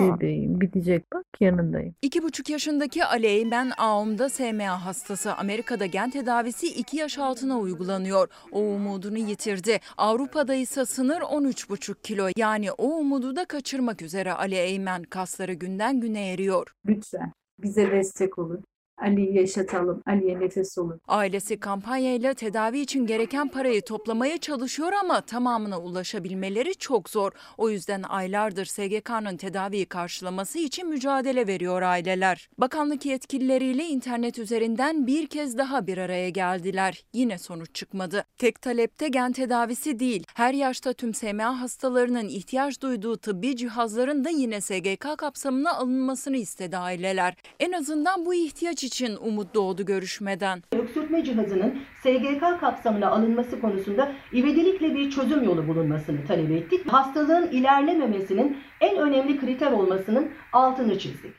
Bebeğim 0.00 0.60
bitecek 0.60 1.12
bak 1.12 1.26
yanındayım. 1.40 1.94
2,5 2.02 2.52
yaşındaki 2.52 3.04
Ali 3.04 3.26
Eymen 3.26 3.72
Aum'da 3.78 4.28
SMA 4.28 4.84
hastası. 4.84 5.34
Amerika'da 5.34 5.86
gen 5.86 6.10
tedavisi 6.10 6.66
2 6.66 6.96
yaş 6.96 7.18
altına 7.18 7.58
uygulanıyor. 7.58 8.28
O 8.52 8.60
umudunu 8.60 9.18
yitirdi. 9.18 9.80
Avrupa'da 9.96 10.54
ise 10.54 10.86
sınır 10.86 11.20
13,5 11.20 12.02
kilo. 12.02 12.28
Yani 12.36 12.72
o 12.72 12.86
umudu 12.86 13.36
da 13.36 13.44
kaçırmak 13.44 14.02
üzere 14.02 14.32
Ali 14.32 14.54
Eymen. 14.54 15.02
Kasları 15.02 15.52
günden 15.52 16.00
güne 16.00 16.32
eriyor. 16.32 16.74
Lütfen 16.86 17.32
bize 17.58 17.90
destek 17.90 18.38
olun. 18.38 18.64
Ali'yi 19.02 19.34
yaşatalım, 19.34 20.02
Ali'ye 20.06 20.40
nefes 20.40 20.78
olun. 20.78 21.00
Ailesi 21.08 21.60
kampanyayla 21.60 22.34
tedavi 22.34 22.80
için 22.80 23.06
gereken 23.06 23.48
parayı 23.48 23.82
toplamaya 23.82 24.38
çalışıyor 24.38 24.92
ama 24.92 25.20
tamamına 25.20 25.80
ulaşabilmeleri 25.80 26.74
çok 26.74 27.10
zor. 27.10 27.32
O 27.58 27.70
yüzden 27.70 28.02
aylardır 28.02 28.64
SGK'nın 28.64 29.36
tedaviyi 29.36 29.86
karşılaması 29.86 30.58
için 30.58 30.88
mücadele 30.88 31.46
veriyor 31.46 31.82
aileler. 31.82 32.48
Bakanlık 32.58 33.06
yetkilileriyle 33.06 33.84
internet 33.84 34.38
üzerinden 34.38 35.06
bir 35.06 35.26
kez 35.26 35.58
daha 35.58 35.86
bir 35.86 35.98
araya 35.98 36.28
geldiler. 36.28 37.04
Yine 37.12 37.38
sonuç 37.38 37.74
çıkmadı. 37.74 38.24
Tek 38.38 38.62
talepte 38.62 39.08
gen 39.08 39.32
tedavisi 39.32 39.98
değil, 39.98 40.24
her 40.34 40.54
yaşta 40.54 40.92
tüm 40.92 41.14
SMA 41.14 41.60
hastalarının 41.60 42.28
ihtiyaç 42.28 42.80
duyduğu 42.82 43.16
tıbbi 43.16 43.56
cihazların 43.56 44.24
da 44.24 44.30
yine 44.30 44.60
SGK 44.60 45.18
kapsamına 45.18 45.74
alınmasını 45.74 46.36
istedi 46.36 46.76
aileler. 46.76 47.34
En 47.60 47.72
azından 47.72 48.26
bu 48.26 48.34
ihtiyaç 48.34 48.84
için 48.84 48.91
umut 49.00 49.54
doğdu 49.54 49.86
görüşmeden. 49.86 50.62
Öksürtme 50.72 51.24
cihazının 51.24 51.80
SGK 52.02 52.60
kapsamına 52.60 53.10
alınması 53.10 53.60
konusunda 53.60 54.12
ivedilikle 54.32 54.94
bir 54.94 55.10
çözüm 55.10 55.42
yolu 55.42 55.68
bulunmasını 55.68 56.26
talep 56.26 56.50
ettik. 56.50 56.92
Hastalığın 56.92 57.50
ilerlememesinin 57.50 58.58
en 58.80 58.96
önemli 58.96 59.40
kriter 59.40 59.72
olmasının 59.72 60.30
altını 60.52 60.98
çizdik. 60.98 61.34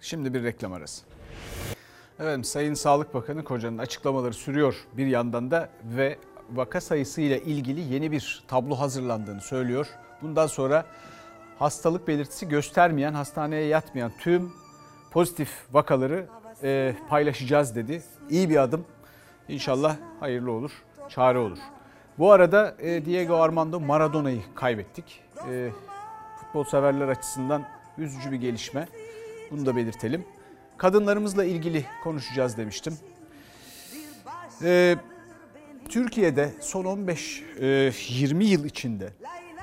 Şimdi 0.00 0.34
bir 0.34 0.42
reklam 0.42 0.72
arası. 0.72 1.04
Evet 2.20 2.46
Sayın 2.46 2.74
Sağlık 2.74 3.14
Bakanı 3.14 3.44
Koca'nın 3.44 3.78
açıklamaları 3.78 4.34
sürüyor 4.34 4.74
bir 4.96 5.06
yandan 5.06 5.50
da 5.50 5.68
ve 5.84 6.18
vaka 6.50 6.80
sayısı 6.80 7.20
ile 7.20 7.42
ilgili 7.42 7.80
yeni 7.80 8.12
bir 8.12 8.44
tablo 8.48 8.74
hazırlandığını 8.74 9.40
söylüyor. 9.40 9.86
Bundan 10.22 10.46
sonra 10.46 10.86
hastalık 11.58 12.08
belirtisi 12.08 12.48
göstermeyen, 12.48 13.14
hastaneye 13.14 13.66
yatmayan 13.66 14.12
tüm 14.20 14.52
pozitif 15.10 15.48
vakaları 15.72 16.26
e, 16.62 16.94
paylaşacağız 17.08 17.76
dedi. 17.76 18.02
İyi 18.30 18.50
bir 18.50 18.56
adım. 18.56 18.84
İnşallah 19.48 19.96
hayırlı 20.20 20.52
olur, 20.52 20.70
çare 21.08 21.38
olur. 21.38 21.58
Bu 22.18 22.32
arada 22.32 22.76
e, 22.78 23.04
Diego 23.04 23.36
Armando 23.36 23.80
Maradona'yı 23.80 24.42
kaybettik. 24.54 25.22
E, 25.50 25.70
futbol 26.40 26.64
severler 26.64 27.08
açısından 27.08 27.64
üzücü 27.98 28.32
bir 28.32 28.36
gelişme. 28.36 28.88
Bunu 29.50 29.66
da 29.66 29.76
belirtelim. 29.76 30.24
Kadınlarımızla 30.76 31.44
ilgili 31.44 31.84
konuşacağız 32.04 32.56
demiştim. 32.56 32.98
E, 34.62 34.96
Türkiye'de 35.88 36.54
son 36.60 36.84
15-20 36.84 38.44
yıl 38.44 38.64
içinde 38.64 39.12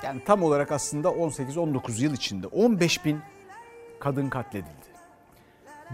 yani 0.03 0.23
tam 0.23 0.43
olarak 0.43 0.71
aslında 0.71 1.07
18-19 1.07 2.01
yıl 2.01 2.13
içinde 2.13 2.47
15 2.47 3.05
bin 3.05 3.19
kadın 3.99 4.29
katledildi. 4.29 4.86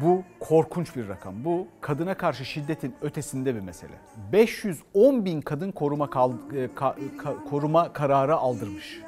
Bu 0.02 0.24
korkunç 0.39 0.96
bir 0.96 1.10
rakam. 1.10 1.46
Bu 1.46 1.68
kadına 1.82 2.14
karşı 2.18 2.46
şiddetin 2.46 2.96
ötesinde 3.02 3.56
bir 3.56 3.60
mesele. 3.60 3.94
510 4.32 5.26
bin 5.26 5.41
kadın 5.41 5.72
koruma 5.72 6.10
kal, 6.10 6.32
ka, 6.76 6.96
ka, 7.24 7.34
koruma 7.50 7.94
kararı 7.94 8.36
aldırmış. 8.36 9.02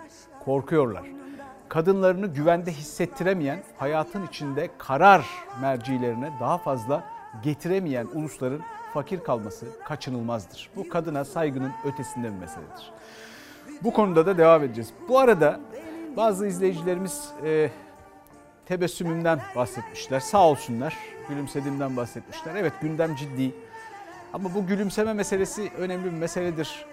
Korkuyorlar. 0.45 1.03
Kadınlarını 1.69 2.27
güvende 2.27 2.71
hissettiremeyen, 2.71 3.63
hayatın 3.77 4.27
içinde 4.27 4.69
karar 4.77 5.25
mercilerine 5.61 6.31
daha 6.39 6.57
fazla 6.57 7.03
getiremeyen 7.43 8.07
ulusların 8.13 8.61
fakir 8.93 9.19
kalması 9.19 9.65
kaçınılmazdır. 9.85 10.69
Bu 10.75 10.89
kadına 10.89 11.25
saygının 11.25 11.71
ötesinde 11.85 12.27
bir 12.27 12.39
meseledir. 12.39 12.91
Bu 13.83 13.93
konuda 13.93 14.25
da 14.25 14.37
devam 14.37 14.63
edeceğiz. 14.63 14.89
Bu 15.09 15.19
arada 15.19 15.59
bazı 16.17 16.47
izleyicilerimiz 16.47 17.29
e, 17.43 17.69
tebessümümden 18.65 19.39
bahsetmişler. 19.55 20.19
Sağ 20.19 20.47
olsunlar. 20.47 20.97
Gülümsediğimden 21.29 21.97
bahsetmişler. 21.97 22.55
Evet 22.55 22.73
gündem 22.81 23.15
ciddi. 23.15 23.51
Ama 24.33 24.53
bu 24.53 24.67
gülümseme 24.67 25.13
meselesi 25.13 25.71
önemli 25.77 26.05
bir 26.05 26.17
meseledir. 26.17 26.85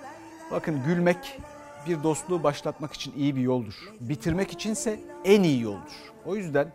Bakın 0.51 0.83
gülmek 0.87 1.39
bir 1.87 2.03
dostluğu 2.03 2.43
başlatmak 2.43 2.93
için 2.93 3.13
iyi 3.17 3.37
bir 3.37 3.41
yoldur. 3.41 3.75
Bitirmek 4.01 4.53
içinse 4.53 5.01
en 5.25 5.43
iyi 5.43 5.63
yoldur. 5.63 5.93
O 6.27 6.37
yüzden 6.37 6.69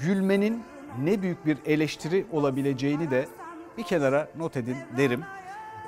gülmenin 0.00 0.62
ne 1.02 1.22
büyük 1.22 1.46
bir 1.46 1.58
eleştiri 1.66 2.26
olabileceğini 2.32 3.10
de 3.10 3.26
bir 3.78 3.82
kenara 3.82 4.28
not 4.36 4.56
edin 4.56 4.76
derim. 4.96 5.24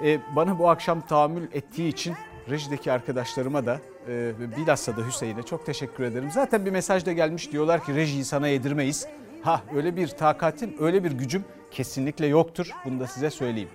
Ee, 0.05 0.19
bana 0.37 0.59
bu 0.59 0.69
akşam 0.69 1.01
tahammül 1.01 1.49
ettiği 1.53 1.89
için 1.89 2.15
rejideki 2.51 2.93
arkadaşlarıma 2.93 3.67
da 3.67 3.81
e, 4.09 4.33
bilhassa 4.57 4.97
da 4.97 5.07
Hüseyin'e 5.07 5.43
çok 5.43 5.67
teşekkür 5.67 6.05
ederim. 6.05 6.31
Zaten 6.31 6.67
bir 6.67 6.71
mesaj 6.71 7.07
da 7.07 7.13
gelmiş 7.13 7.53
diyorlar 7.53 7.85
ki 7.85 7.95
rejiyi 7.95 8.25
sana 8.25 8.49
yedirmeyiz. 8.49 9.07
Ha 9.43 9.63
öyle 9.77 9.97
bir 9.97 10.09
takatim, 10.09 10.75
öyle 10.81 11.05
bir 11.05 11.13
gücüm 11.13 11.45
kesinlikle 11.71 12.27
yoktur. 12.27 12.71
Bunu 12.85 13.01
da 13.01 13.07
size 13.07 13.31
söyleyeyim. 13.31 13.69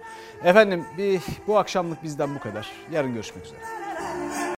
Efendim 0.43 0.85
bir, 0.97 1.21
bu 1.47 1.57
akşamlık 1.57 2.03
bizden 2.03 2.35
bu 2.35 2.39
kadar. 2.39 2.71
Yarın 2.91 3.13
görüşmek 3.13 3.45
üzere. 3.45 3.59